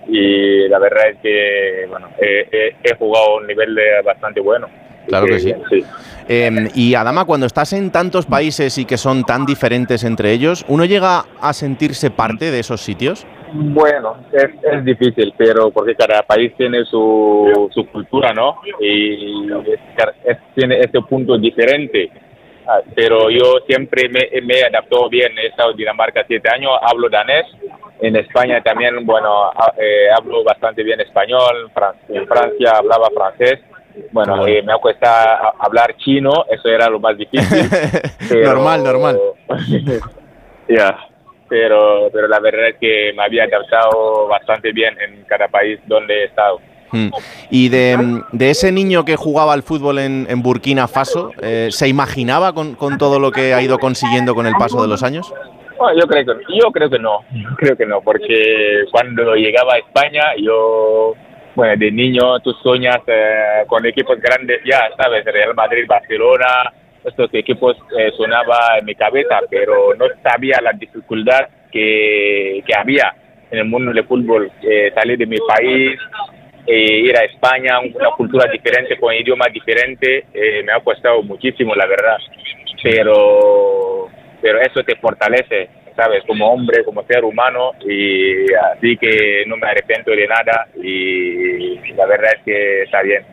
[0.09, 4.41] y la verdad es que, bueno, he, he- he jugado a un nivel de bastante
[4.41, 4.69] bueno.
[5.07, 5.55] Claro que sí.
[5.71, 5.85] sí.
[6.29, 10.65] Eh, y Adama, cuando estás en tantos países y que son tan diferentes entre ellos,
[10.69, 13.27] ¿uno llega a sentirse parte de esos sitios?
[13.53, 18.61] Bueno, es, es difícil, pero porque cada país tiene su, cultura, ¿no?
[18.79, 19.49] Y
[20.25, 22.11] es- tiene este punto diferente.
[22.67, 25.33] Ah, Pero yo siempre me, me adaptado bien.
[25.39, 27.47] He estado en Dinamarca siete años, hablo danés.
[28.01, 31.71] En España también, bueno, eh, hablo bastante bien español.
[32.11, 33.61] En Francia hablaba francés.
[34.13, 37.69] Bueno, eh, me ha costado a- hablar chino, eso era lo más difícil.
[38.29, 39.19] pero- Normal, normal.
[40.69, 40.99] Ya,
[41.49, 46.15] pero, pero la verdad es que me había adaptado bastante bien en cada país donde
[46.15, 46.61] he estado.
[46.93, 47.09] Mm.
[47.51, 51.89] Y de, de ese niño que jugaba al fútbol en, en Burkina Faso, eh, ¿se
[51.89, 55.33] imaginaba con, con todo lo que ha ido consiguiendo con el paso de los años?
[55.79, 59.75] Bueno, yo creo que yo creo que no, yo creo que no, porque cuando llegaba
[59.75, 61.15] a España, yo,
[61.55, 66.73] bueno, de niño tú sueñas eh, con equipos grandes ya, sabes, Real Madrid, Barcelona,
[67.05, 73.15] estos equipos eh, sonaba en mi cabeza, pero no sabía la dificultad que, que había
[73.51, 75.99] en el mundo del fútbol, eh, salir de mi país,
[76.67, 81.75] eh, ir a España, una cultura diferente, con idioma diferente, eh, me ha costado muchísimo,
[81.75, 82.19] la verdad.
[82.83, 84.09] Pero,
[84.43, 85.69] pero eso te fortalece,
[85.99, 86.23] ¿sabes?
[86.29, 92.07] Como hombre, como ser humano, y así que no me arrepiento de nada, y la
[92.07, 93.25] verdad es que está bien.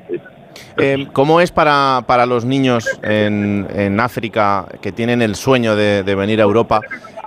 [0.78, 6.02] Eh, ¿Cómo es para, para los niños en, en África que tienen el sueño de,
[6.02, 6.82] de venir a Europa?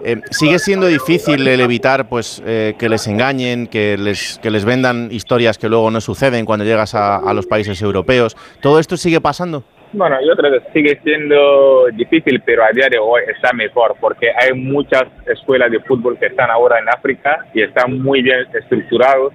[0.05, 4.65] Eh, ¿Sigue siendo difícil el evitar pues, eh, que les engañen, que les, que les
[4.65, 8.37] vendan historias que luego no suceden cuando llegas a, a los países europeos?
[8.61, 9.63] ¿Todo esto sigue pasando?
[9.93, 14.31] Bueno, yo creo que sigue siendo difícil, pero a día de hoy está mejor porque
[14.31, 19.33] hay muchas escuelas de fútbol que están ahora en África y están muy bien estructurados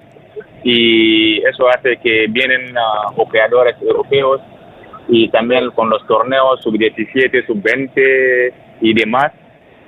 [0.62, 4.40] y eso hace que vienen ah, jugadores europeos
[5.08, 9.32] y también con los torneos sub-17, sub-20 y demás.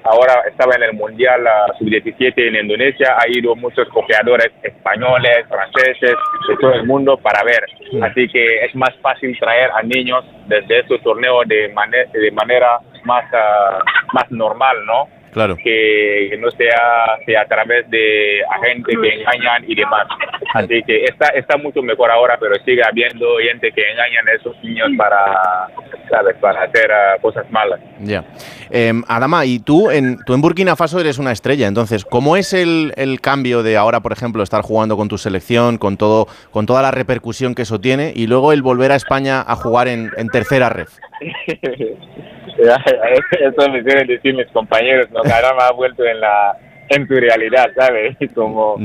[0.09, 6.15] Ahora estaba en el Mundial ah, sub-17 en Indonesia, ha ido muchos copiadores españoles, franceses,
[6.49, 7.65] de todo el mundo para ver.
[8.03, 12.79] Así que es más fácil traer a niños desde estos torneos de, mane- de manera
[13.05, 15.09] más, ah, más normal, ¿no?
[15.37, 15.55] Claro.
[15.55, 20.07] que, que no sea, sea a través de agentes que engañan y demás.
[20.55, 24.57] Así que está, está mucho mejor ahora, pero sigue habiendo gente que engañan a esos
[24.65, 25.69] niños para,
[26.09, 26.37] ¿sabes?
[26.37, 27.79] para hacer ah, cosas malas.
[28.01, 28.25] Ya.
[28.71, 32.55] Eh, Adama, y tú en, tú en Burkina Faso eres una estrella, entonces, ¿cómo es
[32.55, 36.65] el, el cambio de ahora, por ejemplo, estar jugando con tu selección, con, todo, con
[36.65, 40.09] toda la repercusión que eso tiene, y luego el volver a España a jugar en,
[40.17, 40.89] en tercera red?
[42.59, 45.21] Eso me suelen decir mis compañeros, ¿no?
[45.27, 46.57] Que ahora me ha vuelto en la
[46.89, 48.17] en tu realidad, ¿sabes?
[48.35, 48.77] Como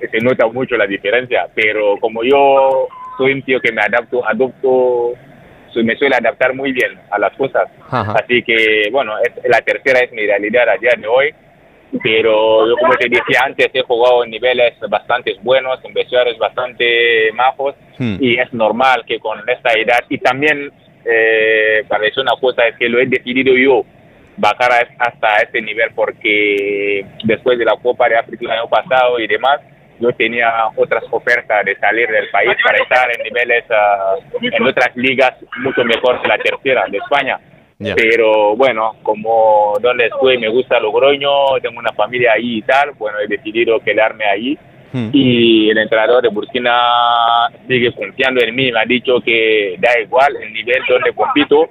[0.00, 4.26] que se nota mucho la diferencia, pero como yo soy un tío que me adapto,
[4.26, 5.12] adopto,
[5.76, 7.68] me suele adaptar muy bien a las cosas.
[7.90, 8.12] Ajá.
[8.12, 11.34] Así que, bueno, es- la tercera es mi realidad a día de hoy,
[12.02, 17.30] pero yo como te decía antes, he jugado en niveles bastante buenos, en vestuarios bastante
[17.34, 18.16] majos, Hmm.
[18.20, 20.72] y es normal que con esta edad, y también,
[21.04, 23.84] eh, para decir una cosa, es que lo he decidido yo,
[24.40, 29.26] bajar hasta ese nivel porque después de la Copa de África el año pasado y
[29.26, 29.60] demás,
[30.00, 34.96] yo tenía otras ofertas de salir del país para estar en niveles, ah, en otras
[34.96, 37.38] ligas mucho mejor que la tercera de España.
[37.78, 37.94] Ya.
[37.94, 43.18] Pero bueno, como donde estoy me gusta Logroño, tengo una familia ahí y tal, bueno,
[43.20, 44.58] he decidido quedarme ahí.
[44.92, 45.10] Hmm.
[45.12, 50.34] Y el entrenador de Burkina sigue confiando en mí, me ha dicho que da igual
[50.36, 51.68] el nivel donde compito,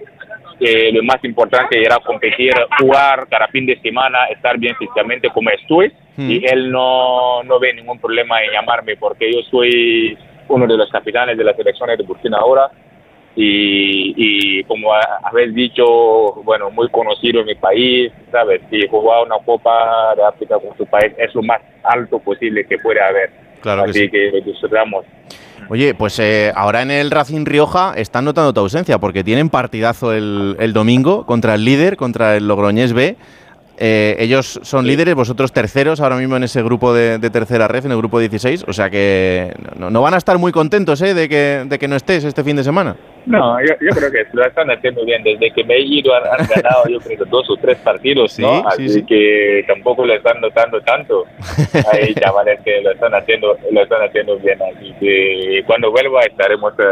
[0.59, 5.49] que lo más importante era competir, jugar cada fin de semana, estar bien físicamente como
[5.49, 5.91] estoy.
[6.17, 6.29] Hmm.
[6.31, 10.17] Y él no, no ve ningún problema en llamarme porque yo soy
[10.49, 12.69] uno de los capitanes de las selecciones de Burkina ahora
[13.35, 15.85] y, y como ha- habéis dicho,
[16.43, 18.61] bueno, muy conocido en mi país, ¿sabes?
[18.71, 22.77] Y jugar una Copa de África con su país es lo más alto posible que
[22.79, 23.29] puede haber.
[23.61, 24.09] Claro que Así sí.
[24.09, 25.05] que disfrutamos.
[25.71, 30.13] Oye, pues eh, ahora en el Racing Rioja están notando tu ausencia porque tienen partidazo
[30.13, 33.17] el, el domingo contra el líder, contra el Logroñés B.
[33.77, 37.85] Eh, ellos son líderes, vosotros terceros ahora mismo en ese grupo de, de tercera red,
[37.85, 38.65] en el grupo 16.
[38.67, 41.13] O sea que no, no van a estar muy contentos ¿eh?
[41.13, 42.97] de, que, de que no estés este fin de semana.
[43.29, 45.23] No, yo, yo creo que lo están haciendo bien.
[45.23, 48.41] Desde que me he ido han, han ganado, yo creo dos o tres partidos, Sí,
[48.41, 48.59] ¿no?
[48.61, 49.03] sí, Así sí.
[49.05, 51.25] que tampoco lo están notando tanto.
[51.93, 54.57] Hay chavales que lo están haciendo, lo están haciendo bien.
[54.75, 56.83] Así que cuando vuelva estaremos, eh,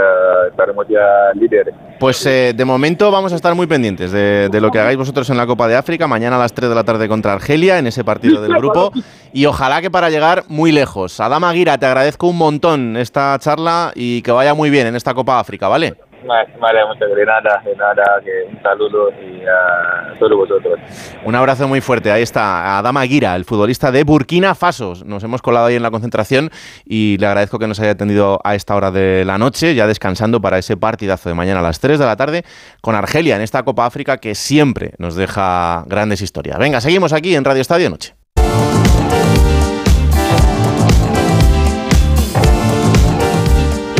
[0.51, 1.73] estaremos ya líderes.
[1.99, 5.27] Pues eh, de momento vamos a estar muy pendientes de, de lo que hagáis vosotros
[5.31, 7.88] en la Copa de África, mañana a las 3 de la tarde contra Argelia, en
[7.88, 8.91] ese partido del grupo,
[9.34, 11.19] y ojalá que para llegar muy lejos.
[11.19, 15.15] Adama Aguira, te agradezco un montón esta charla y que vaya muy bien en esta
[15.15, 15.95] Copa África, ¿vale?
[16.27, 17.77] Vale, muchas gracias.
[17.77, 20.79] Nada, que un saludo y a todos vosotros.
[21.23, 22.11] Un abrazo muy fuerte.
[22.11, 24.93] Ahí está Adama Aguira, el futbolista de Burkina Faso.
[25.05, 26.51] Nos hemos colado ahí en la concentración
[26.85, 30.41] y le agradezco que nos haya atendido a esta hora de la noche, ya descansando
[30.41, 32.43] para ese partidazo de mañana a las 3 de la tarde
[32.81, 36.57] con Argelia en esta Copa África que siempre nos deja grandes historias.
[36.57, 38.16] Venga, seguimos aquí en Radio Estadio Noche.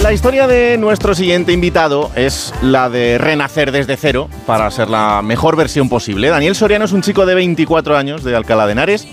[0.08, 5.22] La historia de nuestro siguiente invitado es la de renacer desde cero para ser la
[5.22, 6.30] mejor versión posible.
[6.30, 9.06] Daniel Soriano es un chico de 24 años de Alcalá de Henares,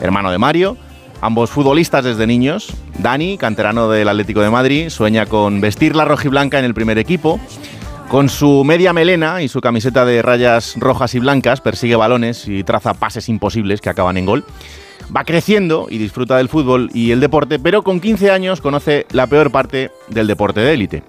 [0.00, 0.78] hermano de Mario,
[1.20, 2.72] ambos futbolistas desde niños.
[2.98, 7.38] Dani, canterano del Atlético de Madrid, sueña con vestir la rojiblanca en el primer equipo.
[8.08, 12.64] Con su media melena y su camiseta de rayas rojas y blancas, persigue balones y
[12.64, 14.46] traza pases imposibles que acaban en gol.
[15.14, 19.26] Va creciendo y disfruta del fútbol y el deporte, pero con 15 años conoce la
[19.26, 21.02] peor parte del deporte de élite.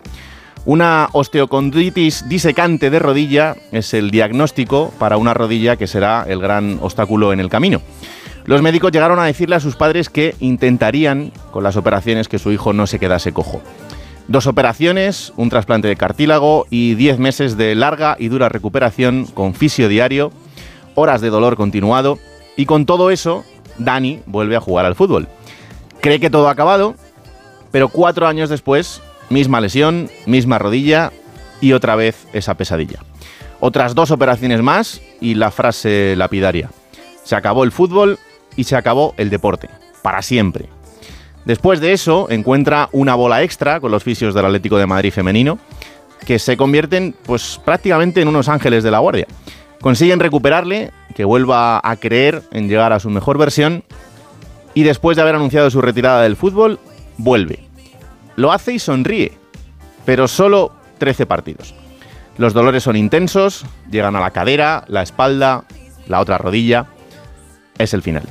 [0.66, 6.80] Una osteocondritis disecante de rodilla es el diagnóstico para una rodilla que será el gran
[6.82, 7.82] obstáculo en el camino.
[8.46, 12.52] Los médicos llegaron a decirle a sus padres que intentarían con las operaciones que su
[12.52, 13.62] hijo no se quedase cojo.
[14.28, 19.54] Dos operaciones, un trasplante de cartílago y 10 meses de larga y dura recuperación con
[19.56, 20.32] fisio diario,
[20.96, 22.20] horas de dolor continuado
[22.56, 23.44] y con todo eso,
[23.80, 25.28] Dani vuelve a jugar al fútbol.
[26.02, 26.96] Cree que todo ha acabado,
[27.72, 31.12] pero cuatro años después, misma lesión, misma rodilla
[31.62, 33.00] y otra vez esa pesadilla.
[33.60, 36.70] Otras dos operaciones más y la frase lapidaria.
[37.24, 38.18] Se acabó el fútbol
[38.56, 39.70] y se acabó el deporte.
[40.02, 40.68] Para siempre.
[41.46, 45.60] Después de eso, encuentra una bola extra con los fisios del Atlético de Madrid femenino,
[46.26, 49.28] que se convierten pues prácticamente en unos ángeles de la guardia.
[49.82, 53.84] Consiguen recuperarle, que vuelva a creer en llegar a su mejor versión,
[54.74, 56.80] y después de haber anunciado su retirada del fútbol,
[57.18, 57.60] vuelve.
[58.36, 59.34] Lo hace y sonríe,
[60.06, 61.74] pero solo 13 partidos.
[62.38, 65.66] Los dolores son intensos, llegan a la cadera, la espalda,
[66.08, 66.86] la otra rodilla.
[67.78, 68.24] Es el final.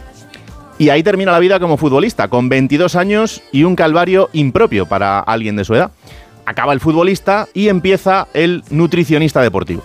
[0.78, 5.20] Y ahí termina la vida como futbolista, con 22 años y un calvario impropio para
[5.20, 5.90] alguien de su edad.
[6.46, 9.82] Acaba el futbolista y empieza el nutricionista deportivo.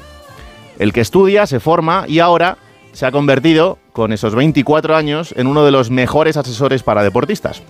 [0.80, 2.58] El que estudia, se forma y ahora
[2.94, 7.62] se ha convertido, con esos 24 años, en uno de los mejores asesores para deportistas.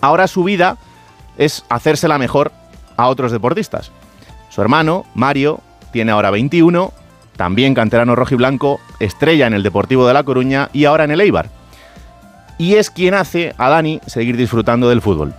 [0.00, 0.78] Ahora su vida
[1.36, 2.52] es hacérsela mejor
[2.96, 3.92] a otros deportistas.
[4.48, 5.60] Su hermano, Mario,
[5.92, 6.92] tiene ahora 21,
[7.36, 11.50] también canterano rojiblanco, estrella en el Deportivo de La Coruña y ahora en el Eibar
[12.58, 15.34] y es quien hace a Dani seguir disfrutando del fútbol.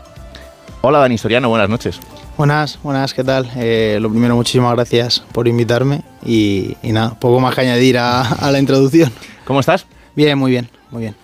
[0.82, 2.00] Hola Dani Soriano, buenas noches.
[2.38, 3.50] Buenas, buenas, ¿qué tal?
[3.56, 8.24] Eh, lo primero, muchísimas gracias por invitarme y, y nada, poco más que añadir a,
[8.24, 9.10] a, la introducción.
[9.46, 9.86] ¿Cómo estás?
[10.18, 11.16] Bien, muy bien, muy bien.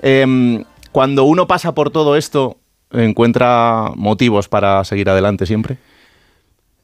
[0.00, 2.56] Eh, cuando uno pasa por todo esto,
[2.92, 5.76] ¿encuentra motivos para seguir adelante siempre?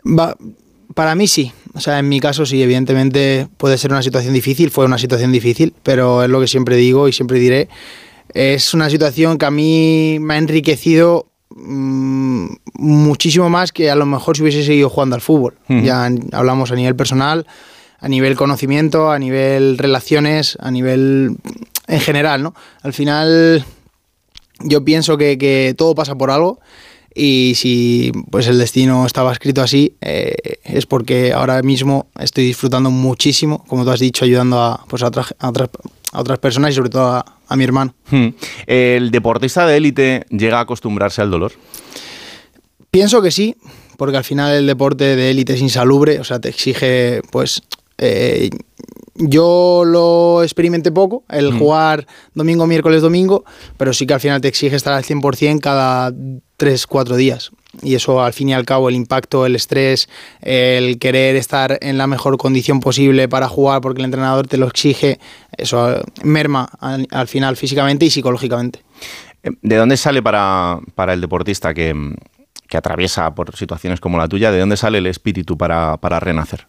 [0.04, 0.36] Va,
[0.94, 4.70] para mí sí, o sea, en mi caso sí, evidentemente puede ser una situación difícil,
[4.70, 7.70] fue una situación difícil, pero es lo que siempre digo y siempre diré
[8.34, 14.06] es una situación que a mí me ha enriquecido mmm, muchísimo más que a lo
[14.06, 15.54] mejor si hubiese seguido jugando al fútbol.
[15.68, 15.82] Uh -huh.
[15.84, 17.46] Ya hablamos a nivel personal,
[17.98, 21.36] a nivel conocimiento, a nivel relaciones, a nivel
[21.86, 22.54] en general, ¿no?
[22.82, 23.64] Al final
[24.60, 26.60] yo pienso que, que todo pasa por algo
[27.14, 32.90] y si pues el destino estaba escrito así eh, es porque ahora mismo estoy disfrutando
[32.90, 35.70] muchísimo, como tú has dicho, ayudando a, pues a, otras, a otras,
[36.12, 37.94] a otras personas y sobre todo a, a mi hermano.
[38.10, 38.28] Hmm.
[38.66, 41.52] ¿El deportista de élite llega a acostumbrarse al dolor?
[42.90, 43.54] Pienso que sí,
[43.96, 47.62] porque al final el deporte de élite es insalubre, o sea, te exige, pues,
[47.98, 48.50] eh,
[49.14, 51.58] yo lo experimenté poco, el Mm.
[51.58, 53.44] jugar domingo, miércoles, domingo,
[53.76, 56.12] pero sí que al final te exige estar al 100% cada
[56.56, 57.50] 3, 4 días.
[57.82, 60.08] Y eso al fin y al cabo, el impacto, el estrés,
[60.40, 64.66] el querer estar en la mejor condición posible para jugar porque el entrenador te lo
[64.66, 65.20] exige,
[65.56, 68.82] eso eh, merma al, al final físicamente y psicológicamente.
[69.42, 71.94] Eh, ¿De dónde sale para, para el deportista que,
[72.70, 76.66] que atraviesa por situaciones como la tuya, de dónde sale el espíritu para, para renacer?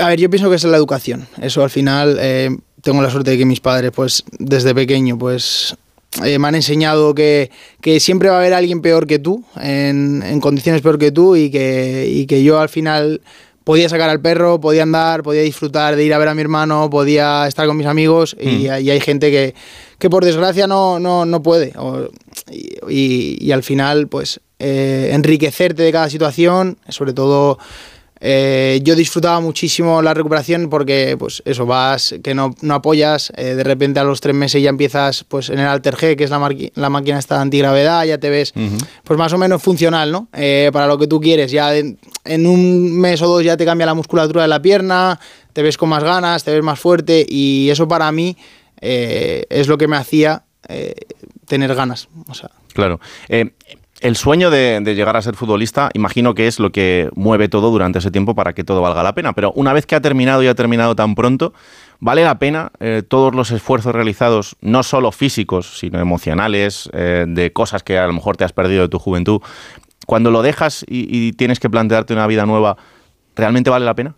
[0.00, 1.28] A ver, yo pienso que es la educación.
[1.40, 5.76] Eso al final eh, tengo la suerte de que mis padres, pues desde pequeño, pues
[6.24, 7.50] eh, me han enseñado que,
[7.80, 11.36] que siempre va a haber alguien peor que tú, en, en condiciones peor que tú,
[11.36, 13.20] y que, y que yo al final
[13.64, 16.90] podía sacar al perro, podía andar, podía disfrutar de ir a ver a mi hermano,
[16.90, 18.60] podía estar con mis amigos, y, Mm.
[18.82, 19.54] y hay gente que,
[19.98, 21.72] que por desgracia no, no, no puede.
[21.78, 22.08] O-
[22.50, 27.58] y, y- y al final, pues eh, enriquecerte de cada situación, sobre todo
[28.20, 33.54] eh, yo disfrutaba muchísimo la recuperación porque, pues eso, vas, que no, no apoyas, eh,
[33.54, 36.30] de repente a los tres meses ya empiezas pues en el Alter G, que es
[36.30, 38.52] la, máquina esta de antigravedad, ya te ves
[39.04, 40.28] pues más o menos funcional, ¿no?
[40.34, 43.64] Eh, para lo que tú quieres, ya en, en un mes o dos ya te
[43.64, 45.18] cambia la musculatura de la pierna,
[45.52, 48.36] te ves con más ganas, te ves más fuerte y eso para mí
[48.82, 50.44] es lo que me hacía
[51.46, 53.00] tener ganas, o sea, Claro.
[53.28, 53.50] Eh,
[54.00, 57.98] el sueño de, llegar a ser futbolista, imagino que es lo que mueve todo durante
[57.98, 59.34] ese tiempo para que todo valga la pena.
[59.34, 61.52] Pero una vez que ha terminado y ha terminado tan pronto,
[62.00, 67.52] ¿vale la pena eh, todos los esfuerzos realizados, no solo físicos, sino emocionales, eh, de
[67.52, 69.40] cosas que a lo mejor te has perdido de tu juventud?
[70.06, 72.76] Cuando lo dejas y, y tienes que plantearte una vida nueva,
[73.36, 74.14] ¿realmente vale la pena?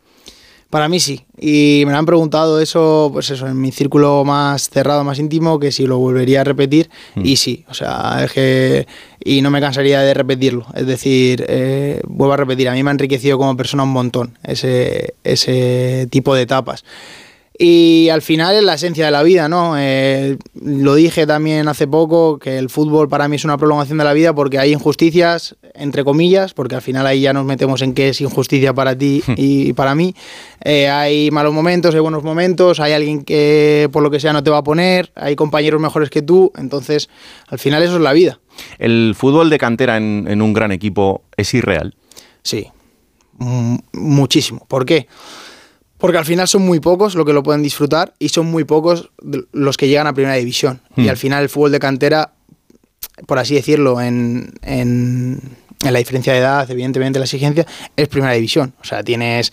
[0.72, 1.20] Para mí sí.
[1.38, 5.58] Y me lo han preguntado eso, pues eso, en mi círculo más cerrado, más íntimo,
[5.58, 6.88] que si lo volvería a repetir.
[7.14, 8.86] Y sí, o sea, es que.
[9.22, 10.64] Y no me cansaría de repetirlo.
[10.74, 14.38] Es decir, eh, vuelvo a repetir, a mí me ha enriquecido como persona un montón
[14.44, 16.86] ese, ese tipo de etapas.
[17.58, 19.74] Y al final es la esencia de la vida, ¿no?
[19.78, 24.04] Eh, lo dije también hace poco, que el fútbol para mí es una prolongación de
[24.04, 27.92] la vida porque hay injusticias, entre comillas, porque al final ahí ya nos metemos en
[27.92, 30.14] qué es injusticia para ti y para mí.
[30.64, 34.42] Eh, hay malos momentos, hay buenos momentos, hay alguien que por lo que sea no
[34.42, 37.10] te va a poner, hay compañeros mejores que tú, entonces
[37.48, 38.40] al final eso es la vida.
[38.78, 41.94] ¿El fútbol de cantera en, en un gran equipo es irreal?
[42.42, 42.68] Sí,
[43.38, 44.64] Mm, muchísimo.
[44.68, 45.08] ¿Por qué?
[46.02, 49.10] Porque al final son muy pocos los que lo pueden disfrutar y son muy pocos
[49.52, 50.82] los que llegan a primera división.
[50.96, 51.08] Y Hmm.
[51.08, 52.32] al final el fútbol de cantera,
[53.26, 55.40] por así decirlo, en, en-
[55.84, 57.66] en la diferencia de edad, evidentemente la exigencia,
[57.96, 58.74] es primera división.
[58.80, 59.50] O sea, tienes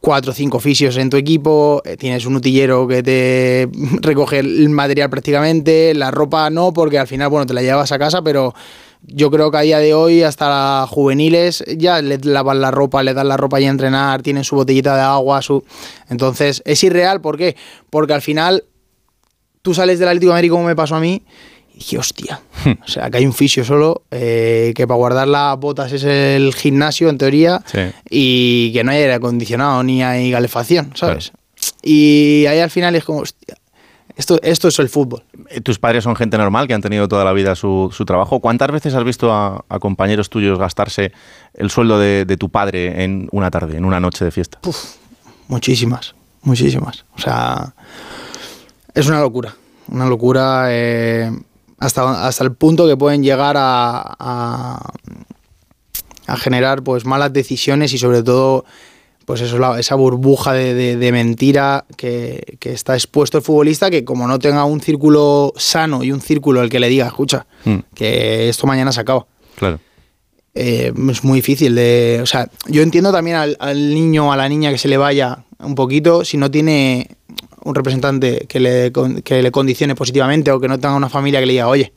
[0.00, 3.68] cuatro o cinco fisios en tu equipo, eh, tienes un utillero que te
[4.00, 7.98] recoge el material prácticamente, la ropa no, porque al final, bueno, te la llevas a
[7.98, 8.54] casa, pero
[9.02, 13.14] yo creo que a día de hoy, hasta juveniles, ya le lavan la ropa, le
[13.14, 15.64] dan la ropa y a entrenar, tienen su botellita de agua, su...
[16.08, 17.56] Entonces, es irreal, ¿por qué?
[17.90, 18.64] Porque al final
[19.62, 21.22] tú sales del Atlético de Madrid como me pasó a mí
[21.74, 22.40] y dije, hostia,
[22.84, 26.52] o sea, que hay un fisio solo, eh, que para guardar las botas es el
[26.54, 27.62] gimnasio, en teoría,
[28.10, 31.32] y que no hay aire acondicionado ni hay calefacción, ¿sabes?
[31.82, 33.56] Y ahí al final es como, hostia,
[34.18, 35.22] esto, esto es el fútbol.
[35.48, 38.40] Eh, Tus padres son gente normal que han tenido toda la vida su, su trabajo.
[38.40, 41.12] ¿Cuántas veces has visto a, a compañeros tuyos gastarse
[41.54, 44.58] el sueldo de, de tu padre en una tarde, en una noche de fiesta?
[45.46, 47.06] Muchísimas, muchísimas.
[47.16, 47.72] O sea,
[48.92, 49.54] es una locura.
[49.90, 51.30] Una locura eh,
[51.78, 54.92] hasta, hasta el punto que pueden llegar a, a,
[56.26, 58.66] a generar pues malas decisiones y sobre todo
[59.28, 63.90] pues eso, la- esa burbuja de, de- de mentira que, que está expuesto el futbolista
[63.90, 67.46] que como no tenga un círculo sano y un círculo el que le diga, escucha,
[67.66, 69.26] Mm, que esto mañana se acaba
[69.56, 69.80] claro.
[70.54, 72.20] eh, es muy difícil de.
[72.22, 74.96] O sea, yo entiendo también al, al niño o a la niña que se le
[74.96, 77.08] vaya un poquito si no tiene
[77.64, 78.92] un representante que le,
[79.24, 81.92] que le condicione positivamente o que no tenga una familia que le diga, oye,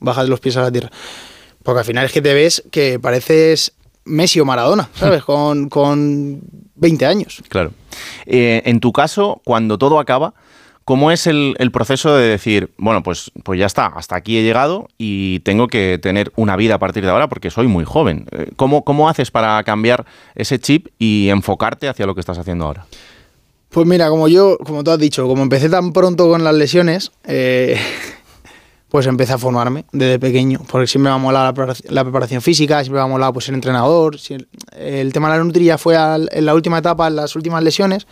[0.00, 0.90] baja de los pies a la tierra.
[1.62, 3.72] Porque al final es que te ves que pareces
[4.04, 5.24] Messi o Maradona, ¿sabes?
[5.24, 6.40] con, con
[6.76, 7.42] 20 años.
[7.48, 7.72] Claro.
[8.26, 10.34] Eh, en tu caso, cuando todo acaba,
[10.84, 14.42] ¿Cómo es el, el proceso de decir, bueno, pues, pues ya está, hasta aquí he
[14.42, 18.26] llegado y tengo que tener una vida a partir de ahora porque soy muy joven?
[18.32, 20.04] Eh, ¿Cómo, cómo haces para cambiar
[20.34, 22.84] ese chip y enfocarte hacia lo que estás haciendo ahora?
[23.70, 27.12] Pues mira, como yo, como tú has dicho, como empecé tan pronto con las lesiones,
[27.24, 27.78] eh,
[28.94, 31.52] pues empecé a formarme desde pequeño, porque siempre me ha molado
[31.88, 34.16] la preparación, física, siempre me ha molado pues, ser entrenador.
[34.78, 38.06] el, tema de la nutria fue al- en la última etapa, en las últimas lesiones,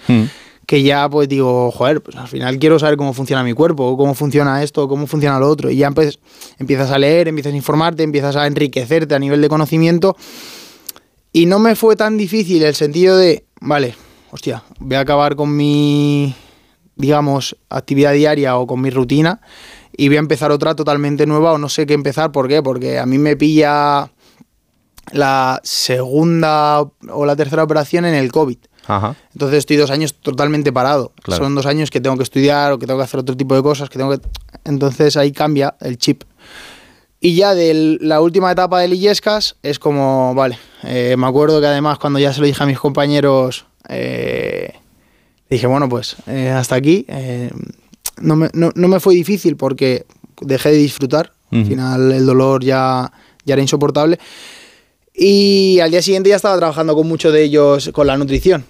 [0.67, 4.13] que ya pues digo, joder, pues al final quiero saber cómo funciona mi cuerpo, cómo
[4.15, 5.71] funciona esto, cómo funciona lo otro.
[5.71, 6.19] Y ya empe-
[6.59, 10.17] empiezas a leer, empiezas a informarte, empiezas a enriquecerte a nivel de conocimiento.
[11.33, 13.95] Y no me fue tan difícil el sentido de, vale,
[14.33, 16.35] hostia, voy a acabar con mi,
[16.97, 19.41] digamos, actividad diaria o con mi rutina
[19.97, 22.33] y voy a empezar otra totalmente nueva o no sé qué empezar.
[22.33, 22.63] ¿Por qué?
[22.63, 24.11] Porque a mí me pilla
[25.11, 28.59] la segunda o la tercera operación en el COVID.
[28.87, 29.15] Ajá.
[29.33, 31.13] Entonces estoy dos años totalmente parado.
[31.23, 31.45] Claro.
[31.45, 33.63] Son dos años que tengo que estudiar o que tengo que hacer otro tipo de
[33.63, 34.27] cosas, que tengo que...
[34.65, 36.25] Entonces ahí cambia el chip.
[37.21, 41.69] Y ya de la última etapa de Illescas es como, vale, eh, me acuerdo que
[41.69, 44.73] además cuando ya se lo dije a mis compañeros, eh,
[45.49, 47.07] dije, bueno, pues eh, hasta aquí.
[48.23, 50.07] No, me, no, no me fue difícil porque
[50.41, 51.33] dejé de disfrutar.
[51.51, 51.69] Al Ujú.
[51.69, 53.13] final el dolor ya,
[53.45, 54.19] ya era insoportable.
[55.15, 58.65] Y al día siguiente ya estaba trabajando con muchos de ellos con la nutrición.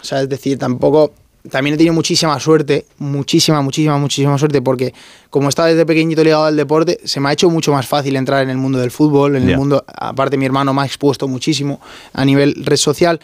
[0.00, 1.12] O sea, es decir, tampoco.
[1.50, 4.94] También he tenido muchísima suerte, muchísima, muchísima, muchísima suerte, porque
[5.28, 8.42] como estaba desde pequeñito ligado al deporte, se me ha hecho mucho más fácil entrar
[8.42, 9.84] en el mundo del fútbol, en el mundo.
[9.86, 11.82] Aparte, mi hermano me ha expuesto muchísimo
[12.14, 13.20] a nivel red social.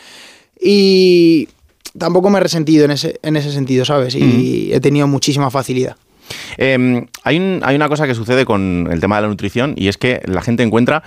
[0.61, 1.49] Y
[1.99, 4.15] tampoco me he resentido en ese, en ese sentido, ¿sabes?
[4.15, 5.97] Y he tenido muchísima facilidad.
[6.59, 9.89] Eh, hay, un- hay una cosa que sucede con el tema de la nutrición y
[9.89, 11.03] es que la gente encuentra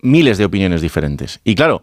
[0.00, 1.40] miles de opiniones diferentes.
[1.44, 1.82] Y claro,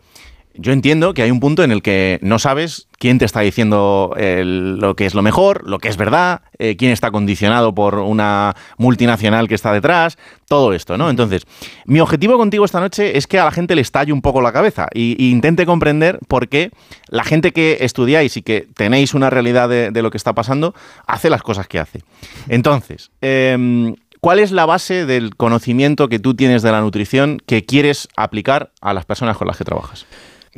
[0.61, 4.13] yo entiendo que hay un punto en el que no sabes quién te está diciendo
[4.17, 7.95] el- lo que es lo mejor, lo que es verdad, eh, quién está condicionado por
[7.95, 10.17] una multinacional que está detrás,
[10.47, 11.09] todo esto, ¿no?
[11.09, 11.43] Entonces,
[11.85, 14.51] mi objetivo contigo esta noche es que a la gente le estalle un poco la
[14.51, 16.71] cabeza y intente comprender por qué
[17.07, 20.73] la gente que estudiáis y que tenéis una realidad de, de lo que está pasando
[21.07, 22.01] hace las cosas que hace.
[22.49, 27.65] Entonces, em, ¿cuál es la base del conocimiento que tú tienes de la nutrición que
[27.65, 30.05] quieres aplicar a las personas con las que trabajas?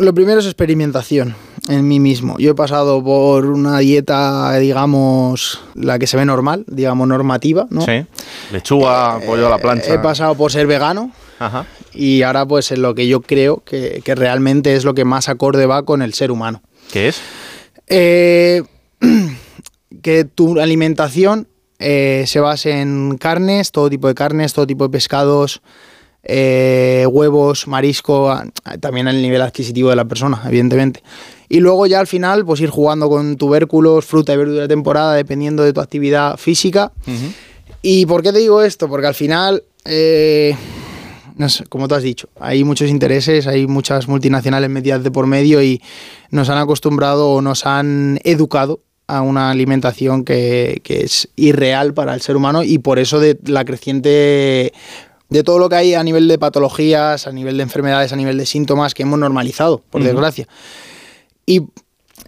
[0.01, 1.35] Lo primero es experimentación
[1.69, 2.35] en mí mismo.
[2.39, 7.81] Yo he pasado por una dieta, digamos, la que se ve normal, digamos, normativa, ¿no?
[7.81, 8.05] Sí.
[8.51, 9.93] Lechuga, pollo a la plancha.
[9.93, 11.67] He pasado por ser vegano Ajá.
[11.93, 15.29] y ahora pues en lo que yo creo que, que realmente es lo que más
[15.29, 16.63] acorde va con el ser humano.
[16.91, 17.21] ¿Qué es?
[17.85, 18.63] Eh,
[20.01, 21.47] que tu alimentación
[21.77, 25.61] eh, se base en carnes, todo tipo de carnes, todo tipo de pescados,
[26.23, 28.45] eh, huevos, marisco, a-
[28.79, 31.01] también al nivel adquisitivo de la persona, evidentemente.
[31.49, 35.15] Y luego ya al final, pues ir jugando con tubérculos, fruta y verdura de temporada,
[35.15, 36.91] dependiendo de tu actividad física.
[37.81, 38.87] ¿Y por qué te digo esto?
[38.87, 40.55] Porque al final, eh,
[41.35, 45.25] no sé, como tú has dicho, hay muchos intereses, hay muchas multinacionales metidas de por
[45.27, 45.81] medio y
[46.29, 52.13] nos han acostumbrado o nos han educado a una alimentación que, que es irreal para
[52.13, 54.71] el ser humano y por eso de la creciente
[55.31, 58.37] de todo lo que hay a nivel de patologías, a nivel de enfermedades, a nivel
[58.37, 60.47] de síntomas que hemos normalizado, por desgracia.
[61.45, 61.61] Y,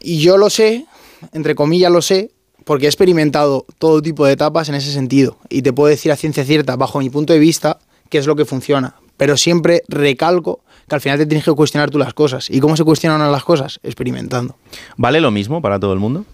[0.01, 0.85] y yo lo sé,
[1.33, 2.31] entre comillas lo sé,
[2.63, 5.37] porque he experimentado todo tipo de etapas en ese sentido.
[5.49, 7.77] Y te puedo decir a ciencia cierta, bajo mi punto de vista,
[8.09, 8.95] qué es lo que funciona.
[9.17, 12.49] Pero siempre recalco que al final te tienes que cuestionar tú las cosas.
[12.49, 13.81] ¿Y cómo se cuestionan las cosas?
[13.83, 14.55] Experimentando.
[14.95, 16.25] ¿Vale lo mismo para todo el mundo?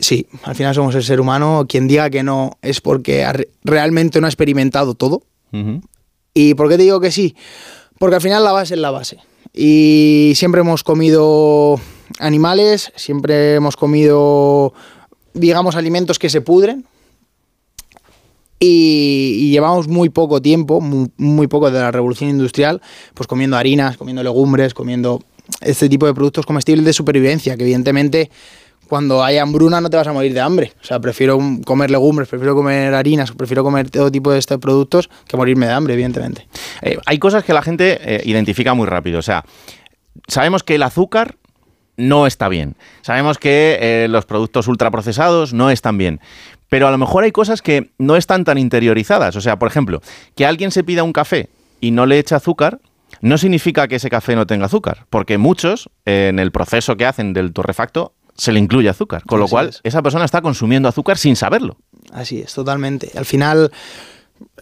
[0.00, 1.66] Sí, al final somos el ser humano.
[1.68, 3.26] Quien diga que no es porque
[3.62, 5.22] realmente no ha experimentado todo.
[6.34, 7.36] ¿Y por qué te digo que sí?
[7.98, 9.18] Porque al final la base es la base.
[9.52, 11.78] Y siempre hemos comido
[12.18, 14.72] animales, siempre hemos comido,
[15.34, 16.86] digamos, alimentos que se pudren.
[18.58, 22.80] Y, llevamos muy poco tiempo, muy, muy poco de la revolución industrial,
[23.12, 25.22] pues comiendo harinas, comiendo legumbres, comiendo
[25.60, 28.30] este tipo de productos comestibles de supervivencia, que evidentemente
[28.92, 30.74] cuando hay hambruna no te vas a morir de hambre.
[30.82, 35.08] O sea, prefiero comer legumbres, prefiero comer harinas, prefiero comer todo tipo de estos productos
[35.26, 36.46] que morirme de hambre, evidentemente.
[36.82, 39.18] Eh, hay cosas que la gente eh, identifica muy rápido.
[39.18, 39.46] O sea,
[40.28, 41.36] sabemos que el azúcar
[41.96, 42.76] no está bien.
[43.00, 46.20] Sabemos que eh, los productos ultraprocesados no están bien.
[46.68, 49.36] Pero a lo mejor hay cosas que no están tan interiorizadas.
[49.36, 50.02] O sea, por ejemplo,
[50.36, 51.48] que alguien se pida un café
[51.80, 52.78] y no le echa azúcar,
[53.22, 55.06] no significa que ese café no tenga azúcar.
[55.08, 59.22] Porque muchos, en el proceso que hacen del torrefacto, se le incluye azúcar.
[59.24, 59.80] Con lo Así cual, es.
[59.82, 61.76] esa persona está consumiendo azúcar sin saberlo.
[62.12, 63.10] Así es, totalmente.
[63.16, 63.70] Al final,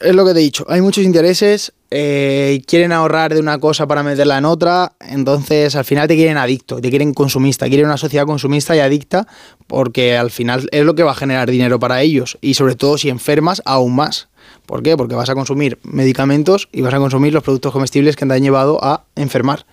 [0.01, 3.87] es lo que te he dicho, hay muchos intereses eh, quieren ahorrar de una cosa
[3.89, 7.97] para meterla en otra, entonces al final te quieren adicto, te quieren consumista, quieren una
[7.97, 9.27] sociedad consumista y adicta
[9.67, 12.97] porque al final es lo que va a generar dinero para ellos y sobre todo
[12.97, 14.29] si enfermas aún más.
[14.71, 14.97] ¿Por qué?
[14.97, 18.41] Porque vas a consumir medicamentos y vas a consumir los productos comestibles que te han
[18.41, 19.67] llevado a enfermar.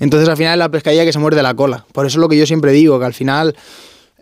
[0.00, 1.86] Entonces al final es la pescadilla que se muerde la cola.
[1.92, 3.54] Por eso es lo que yo siempre digo, que al final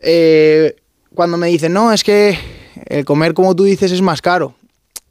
[0.03, 0.77] eh,
[1.15, 2.39] cuando me dicen, no, es que
[2.85, 4.57] el comer como tú dices es más caro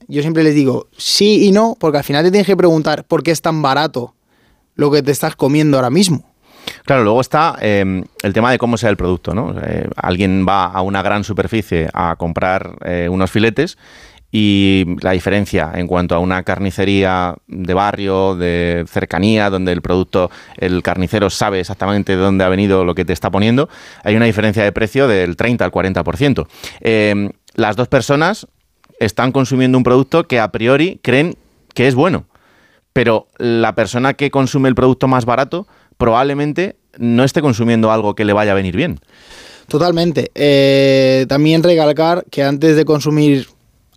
[0.08, 3.24] yo siempre les digo sí y no, porque al final te tienes que preguntar por
[3.24, 4.14] qué es tan barato
[4.76, 6.24] lo que te estás comiendo ahora mismo.
[6.86, 9.56] Claro, luego está eh, el tema de cómo sea el producto, ¿no?
[9.60, 13.78] Eh, alguien va a una gran superficie a comprar eh, unos filetes
[14.32, 20.30] y la diferencia en cuanto a una carnicería de barrio, de cercanía, donde el producto,
[20.58, 23.70] el carnicero sabe exactamente de dónde ha venido lo que te está poniendo,
[24.04, 26.48] hay una diferencia de precio del 30 al 40%.
[27.56, 28.48] las dos personas
[29.00, 31.36] están consumiendo un producto que a priori creen
[31.74, 32.26] que es bueno.
[32.94, 38.26] Pero la persona que consume el producto más barato probablemente no esté consumiendo algo que
[38.26, 39.00] le vaya a venir bien.
[39.68, 40.32] Totalmente.
[40.36, 43.48] Eh, también recalcar que antes de consumir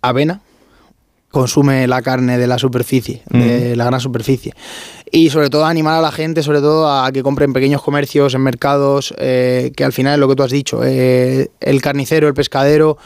[0.03, 0.41] avena,
[1.31, 4.53] consume la carne de la superficie, de la gran superficie.
[5.11, 8.35] Y sobre todo animar a la gente, sobre todo a que compren en pequeños comercios,
[8.35, 12.27] en mercados, eh, que al final es lo que tú has dicho, eh, el carnicero,
[12.27, 12.97] el pescadero,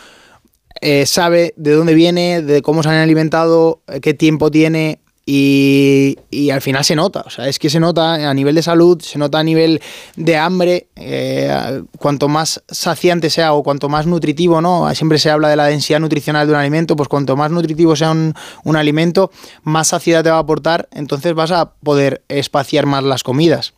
[0.81, 4.99] eh, sabe de dónde viene, de cómo se han alimentado, eh, qué tiempo tiene
[5.29, 9.01] y, al final se nota, o sea, es que se nota a nivel de salud,
[9.01, 9.81] se nota a nivel
[10.15, 14.89] de hambre, eh, cuanto más saciante sea o cuanto más nutritivo, ¿no?
[14.95, 18.11] Siempre se habla de la densidad nutricional de un alimento, pues cuanto más nutritivo sea
[18.11, 19.29] un, alimento,
[19.63, 23.73] más saciedad te va a aportar, entonces vas a poder espaciar más las comidas.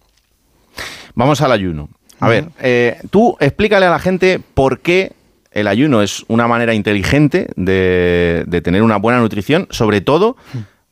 [1.16, 1.90] Vamos al ayuno.
[2.20, 2.50] A ver,
[3.10, 5.14] tú explícale a la gente por qué
[5.52, 10.38] el ayuno es una manera inteligente de, tener una buena nutrición, sobre todo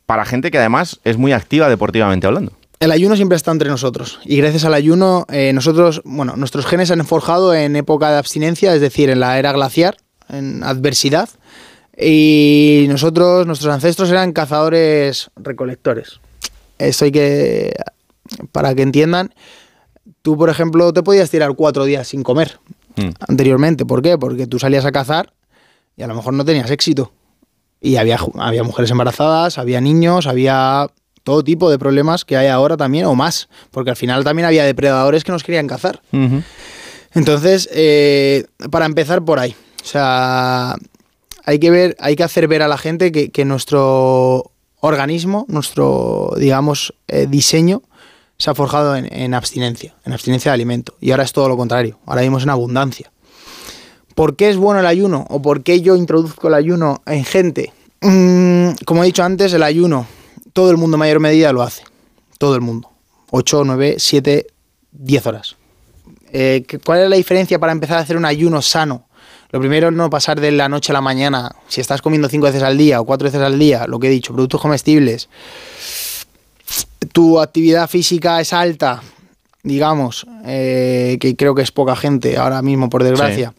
[0.07, 2.53] para gente que además es muy activa deportivamente hablando.
[2.79, 6.87] El ayuno siempre está entre nosotros y gracias al ayuno eh, nosotros, bueno, nuestros genes
[6.87, 9.97] se han forjado en época de abstinencia, es decir, en la era glaciar,
[10.29, 11.29] en adversidad,
[11.99, 16.19] y nosotros, nuestros ancestros eran cazadores recolectores.
[16.79, 17.73] Esto hay que,
[18.51, 19.33] para que entiendan,
[20.21, 22.59] tú por ejemplo te podías tirar cuatro días sin comer,
[22.97, 23.09] Mm.
[23.27, 23.85] anteriormente.
[23.85, 24.17] ¿Por qué?
[24.17, 25.31] Porque tú salías a cazar
[25.95, 27.11] y a lo mejor no tenías éxito.
[27.81, 30.87] Y había, había mujeres embarazadas, había niños, había
[31.23, 34.63] todo tipo de problemas que hay ahora también, o más, porque al final también había
[34.63, 36.01] depredadores que nos querían cazar.
[37.13, 40.75] Entonces, eh, para empezar por ahí, o sea,
[41.43, 46.93] hay que ver, hay que hacer ver a la gente que, nuestro organismo, nuestro, digamos,
[47.07, 47.81] eh, diseño,
[48.37, 50.95] se ha forjado en, abstinencia, en abstinencia de alimento.
[51.01, 53.11] Y ahora es todo lo contrario, ahora vivimos en abundancia.
[54.17, 55.27] ¿Por qué es bueno el ayuno?
[55.29, 57.71] ¿O por qué yo introduzco el ayuno en gente?
[58.01, 60.07] Mm, como he dicho antes, el ayuno,
[60.53, 61.83] todo el mundo en mayor medida lo hace.
[62.39, 62.89] Todo el mundo.
[63.29, 64.47] 8, 9, 7,
[64.91, 65.55] 10 horas.
[66.33, 69.05] Eh, ¿Cuál es la diferencia para empezar a hacer un ayuno sano?
[69.51, 71.55] Lo primero es no pasar de la noche a la mañana.
[71.67, 74.09] Si estás comiendo 5 veces al día o 4 veces al día, lo que he
[74.09, 75.29] dicho, productos comestibles,
[77.11, 79.03] tu actividad física es alta,
[79.61, 83.53] digamos, eh, que creo que es poca gente ahora mismo, por desgracia,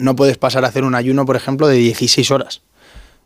[0.00, 2.62] no puedes pasar a hacer un ayuno, por ejemplo, de 16 horas.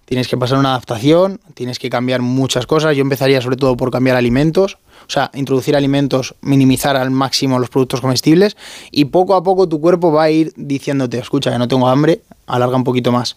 [0.04, 2.94] Tienes que pasar una adaptación, tienes que cambiar muchas cosas.
[2.94, 4.76] Yo empezaría sobre todo por cambiar alimentos,
[5.06, 8.56] o sea, introducir alimentos, minimizar al máximo los productos comestibles
[8.90, 12.20] y poco a poco tu cuerpo va a ir diciéndote, escucha, que no tengo hambre,
[12.46, 13.36] alarga un poquito más.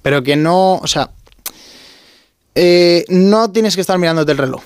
[0.00, 1.10] Pero que no, o sea,
[2.54, 4.62] eh, no tienes que estar mirándote el reloj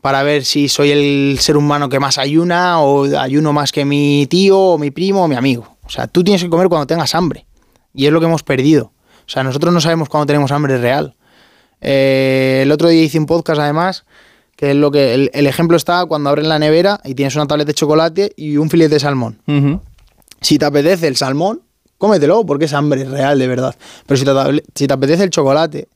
[0.00, 4.26] para ver si soy el ser humano que más ayuna o ayuno más que mi
[4.28, 5.76] tío o mi primo o mi amigo.
[5.82, 7.46] O sea, tú tienes que comer cuando tengas hambre.
[7.94, 8.92] Y es lo que hemos perdido.
[9.26, 11.14] O sea, nosotros no sabemos cuándo tenemos hambre real.
[11.80, 14.04] Eh, el otro día hice un podcast además,
[14.56, 17.68] que es lo que el, ejemplo está cuando abres la nevera y tienes una tableta
[17.68, 19.38] de chocolate y un filete de salmón.
[20.40, 21.62] Si te apetece el salmón,
[21.98, 23.74] cómetelo porque es hambre real de verdad.
[24.06, 25.88] Pero si te, si te apetece el chocolate,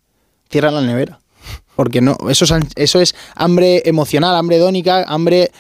[0.49, 1.19] cierra la nevera
[1.79, 5.53] porque no, eso es, eso es hambre emocional, hambre hedónica, hambre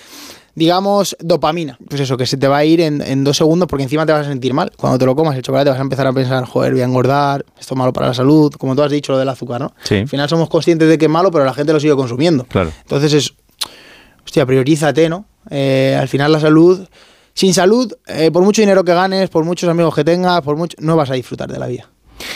[0.58, 1.78] digamos, dopamina.
[1.88, 4.26] Pues eso, que se te va a ir en, dos segundos porque encima te vas
[4.26, 4.72] a sentir mal.
[4.76, 7.46] Cuando te lo comas el chocolate vas a empezar a pensar, joder, voy a engordar,
[7.58, 9.72] esto es malo para la salud, como tú has dicho, lo del azúcar, ¿no?
[9.84, 9.98] Sí.
[9.98, 12.44] Al final somos conscientes de que es malo, pero la gente lo sigue consumiendo.
[12.44, 12.72] Claro.
[12.82, 13.34] Entonces es,
[14.24, 15.26] hostia, priorízate, ¿no?
[15.48, 16.88] Eh, al final la salud,
[17.34, 20.76] sin salud, eh, por mucho dinero que ganes, por muchos amigos que tengas, por mucho,
[20.80, 21.88] no vas a disfrutar de la vida.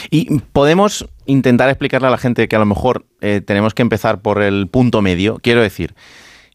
[0.09, 4.21] Y podemos intentar explicarle a la gente que a lo mejor eh, tenemos que empezar
[4.21, 5.39] por el punto medio.
[5.41, 5.93] Quiero decir,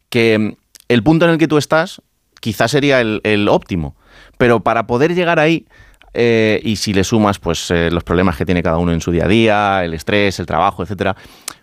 [0.09, 0.57] que
[0.89, 2.01] el punto en el que tú estás
[2.41, 3.95] quizás sería el, óptimo,
[4.37, 5.65] pero para poder llegar ahí,
[6.13, 9.11] eh, y si le sumas pues eh, los problemas que tiene cada uno en su
[9.11, 11.15] día a día, el estrés, el trabajo, etcétera,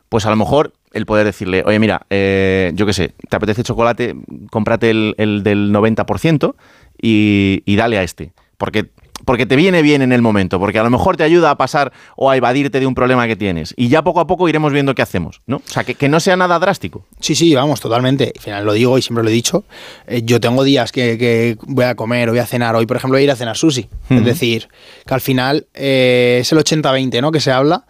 [0.09, 3.63] pues a lo mejor el poder decirle, oye, mira, eh, yo qué sé, te apetece
[3.63, 4.15] chocolate,
[4.51, 6.55] cómprate el, el del 90%
[7.01, 8.33] y, y dale a este.
[8.57, 8.91] Porque
[9.25, 11.93] porque te viene bien en el momento, porque a lo mejor te ayuda a pasar
[12.17, 13.75] o a evadirte de un problema que tienes.
[13.77, 15.57] Y ya poco a poco iremos viendo qué hacemos, ¿no?
[15.57, 17.05] O sea, que, que no sea nada drástico.
[17.21, 18.33] Sí, sí, vamos, totalmente.
[18.37, 19.65] Al final lo digo y siempre lo he dicho.
[20.07, 22.77] Eh, yo tengo días que, que voy a comer o voy a cenar.
[22.77, 23.89] Hoy, por ejemplo, voy a ir a cenar sushi.
[24.11, 24.25] Es Ujú.
[24.25, 24.69] decir,
[25.07, 27.33] que al final eh, es el 80-20, ¿no?
[27.33, 27.85] Que se habla.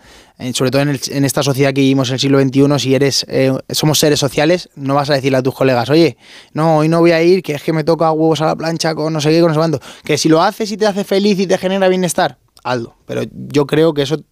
[0.53, 3.99] Sobre todo en, esta sociedad que vivimos en el siglo XXI, si eres, eh, somos
[3.99, 6.19] seres sociales, no vas a decirle a tus colegas, oye,
[6.53, 8.95] no, hoy no voy a ir, que es que me toca huevos a la plancha
[8.95, 9.81] con no sé qué, con no sé.
[10.05, 12.97] Que si lo haces y te hace feliz y te genera bienestar, hazlo.
[13.07, 14.23] Pero yo creo que eso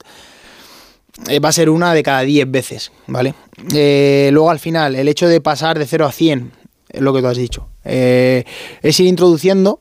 [1.29, 3.35] eh, va a ser una de cada 10 veces, ¿vale?
[3.73, 6.53] Eh, luego al final, el hecho de pasar de 0 a 100,
[6.91, 8.45] es lo que tú has dicho, eh,
[8.83, 9.81] es ir introduciendo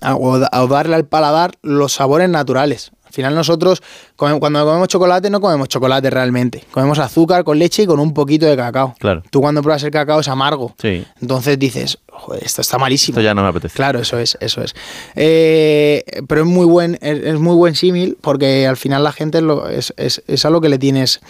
[0.00, 2.92] o darle al paladar los sabores naturales.
[3.08, 3.82] Al final nosotros,
[4.16, 6.62] cuando comemos chocolate, no comemos chocolate realmente.
[6.70, 8.94] Comemos azúcar con leche y con un poquito de cacao.
[8.98, 9.22] Claro.
[9.30, 10.74] Tú cuando pruebas el cacao es amargo.
[10.80, 11.04] Sí.
[11.20, 13.14] Entonces dices, "Joder, esto está malísimo.
[13.14, 13.74] Esto ya no me apetece.
[13.74, 14.74] Claro, eso es, eso es.
[15.16, 19.40] Eh, pero es muy buen, es, es muy buen símil porque al final la gente
[19.40, 21.20] lo, es, es, es a lo que le tienes,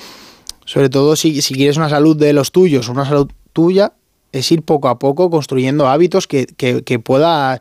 [0.65, 3.93] sobre todo si, si quieres una salud de los tuyos, una salud tuya,
[4.33, 7.61] es ir poco a poco construyendo hábitos que, que, que puedas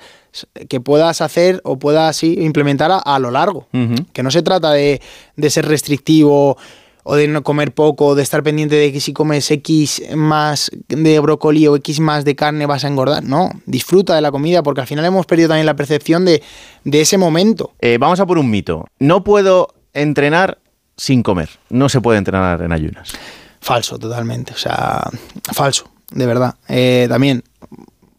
[0.70, 3.68] que puedas hacer o puedas sí, implementar a, a lo largo.
[4.14, 5.02] Que no se trata de,
[5.36, 6.58] de ser restrictivo
[7.10, 11.20] o de no comer poco, de estar pendiente de que si comes X más de
[11.20, 13.24] brócoli o X más de carne vas a engordar.
[13.24, 16.44] No, disfruta de la comida porque al final hemos perdido también la percepción de,
[16.84, 17.72] de ese momento.
[17.80, 18.86] Eh, vamos a por un mito.
[19.00, 20.60] No puedo entrenar
[20.98, 21.50] sin comer.
[21.70, 23.14] No se puede entrenar en ayunas.
[23.62, 24.52] Falso, totalmente.
[24.54, 25.10] O sea,
[25.54, 26.56] falso, de verdad.
[26.68, 27.44] Eh, también,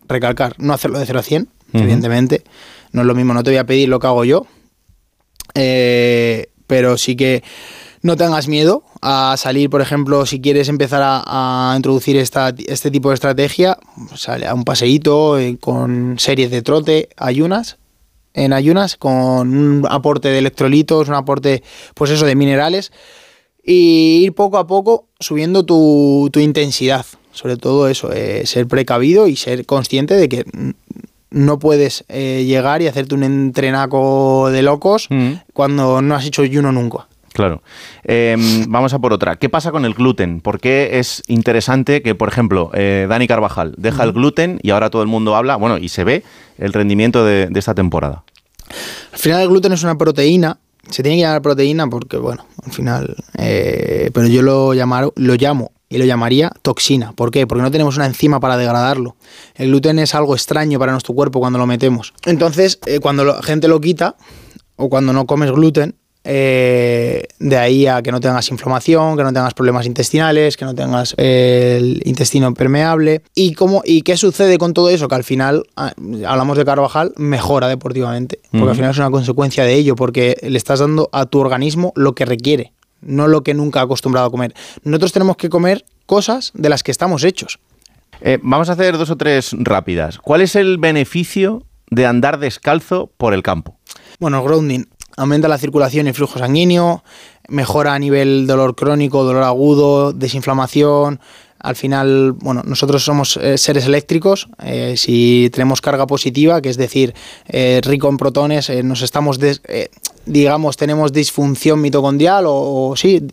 [0.08, 2.44] recalcar, no hacerlo de 0 a 100, Evidentemente.
[2.92, 4.46] No es lo mismo, no te voy a pedir lo que hago yo.
[5.54, 7.42] Eh, pero sí que
[8.02, 13.08] no tengas miedo a salir, por ejemplo, si quieres empezar a, introducir esta, este tipo
[13.08, 13.78] de estrategia,
[14.14, 17.78] sale a un paseíto eh, con series de trote, ayunas,
[18.34, 21.62] en ayunas, con un aporte de electrolitos, un aporte,
[21.94, 22.92] pues eso, de minerales,
[23.64, 27.04] y ir poco a poco subiendo tu, tu intensidad.
[27.32, 30.44] Sobre todo eso, eh, ser precavido y ser consciente de que
[31.30, 35.08] no puedes eh, llegar y hacerte un entrenaco de locos
[35.52, 37.06] cuando no has hecho ayuno nunca.
[37.32, 37.62] Claro.
[38.04, 38.36] Eh,
[38.66, 39.36] vamos a por otra.
[39.36, 40.40] ¿Qué pasa con el gluten?
[40.40, 44.90] ¿Por qué es interesante que, por ejemplo, eh, Dani Carvajal deja el gluten y ahora
[44.90, 46.24] todo el mundo habla, bueno, y se ve
[46.58, 48.24] el rendimiento de, de esta temporada?
[49.12, 50.58] Al final el gluten es una proteína,
[50.90, 55.34] se tiene que llamar proteína porque, bueno, al final, eh, pero yo lo, llamar, lo
[55.34, 57.12] llamo y lo llamaría toxina.
[57.12, 57.46] ¿Por qué?
[57.46, 59.16] Porque no tenemos una enzima para degradarlo.
[59.54, 62.12] El gluten es algo extraño para nuestro cuerpo cuando lo metemos.
[62.24, 64.16] Entonces, eh, cuando la gente lo quita
[64.76, 65.96] o cuando no comes gluten,
[66.30, 70.74] eh, de ahí a que no tengas inflamación, que no tengas problemas intestinales, que no
[70.74, 73.22] tengas eh, el intestino permeable.
[73.34, 75.08] ¿Y, cómo, ¿Y qué sucede con todo eso?
[75.08, 75.94] Que al final, ah,
[76.26, 78.40] hablamos de Carvajal, mejora deportivamente.
[78.50, 81.92] Porque al final es una consecuencia de ello, porque le estás dando a tu organismo
[81.96, 84.54] lo que requiere, no lo que nunca ha acostumbrado a comer.
[84.84, 87.58] Nosotros tenemos que comer cosas de las que estamos hechos.
[88.20, 90.18] Eh, vamos a hacer dos o tres rápidas.
[90.18, 93.78] ¿Cuál es el beneficio de andar descalzo por el campo?
[94.18, 94.84] Bueno, grounding
[95.16, 97.02] aumenta la circulación y el flujo sanguíneo,
[97.48, 101.20] mejora a nivel dolor crónico, dolor agudo, desinflamación.
[101.60, 104.48] Al final, bueno, nosotros somos eh, seres eléctricos.
[104.62, 107.14] eh, si tenemos carga positiva, que es decir,
[107.82, 109.38] rico en protones, nos estamos,
[110.28, 113.26] digamos, tenemos disfunción mitocondrial o, o sí,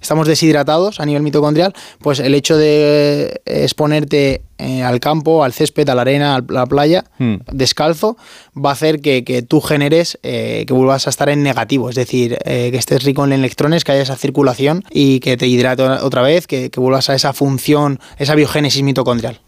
[0.00, 5.88] estamos deshidratados a nivel mitocondrial, pues el hecho de exponerte eh, al campo, al césped,
[5.88, 7.04] a la arena, a la playa,
[7.52, 8.16] descalzo,
[8.56, 11.96] va a hacer que, que tú generes, eh, que vuelvas a estar en negativo, es
[11.96, 15.82] decir, eh, que estés rico en electrones, que haya esa circulación y que te hidrate
[15.82, 19.40] otra vez, que, que vuelvas a esa función, esa biogénesis mitocondrial.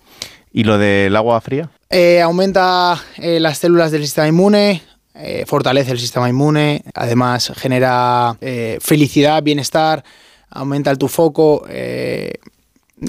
[0.53, 1.71] ¿Y lo del agua fría?
[1.91, 4.83] Eh, aumenta eh, las células del sistema inmune,
[5.21, 10.03] eh, fortalece el sistema inmune, además genera eh, felicidad, bienestar,
[10.51, 12.33] aumenta el tu foco, eh,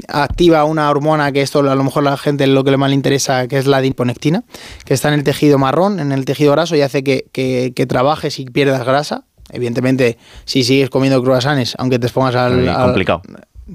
[0.07, 2.89] activa una hormona que esto a lo mejor a la gente lo que le más
[2.89, 4.43] le interesa, que es la adiponectina,
[4.85, 7.85] que está en el tejido marrón, en el tejido graso y hace que, que- que
[7.85, 9.25] trabajes y pierdas grasa.
[9.53, 12.51] Evidentemente, si sigues comiendo croissants, aunque te expongas al-
[12.85, 13.21] complicado.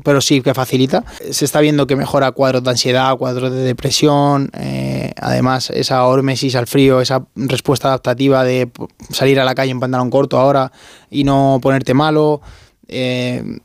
[0.05, 1.05] Pero sí que facilita.
[1.31, 6.55] Se está viendo que mejora cuadros de ansiedad, cuadros de depresión, eh, además esa hormesis
[6.57, 8.71] al frío, esa respuesta adaptativa de
[9.11, 10.73] salir a la calle en pantalón corto ahora
[11.11, 12.41] y no ponerte malo.
[12.89, 13.59] eh,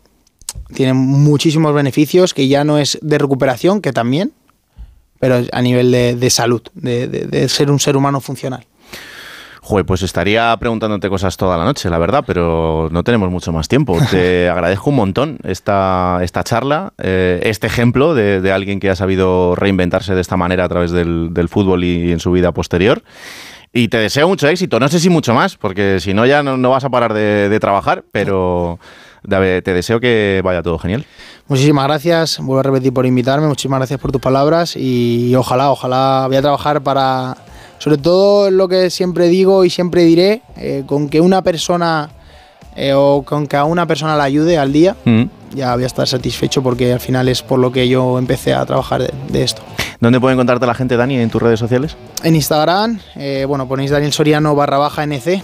[0.73, 4.33] tiene muchísimos beneficios que ya no es de recuperación, que también,
[5.19, 8.65] pero a nivel de, salud, de ser un ser humano funcional.
[9.63, 13.67] Joder, pues estaría preguntándote cosas toda la noche, la verdad, pero no tenemos mucho más
[13.67, 13.95] tiempo.
[14.09, 18.95] Te agradezco un montón esta, esta charla, eh, este ejemplo de, de alguien que ha
[18.95, 23.03] sabido reinventarse de esta manera a través del, del fútbol y en su vida posterior.
[23.71, 26.57] Y te deseo mucho éxito, no sé si mucho más, porque si no ya no,
[26.57, 28.79] no vas a parar de, de trabajar, pero
[29.23, 31.05] te deseo que vaya todo genial.
[31.47, 36.25] Muchísimas gracias, vuelvo a repetir por invitarme, muchísimas gracias por tus palabras y ojalá, ojalá
[36.27, 37.37] voy a trabajar para,
[37.81, 42.09] sobre todo lo que siempre digo y siempre diré, eh, con que una persona
[42.75, 45.23] eh, o con que a una persona la ayude al día, Mm.
[45.55, 48.63] ya voy a estar satisfecho porque al final es por lo que yo empecé a
[48.67, 49.63] trabajar de, de esto.
[49.99, 51.97] ¿Dónde puede encontrarte la gente, Dani, en tus redes sociales?
[52.23, 55.41] En Instagram, eh, bueno, ponéis Daniel Soriano barra baja NC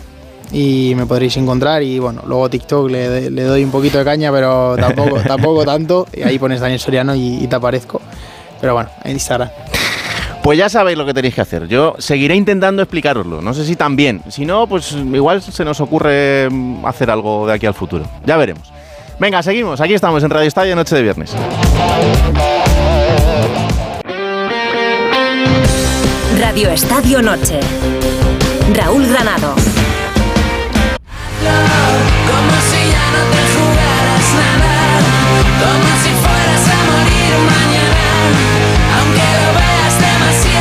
[0.52, 4.32] y me podréis encontrar y bueno, luego TikTok le, le doy un poquito de caña,
[4.32, 8.00] pero tampoco, tampoco tanto, y ahí pones Daniel Soriano y, y te aparezco.
[8.62, 9.50] Pero bueno, en Instagram.
[10.48, 11.68] Pues ya sabéis lo que tenéis que hacer.
[11.68, 13.42] Yo seguiré intentando explicaroslo.
[13.42, 14.22] No sé si también.
[14.30, 18.06] Si no, pues igual se nos ocurre mm, hacer algo de aquí al futuro.
[18.26, 18.72] Ya veremos.
[19.20, 19.82] Venga, seguimos.
[19.82, 21.36] Aquí estamos en Radio Estadio Noche de Viernes.
[26.40, 27.60] Radio Estadio Noche.
[28.74, 29.54] Raúl Granado.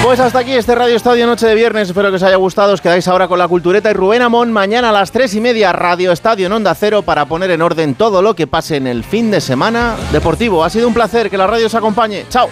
[0.06, 1.88] Pues hasta aquí este Radio Estadio Noche de Viernes.
[1.88, 2.72] Espero que os haya gustado.
[2.72, 4.52] Os quedáis ahora con la cultureta y Rubén Amón.
[4.52, 7.96] Mañana a las 3 y media, Radio Estadio en Onda Cero para poner en orden
[7.96, 10.62] todo lo que pase en el fin de semana deportivo.
[10.62, 12.24] Ha sido un placer que la radio os acompañe.
[12.28, 12.48] Chao.